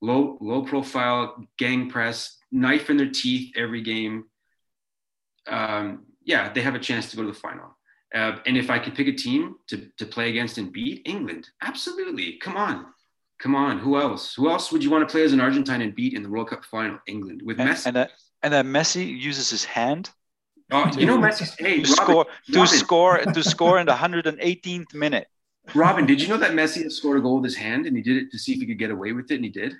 low 0.00 0.38
low 0.40 0.62
profile, 0.62 1.46
gegen 1.58 1.90
press, 1.90 2.38
knife 2.50 2.88
in 2.88 2.96
their 2.96 3.10
teeth 3.10 3.52
every 3.54 3.82
game, 3.82 4.24
um, 5.46 6.06
yeah, 6.24 6.50
they 6.52 6.62
have 6.62 6.74
a 6.74 6.78
chance 6.78 7.10
to 7.10 7.16
go 7.16 7.22
to 7.22 7.28
the 7.28 7.34
final. 7.34 7.76
Uh, 8.14 8.36
and 8.46 8.56
if 8.56 8.68
I 8.70 8.78
could 8.78 8.94
pick 8.94 9.08
a 9.08 9.12
team 9.12 9.56
to, 9.68 9.88
to 9.96 10.04
play 10.06 10.28
against 10.28 10.58
and 10.58 10.72
beat 10.72 11.02
England, 11.06 11.48
absolutely. 11.62 12.34
Come 12.38 12.56
on. 12.56 12.86
Come 13.40 13.54
on. 13.54 13.78
Who 13.78 13.98
else? 13.98 14.34
Who 14.34 14.50
else 14.50 14.70
would 14.70 14.84
you 14.84 14.90
want 14.90 15.08
to 15.08 15.10
play 15.10 15.24
as 15.24 15.32
an 15.32 15.40
Argentine 15.40 15.80
and 15.80 15.94
beat 15.94 16.14
in 16.14 16.22
the 16.22 16.28
World 16.28 16.50
Cup 16.50 16.64
final? 16.64 16.98
England 17.06 17.42
with 17.44 17.58
and, 17.58 17.70
Messi. 17.70 17.86
And 17.86 17.96
that, 17.96 18.10
and 18.42 18.52
that 18.52 18.66
Messi 18.66 19.06
uses 19.18 19.48
his 19.50 19.64
hand. 19.64 20.10
Oh, 20.70 20.90
you 20.96 21.06
know 21.06 21.18
Messi. 21.18 21.48
Hey, 21.58 21.82
to 21.82 21.90
Robin, 21.90 22.04
score 22.04 22.24
to 22.24 22.58
Robin. 22.58 22.78
score 22.78 23.18
to 23.18 23.42
score 23.54 23.78
in 23.78 23.86
the 23.86 23.92
118th 23.92 24.94
minute. 24.94 25.28
Robin, 25.74 26.06
did 26.06 26.20
you 26.20 26.28
know 26.28 26.36
that 26.38 26.52
Messi 26.52 26.82
has 26.82 26.96
scored 26.96 27.18
a 27.18 27.20
goal 27.20 27.36
with 27.36 27.44
his 27.44 27.56
hand 27.56 27.86
and 27.86 27.96
he 27.96 28.02
did 28.02 28.16
it 28.16 28.30
to 28.32 28.38
see 28.38 28.52
if 28.52 28.60
he 28.60 28.66
could 28.66 28.78
get 28.78 28.90
away 28.90 29.12
with 29.12 29.30
it 29.30 29.36
and 29.36 29.44
he 29.44 29.50
did? 29.50 29.74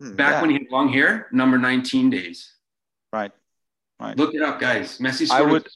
Hmm, 0.00 0.14
Back 0.14 0.32
yeah. 0.34 0.40
when 0.40 0.50
he 0.50 0.54
had 0.54 0.66
long 0.70 0.92
hair, 0.92 1.28
number 1.32 1.58
19 1.58 2.10
days. 2.10 2.52
Right. 3.12 3.30
Right. 3.98 4.16
Look 4.16 4.34
it 4.34 4.42
up, 4.42 4.60
guys. 4.60 4.98
Messi. 4.98 5.30
I 5.30 5.40
would, 5.40 5.66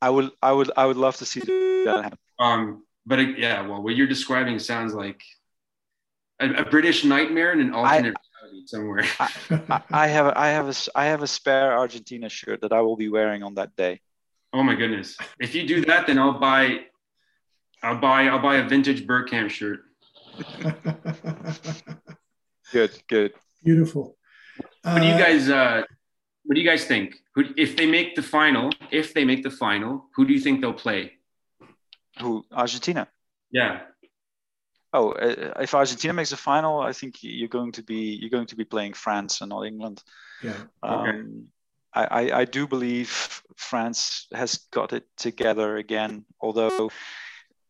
I 0.00 0.10
would, 0.10 0.30
I 0.40 0.52
would, 0.52 0.70
I 0.76 0.86
would 0.86 0.96
love 0.96 1.16
to 1.16 1.24
see 1.24 1.40
that 1.84 2.00
happen. 2.04 2.18
Um, 2.38 2.84
but 3.04 3.18
it, 3.18 3.38
yeah, 3.38 3.66
well, 3.66 3.82
what 3.82 3.96
you're 3.96 4.06
describing 4.06 4.58
sounds 4.58 4.94
like 4.94 5.22
a, 6.40 6.50
a 6.50 6.64
British 6.64 7.04
nightmare 7.04 7.52
in 7.52 7.60
an 7.60 7.74
alternate 7.74 8.14
I, 8.16 8.46
reality 8.46 8.66
somewhere. 8.66 9.04
I, 9.18 9.82
I, 9.90 10.06
have, 10.06 10.26
a, 10.26 10.38
I 10.38 10.48
have 10.48 10.68
a, 10.68 10.74
I 10.94 11.06
have 11.06 11.22
a 11.22 11.26
spare 11.26 11.76
Argentina 11.76 12.28
shirt 12.28 12.60
that 12.60 12.72
I 12.72 12.80
will 12.80 12.96
be 12.96 13.08
wearing 13.08 13.42
on 13.42 13.54
that 13.54 13.74
day. 13.76 14.00
Oh 14.52 14.62
my 14.62 14.76
goodness! 14.76 15.16
If 15.40 15.56
you 15.56 15.66
do 15.66 15.84
that, 15.86 16.06
then 16.06 16.16
I'll 16.16 16.38
buy, 16.38 16.82
I'll 17.82 17.98
buy, 17.98 18.28
I'll 18.28 18.38
buy 18.38 18.58
a 18.58 18.68
vintage 18.68 19.04
Bergkamp 19.04 19.50
shirt. 19.50 19.80
good, 22.72 22.92
good, 23.08 23.32
beautiful. 23.64 24.16
What 24.82 25.00
do 25.00 25.06
you 25.06 25.14
uh, 25.14 25.18
guys? 25.18 25.48
Uh, 25.48 25.82
what 26.44 26.54
do 26.54 26.60
you 26.60 26.68
guys 26.68 26.84
think? 26.84 27.16
Who, 27.34 27.44
if 27.56 27.76
they 27.76 27.86
make 27.86 28.14
the 28.14 28.22
final, 28.22 28.70
if 28.90 29.14
they 29.14 29.24
make 29.24 29.42
the 29.42 29.50
final, 29.50 30.06
who 30.14 30.26
do 30.26 30.32
you 30.32 30.40
think 30.40 30.60
they'll 30.60 30.72
play? 30.72 31.12
Who 32.20 32.44
Argentina? 32.52 33.08
Yeah. 33.50 33.80
Oh, 34.92 35.10
uh, 35.12 35.54
if 35.60 35.74
Argentina 35.74 36.14
makes 36.14 36.30
the 36.30 36.36
final, 36.36 36.80
I 36.80 36.92
think 36.92 37.16
you're 37.20 37.48
going 37.48 37.72
to 37.72 37.82
be 37.82 38.18
you're 38.20 38.30
going 38.30 38.46
to 38.46 38.56
be 38.56 38.64
playing 38.64 38.92
France 38.92 39.40
and 39.40 39.50
not 39.50 39.66
England. 39.66 40.02
Yeah. 40.42 40.56
Um, 40.82 41.00
okay. 41.00 41.22
I, 41.94 42.04
I, 42.04 42.40
I 42.40 42.44
do 42.44 42.66
believe 42.66 43.42
France 43.56 44.26
has 44.32 44.58
got 44.70 44.92
it 44.92 45.04
together 45.16 45.76
again, 45.76 46.24
although 46.40 46.90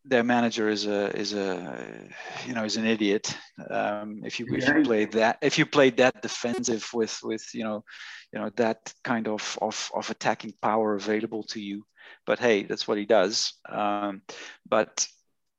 their 0.07 0.23
manager 0.23 0.69
is 0.69 0.85
a 0.85 1.15
is 1.17 1.33
a 1.33 2.09
you 2.45 2.53
know 2.53 2.63
is 2.63 2.77
an 2.77 2.85
idiot. 2.85 3.35
Um, 3.69 4.21
if 4.23 4.39
you 4.39 4.47
if 4.51 4.67
you 4.67 4.83
play 4.83 5.05
that 5.05 5.37
if 5.41 5.57
you 5.57 5.65
play 5.65 5.89
that 5.91 6.21
defensive 6.21 6.87
with 6.93 7.19
with 7.23 7.43
you 7.53 7.63
know 7.63 7.83
you 8.31 8.39
know 8.39 8.49
that 8.55 8.93
kind 9.03 9.27
of 9.27 9.57
of, 9.61 9.91
of 9.93 10.09
attacking 10.09 10.53
power 10.61 10.95
available 10.95 11.43
to 11.43 11.59
you, 11.59 11.85
but 12.25 12.39
hey, 12.39 12.63
that's 12.63 12.87
what 12.87 12.97
he 12.97 13.05
does. 13.05 13.53
Um, 13.67 14.21
but 14.67 15.07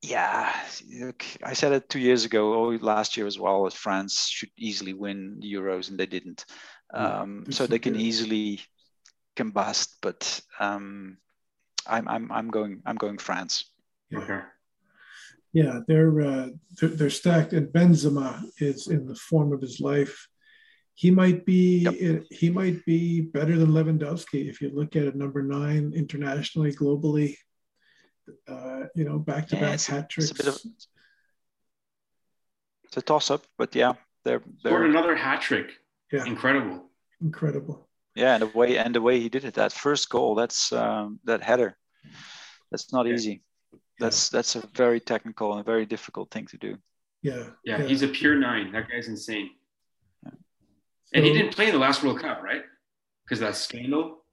yeah, 0.01 0.53
look, 0.99 1.25
I 1.43 1.53
said 1.53 1.73
it 1.73 1.89
two 1.89 1.99
years 1.99 2.23
ago, 2.25 2.53
or 2.53 2.77
last 2.77 3.17
year 3.17 3.25
as 3.25 3.39
well. 3.39 3.63
That 3.63 3.73
France 3.73 4.27
should 4.27 4.51
easily 4.57 4.93
win 4.93 5.39
the 5.41 5.53
Euros, 5.53 5.89
and 5.89 5.99
they 5.99 6.05
didn't. 6.05 6.45
Um, 6.93 7.45
yeah, 7.47 7.53
so 7.53 7.67
they 7.67 7.79
can 7.79 7.95
easily 7.95 8.61
combust, 9.35 9.95
but 10.01 10.39
um, 10.59 11.17
I'm 11.85 12.07
I'm 12.07 12.31
I'm 12.31 12.49
going 12.49 12.81
I'm 12.85 12.95
going 12.95 13.17
France. 13.17 13.65
Yeah. 14.09 14.19
Okay. 14.19 14.39
Yeah, 15.53 15.79
they're, 15.87 16.21
uh, 16.21 16.49
they're, 16.79 16.89
they're 16.89 17.09
stacked, 17.09 17.53
and 17.53 17.67
Benzema 17.69 18.43
is 18.59 18.87
in 18.87 19.07
the 19.07 19.15
form 19.15 19.53
of 19.53 19.61
his 19.61 19.79
life. 19.79 20.27
He 20.93 21.11
might 21.11 21.45
be 21.45 21.79
yep. 21.79 22.23
he 22.31 22.49
might 22.49 22.83
be 22.85 23.21
better 23.21 23.55
than 23.57 23.69
Lewandowski 23.69 24.49
if 24.49 24.61
you 24.61 24.71
look 24.73 24.95
at 24.95 25.03
it, 25.03 25.15
number 25.15 25.43
nine 25.43 25.93
internationally, 25.95 26.73
globally. 26.73 27.35
Uh, 28.47 28.85
you 28.95 29.05
know, 29.05 29.19
back 29.19 29.47
to 29.49 29.55
back 29.55 29.79
hat 29.81 30.09
tricks. 30.09 30.31
It's 30.31 30.39
a, 30.39 30.43
bit 30.43 30.53
of, 30.53 30.61
it's 32.83 32.97
a 32.97 33.01
toss 33.01 33.31
up, 33.31 33.43
but 33.57 33.75
yeah, 33.75 33.93
they're, 34.25 34.41
they're 34.63 34.71
scored 34.71 34.89
another 34.89 35.15
hat 35.15 35.41
trick. 35.41 35.71
Yeah, 36.11 36.25
incredible, 36.25 36.89
incredible. 37.21 37.87
Yeah, 38.15 38.33
and 38.33 38.41
the 38.41 38.57
way 38.57 38.77
and 38.77 38.93
the 38.93 39.01
way 39.01 39.19
he 39.19 39.29
did 39.29 39.45
it, 39.45 39.53
that 39.53 39.71
first 39.71 40.09
goal, 40.09 40.35
that's 40.35 40.73
um, 40.73 41.19
that 41.25 41.41
header, 41.41 41.77
that's 42.71 42.91
not 42.91 43.05
yeah. 43.05 43.13
easy 43.13 43.43
that's 43.99 44.29
that's 44.29 44.55
a 44.55 44.67
very 44.73 44.99
technical 44.99 45.55
and 45.55 45.65
very 45.65 45.85
difficult 45.85 46.31
thing 46.31 46.45
to 46.47 46.57
do. 46.57 46.77
Yeah. 47.21 47.45
Yeah, 47.65 47.79
yeah. 47.79 47.87
he's 47.87 48.03
a 48.03 48.07
pure 48.07 48.35
nine. 48.35 48.71
That 48.71 48.89
guy's 48.89 49.07
insane. 49.07 49.49
Yeah. 50.23 50.31
And 51.13 51.25
he 51.25 51.33
didn't 51.33 51.55
play 51.55 51.67
in 51.67 51.73
the 51.73 51.79
last 51.79 52.03
World 52.03 52.19
Cup, 52.19 52.41
right? 52.43 52.61
Because 53.23 53.39
that 53.39 53.55
scandal. 53.55 54.23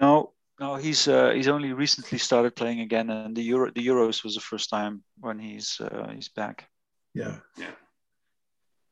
No, 0.00 0.32
no, 0.60 0.76
he's 0.76 1.08
uh, 1.08 1.30
he's 1.30 1.48
only 1.48 1.72
recently 1.72 2.18
started 2.18 2.54
playing 2.56 2.80
again, 2.80 3.08
and 3.08 3.36
the 3.36 3.42
Euro 3.42 3.70
the 3.70 3.86
Euros 3.86 4.24
was 4.24 4.34
the 4.34 4.40
first 4.40 4.68
time 4.68 5.02
when 5.20 5.38
he's 5.38 5.80
uh, 5.80 6.10
he's 6.14 6.28
back. 6.28 6.68
Yeah. 7.14 7.36
Yeah. 7.56 7.72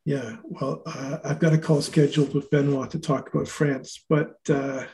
Yeah. 0.05 0.37
Well, 0.43 0.83
uh, 0.85 1.17
I've 1.23 1.39
got 1.39 1.53
a 1.53 1.57
call 1.57 1.81
scheduled 1.81 2.33
with 2.33 2.49
Benoit 2.49 2.91
to 2.91 2.99
talk 2.99 3.33
about 3.33 3.47
France, 3.47 4.03
but 4.07 4.37
uh, 4.49 4.85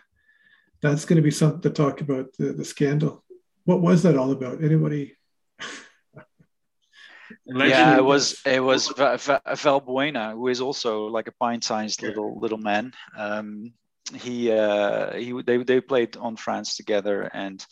that's 0.81 1.05
going 1.05 1.17
to 1.17 1.21
be 1.21 1.31
something 1.31 1.61
to 1.61 1.69
talk 1.69 2.01
about 2.01 2.33
the, 2.37 2.53
the 2.53 2.65
scandal 2.65 3.23
what 3.65 3.81
was 3.81 4.03
that 4.03 4.17
all 4.17 4.31
about? 4.31 4.63
Anybody? 4.63 5.15
yeah, 7.45 7.97
it 7.97 8.03
was 8.03 8.41
it 8.45 8.63
was 8.63 8.89
Valbuena, 8.89 10.33
who 10.33 10.47
is 10.47 10.61
also 10.61 11.07
like 11.07 11.27
a 11.27 11.33
pint-sized 11.33 12.01
little 12.01 12.39
little 12.39 12.57
man. 12.57 12.93
Um, 13.17 13.73
he 14.13 14.51
uh, 14.51 15.13
he 15.15 15.41
they 15.41 15.57
they 15.57 15.81
played 15.81 16.17
on 16.17 16.35
France 16.35 16.75
together, 16.75 17.29
and 17.33 17.65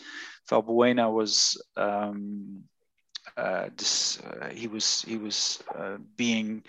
Valbuena 0.49 1.11
was 1.11 1.61
um, 1.75 2.63
uh, 3.37 3.69
this, 3.75 4.19
uh, 4.19 4.49
he 4.49 4.67
was 4.67 5.01
he 5.03 5.17
was 5.17 5.61
uh, 5.75 5.97
being 6.15 6.63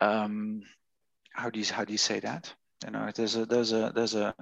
um, 0.00 0.62
how 1.32 1.50
do 1.50 1.58
you 1.58 1.66
how 1.66 1.84
do 1.84 1.92
you 1.92 1.98
say 1.98 2.20
that? 2.20 2.52
You 2.84 2.90
know, 2.90 3.10
there's 3.14 3.36
a 3.36 3.46
there's 3.46 3.72
a 3.72 3.92
there's 3.94 4.14
a 4.14 4.34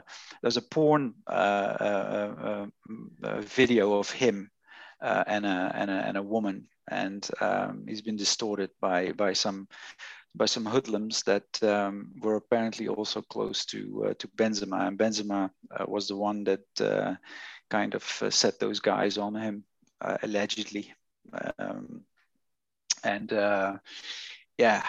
there's 0.43 0.57
a 0.57 0.63
porn 0.63 1.15
uh, 1.27 1.31
uh, 1.31 2.35
uh, 2.43 3.27
uh 3.27 3.41
video 3.43 3.99
of 3.99 4.11
him 4.11 4.51
uh, 5.01 5.25
and 5.27 5.45
a 5.45 5.73
and 5.75 5.91
a 5.91 5.95
and 5.95 6.17
a 6.17 6.23
woman, 6.23 6.69
and 6.91 7.29
um, 7.41 7.85
he's 7.87 8.03
been 8.03 8.17
distorted 8.17 8.71
by 8.81 9.13
by 9.13 9.33
some 9.33 9.69
by 10.35 10.47
some 10.47 10.65
hoodlums 10.65 11.23
that 11.25 11.63
um, 11.63 12.13
were 12.21 12.37
apparently 12.37 12.89
also 12.89 13.21
close 13.21 13.65
to 13.67 14.07
uh, 14.09 14.15
to 14.15 14.29
Benzema, 14.29 14.87
and 14.87 14.99
Benzema 14.99 15.51
was 15.87 16.09
the 16.09 16.17
one 16.17 16.45
that 16.45 17.19
kind 17.69 17.95
of 17.95 18.03
set 18.31 18.59
those 18.59 18.81
guys 18.81 19.19
on 19.19 19.35
him 19.35 19.65
allegedly, 20.23 20.95
um, 21.59 22.05
and 23.05 23.33
yeah 24.59 24.83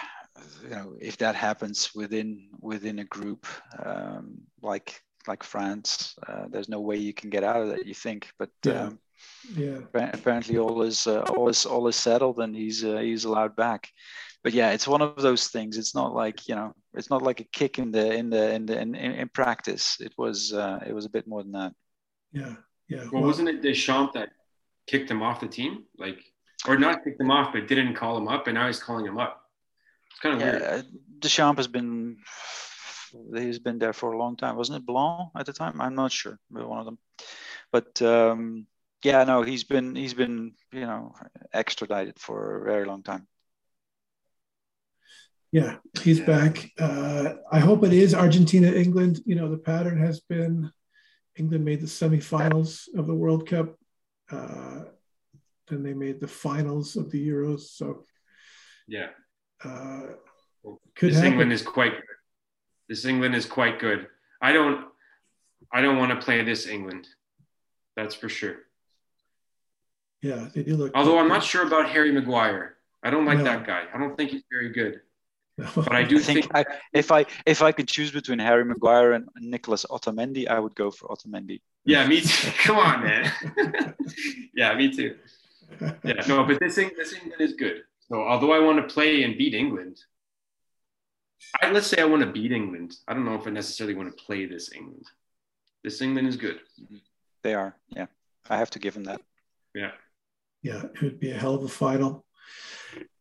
you 0.64 0.70
know 0.70 0.95
if 0.99 1.18
that 1.18 1.36
happens 1.36 1.91
within 1.94 2.49
within 2.60 2.99
a 2.99 3.06
group 3.06 3.45
um, 3.84 4.41
like 4.62 5.02
like 5.28 5.44
France, 5.44 6.16
uh, 6.28 6.45
there's 6.49 6.70
no 6.70 6.80
way 6.80 6.98
you 6.98 7.14
can 7.14 7.30
get 7.30 7.44
out 7.44 7.62
of 7.62 7.70
that. 7.70 7.86
You 7.86 7.94
think, 7.94 8.32
but 8.40 8.49
yeah. 8.66 8.88
Um, 8.88 8.99
yeah. 9.56 9.78
Apparently, 9.94 10.58
all 10.58 10.82
is 10.82 11.06
uh, 11.06 11.22
all 11.22 11.48
is 11.49 11.66
all 11.66 11.88
is 11.88 11.95
settled, 11.95 12.40
and 12.40 12.56
he's 12.56 12.84
uh, 12.84 12.98
he's 12.98 13.26
allowed 13.26 13.56
back. 13.56 13.90
But 14.44 14.53
yeah, 14.53 14.72
it's 14.72 14.88
one 14.88 15.02
of 15.02 15.16
those 15.16 15.48
things. 15.48 15.78
It's 15.78 15.94
not 15.94 16.14
like 16.14 16.48
you 16.48 16.56
know, 16.56 16.74
it's 16.94 17.10
not 17.10 17.22
like 17.22 17.40
a 17.40 17.44
kick 17.45 17.78
in 17.78 17.91
the 17.91 18.14
in 18.14 18.30
the 18.30 18.53
in 18.53 18.66
the 18.66 18.80
in, 18.80 18.95
in 18.95 19.30
practice. 19.30 19.98
It 19.99 20.14
was 20.18 20.53
uh, 20.53 20.80
it 20.86 20.94
was 20.94 21.06
a 21.06 21.10
bit 21.10 21.28
more 21.28 21.44
than 21.44 21.52
that. 21.52 21.74
Yeah, 22.32 22.56
yeah. 22.88 23.03
Well, 23.12 23.22
well 23.22 23.24
wasn't 23.24 23.49
it 23.49 23.62
Deschamps 23.62 24.14
that 24.14 24.30
kicked 24.88 25.12
him 25.12 25.22
off 25.22 25.40
the 25.40 25.48
team? 25.48 25.84
Like, 25.98 26.20
or 26.68 26.78
not 26.78 27.03
kicked 27.03 27.22
him 27.22 27.32
off, 27.32 27.53
but 27.53 27.68
didn't 27.68 27.94
call 27.94 28.18
him 28.18 28.28
up, 28.28 28.48
and 28.48 28.56
now 28.56 28.68
he's 28.68 28.82
calling 28.82 29.06
him 29.06 29.20
up. 29.20 29.40
It's 30.22 30.27
kind 30.27 30.35
of 30.35 30.41
yeah, 30.41 30.60
weird. 30.60 30.85
Deschamps 31.19 31.60
has 31.60 31.68
been 31.68 32.18
he's 33.35 33.60
been 33.60 33.80
there 33.80 33.93
for 33.93 34.14
a 34.14 34.18
long 34.18 34.35
time. 34.38 34.56
Wasn't 34.56 34.77
it 34.77 34.85
Blanc 34.85 35.31
at 35.35 35.45
the 35.45 35.53
time? 35.53 35.81
I'm 35.81 35.95
not 35.95 36.11
sure, 36.11 36.39
but 36.49 36.68
one 36.68 36.80
of 36.80 36.85
them. 36.85 36.99
But 37.72 38.02
um, 38.02 38.68
Yeah, 39.03 39.23
no, 39.23 39.41
he's 39.41 39.64
been 39.64 39.95
he's 39.95 40.14
been 40.14 40.53
you 40.72 40.81
know 40.81 41.14
extradited 41.53 42.19
for 42.19 42.61
a 42.61 42.65
very 42.65 42.85
long 42.85 43.03
time. 43.03 43.27
Yeah, 45.52 45.77
he's 46.02 46.19
yeah. 46.19 46.26
back. 46.26 46.72
Uh, 46.80 47.34
I 47.52 47.60
hope 47.60 47.84
it 47.84 47.93
is 47.93 48.14
Argentina, 48.14 48.72
England. 48.72 49.22
You 49.26 49.35
know, 49.35 49.49
the 49.49 49.57
pattern 49.57 49.99
has 49.99 50.22
been 50.22 50.72
England 51.35 51.65
made 51.65 51.81
the 51.81 51.88
semifinals 51.88 52.88
of 52.95 53.07
the 53.07 53.15
World 53.15 53.48
Cup. 53.48 53.76
Uh, 54.31 54.84
then 55.68 55.84
they 55.84 55.93
made 55.93 56.22
the 56.22 56.27
finals 56.27 56.95
of 56.95 57.11
the 57.11 57.27
Euros. 57.27 57.61
So, 57.61 58.06
yeah, 58.88 59.10
uh, 59.64 60.02
this 61.00 61.16
happen. 61.16 61.32
England 61.32 61.54
is 61.54 61.62
quite 61.62 61.92
good. 61.92 62.18
This 62.90 63.06
England 63.06 63.36
is 63.36 63.46
quite 63.46 63.80
good. 63.80 64.08
I 64.42 64.54
don't, 64.54 64.86
I 65.72 65.82
don't 65.82 65.98
want 65.98 66.12
to 66.12 66.24
play 66.24 66.44
this 66.44 66.68
England. 66.68 67.08
That's 67.96 68.16
for 68.16 68.30
sure. 68.30 68.58
Yeah, 70.22 70.48
they 70.54 70.64
do 70.64 70.76
look. 70.76 70.92
Although 70.96 71.20
I'm 71.20 71.28
not 71.28 71.44
sure 71.44 71.66
about 71.66 71.90
Harry 71.90 72.12
Maguire. 72.12 72.76
I 73.04 73.10
don't 73.10 73.26
like 73.26 73.40
no. 73.40 73.46
that 73.46 73.66
guy. 73.66 73.86
I 73.94 73.98
don't 73.98 74.16
think 74.16 74.32
he's 74.32 74.44
very 74.52 74.70
good. 74.70 75.02
But 75.58 75.92
I 75.92 76.04
do 76.12 76.18
I 76.18 76.22
think, 76.22 76.44
think 76.44 76.56
I, 76.56 76.66
if 76.94 77.12
I 77.12 77.26
if 77.46 77.62
I 77.62 77.72
could 77.72 77.88
choose 77.88 78.12
between 78.12 78.40
Harry 78.40 78.66
Maguire 78.66 79.14
and 79.14 79.28
Nicholas 79.40 79.86
Otamendi, 79.90 80.48
I 80.48 80.60
would 80.60 80.76
go 80.76 80.92
for 80.92 81.08
Otamendi. 81.10 81.62
Yeah, 81.86 82.08
me 82.08 82.22
too. 82.22 82.52
Come 82.64 82.78
on, 82.78 83.04
man. 83.04 83.32
yeah, 84.54 84.76
me 84.76 84.96
too. 84.96 85.16
Yeah, 86.04 86.24
no, 86.28 86.44
but 86.44 86.60
this 86.60 86.76
thing, 86.76 86.92
this 86.96 87.14
England 87.14 87.42
is 87.42 87.54
good. 87.54 87.84
So 88.12 88.24
although 88.24 88.52
I 88.52 88.60
want 88.60 88.78
to 88.78 88.94
play 88.94 89.24
and 89.24 89.38
beat 89.38 89.54
England, 89.54 89.98
I, 91.62 91.72
let's 91.72 91.88
say 91.88 92.02
I 92.02 92.06
want 92.06 92.24
to 92.24 92.32
beat 92.32 92.52
England. 92.52 92.96
I 93.08 93.14
don't 93.14 93.24
know 93.24 93.36
if 93.36 93.48
I 93.48 93.52
necessarily 93.52 93.96
want 93.96 94.16
to 94.16 94.24
play 94.24 94.46
this 94.46 94.74
England. 94.74 95.06
This 95.84 96.02
England 96.02 96.28
is 96.28 96.36
good. 96.36 96.60
They 97.42 97.54
are. 97.54 97.76
Yeah, 97.90 98.08
I 98.50 98.58
have 98.58 98.70
to 98.72 98.80
give 98.80 98.96
them 98.96 99.06
that. 99.06 99.22
Yeah. 99.74 99.92
Yeah, 100.62 100.84
it 100.94 101.02
would 101.02 101.20
be 101.20 101.32
a 101.32 101.38
hell 101.38 101.56
of 101.56 101.64
a 101.64 101.70
final. 101.70 102.26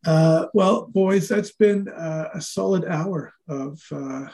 Uh, 0.05 0.47
well, 0.55 0.87
boys, 0.87 1.29
that's 1.29 1.53
been 1.53 1.89
uh, 1.89 2.31
a 2.35 2.41
solid 2.41 2.85
hour 2.85 3.33
of 3.49 3.81
uh, 3.93 4.27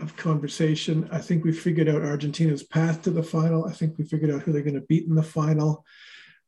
of 0.00 0.16
conversation. 0.16 1.08
I 1.12 1.18
think 1.18 1.44
we 1.44 1.52
figured 1.52 1.88
out 1.88 2.02
Argentina's 2.02 2.64
path 2.64 3.02
to 3.02 3.10
the 3.10 3.22
final. 3.22 3.66
I 3.66 3.72
think 3.72 3.96
we 3.96 4.04
figured 4.04 4.32
out 4.32 4.42
who 4.42 4.52
they're 4.52 4.62
going 4.62 4.74
to 4.74 4.80
beat 4.80 5.06
in 5.06 5.14
the 5.14 5.22
final. 5.22 5.84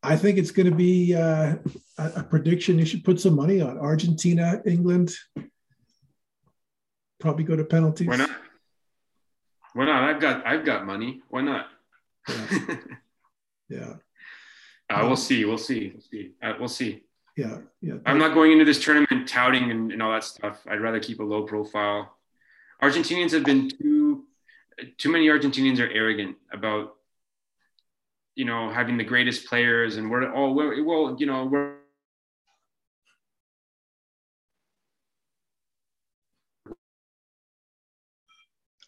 I 0.05 0.17
think 0.17 0.39
it's 0.39 0.51
going 0.51 0.69
to 0.71 0.77
be 0.77 1.15
uh, 1.15 1.57
a, 1.99 2.13
a, 2.17 2.23
prediction. 2.23 2.79
You 2.79 2.85
should 2.85 3.05
put 3.05 3.21
some 3.21 3.35
money 3.35 3.61
on 3.61 3.79
Argentina, 3.79 4.61
England. 4.67 5.15
Probably 7.19 7.45
go 7.45 7.57
to 7.57 7.65
penalties. 7.65 8.09
Why 8.09 8.17
not? 8.17 8.31
Why 9.73 9.87
not? 9.87 10.05
I've 10.05 10.21
got 10.21 10.47
I've 10.47 10.65
got 10.65 10.87
money. 10.87 11.23
Why 11.29 11.41
not? 11.41 11.67
Yeah. 12.29 12.77
yeah. 13.69 13.93
Uh, 14.91 15.07
we'll 15.07 15.17
see. 15.17 15.45
We'll 15.45 15.59
see. 15.59 15.93
We'll 15.95 16.03
see. 16.03 16.33
Uh, 16.43 16.53
we'll 16.59 16.69
see 16.69 17.03
yeah, 17.37 17.59
yeah. 17.81 17.95
I'm 18.07 18.19
not 18.19 18.35
going 18.35 18.53
into 18.53 18.65
this 18.65 18.83
tournament 18.83 19.29
touting 19.29 19.71
and, 19.71 19.91
and 19.91 20.03
all 20.03 20.13
that 20.13 20.25
stuff. 20.25 20.61
I'd 20.69 20.81
rather 20.81 21.01
keep 21.01 21.21
a 21.21 21.25
low 21.25 21.43
profile. 21.43 22.17
Argentinians 22.83 23.33
have 23.33 23.45
been 23.45 23.71
too 23.71 24.25
too 24.99 25.11
many 25.11 25.29
Argentinians 25.29 25.79
are 25.79 25.91
arrogant 25.91 26.37
about 26.53 26.97
you 28.35 28.45
know 28.45 28.71
having 28.71 28.97
the 28.97 29.05
greatest 29.05 29.47
players 29.47 29.97
and 29.97 30.11
we're 30.11 30.25
oh 30.35 30.53
well, 30.53 30.73
well 30.85 31.17
you 31.19 31.27
know 31.27 31.45
we're 31.47 31.75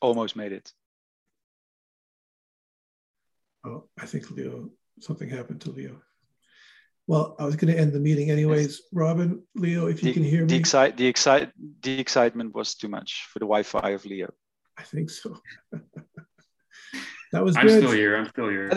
almost 0.01 0.37
made 0.37 0.53
it. 0.53 0.73
Oh, 3.65 3.85
I 4.01 4.07
think 4.07 4.31
Leo 4.31 4.71
something 5.01 5.29
happened 5.29 5.61
to 5.63 5.71
Leo. 5.71 6.01
Well, 7.07 7.37
I 7.39 7.45
was 7.45 7.55
going 7.55 7.73
to 7.73 7.79
end 7.79 7.93
the 7.93 8.01
meeting 8.01 8.31
anyways. 8.31 8.83
Robin, 8.93 9.43
Leo, 9.55 9.87
if 9.87 10.03
you 10.03 10.09
the, 10.09 10.15
can 10.15 10.25
hear 10.25 10.41
me. 10.41 10.49
The, 10.49 10.57
excite, 10.57 10.97
the, 10.97 11.07
excite, 11.07 11.53
the 11.83 12.01
excitement 12.01 12.53
was 12.55 12.75
too 12.75 12.89
much 12.89 13.27
for 13.33 13.39
the 13.39 13.45
Wi 13.45 13.63
Fi 13.63 13.91
of 13.91 14.05
Leo. 14.05 14.33
I 14.77 14.83
think 14.83 15.11
so. 15.11 15.39
that 17.33 17.45
was 17.45 17.57
I'm 17.57 17.67
good. 17.67 17.83
still 17.83 17.93
here. 17.93 18.17
I'm 18.17 18.29
still 18.29 18.49
here. 18.49 18.71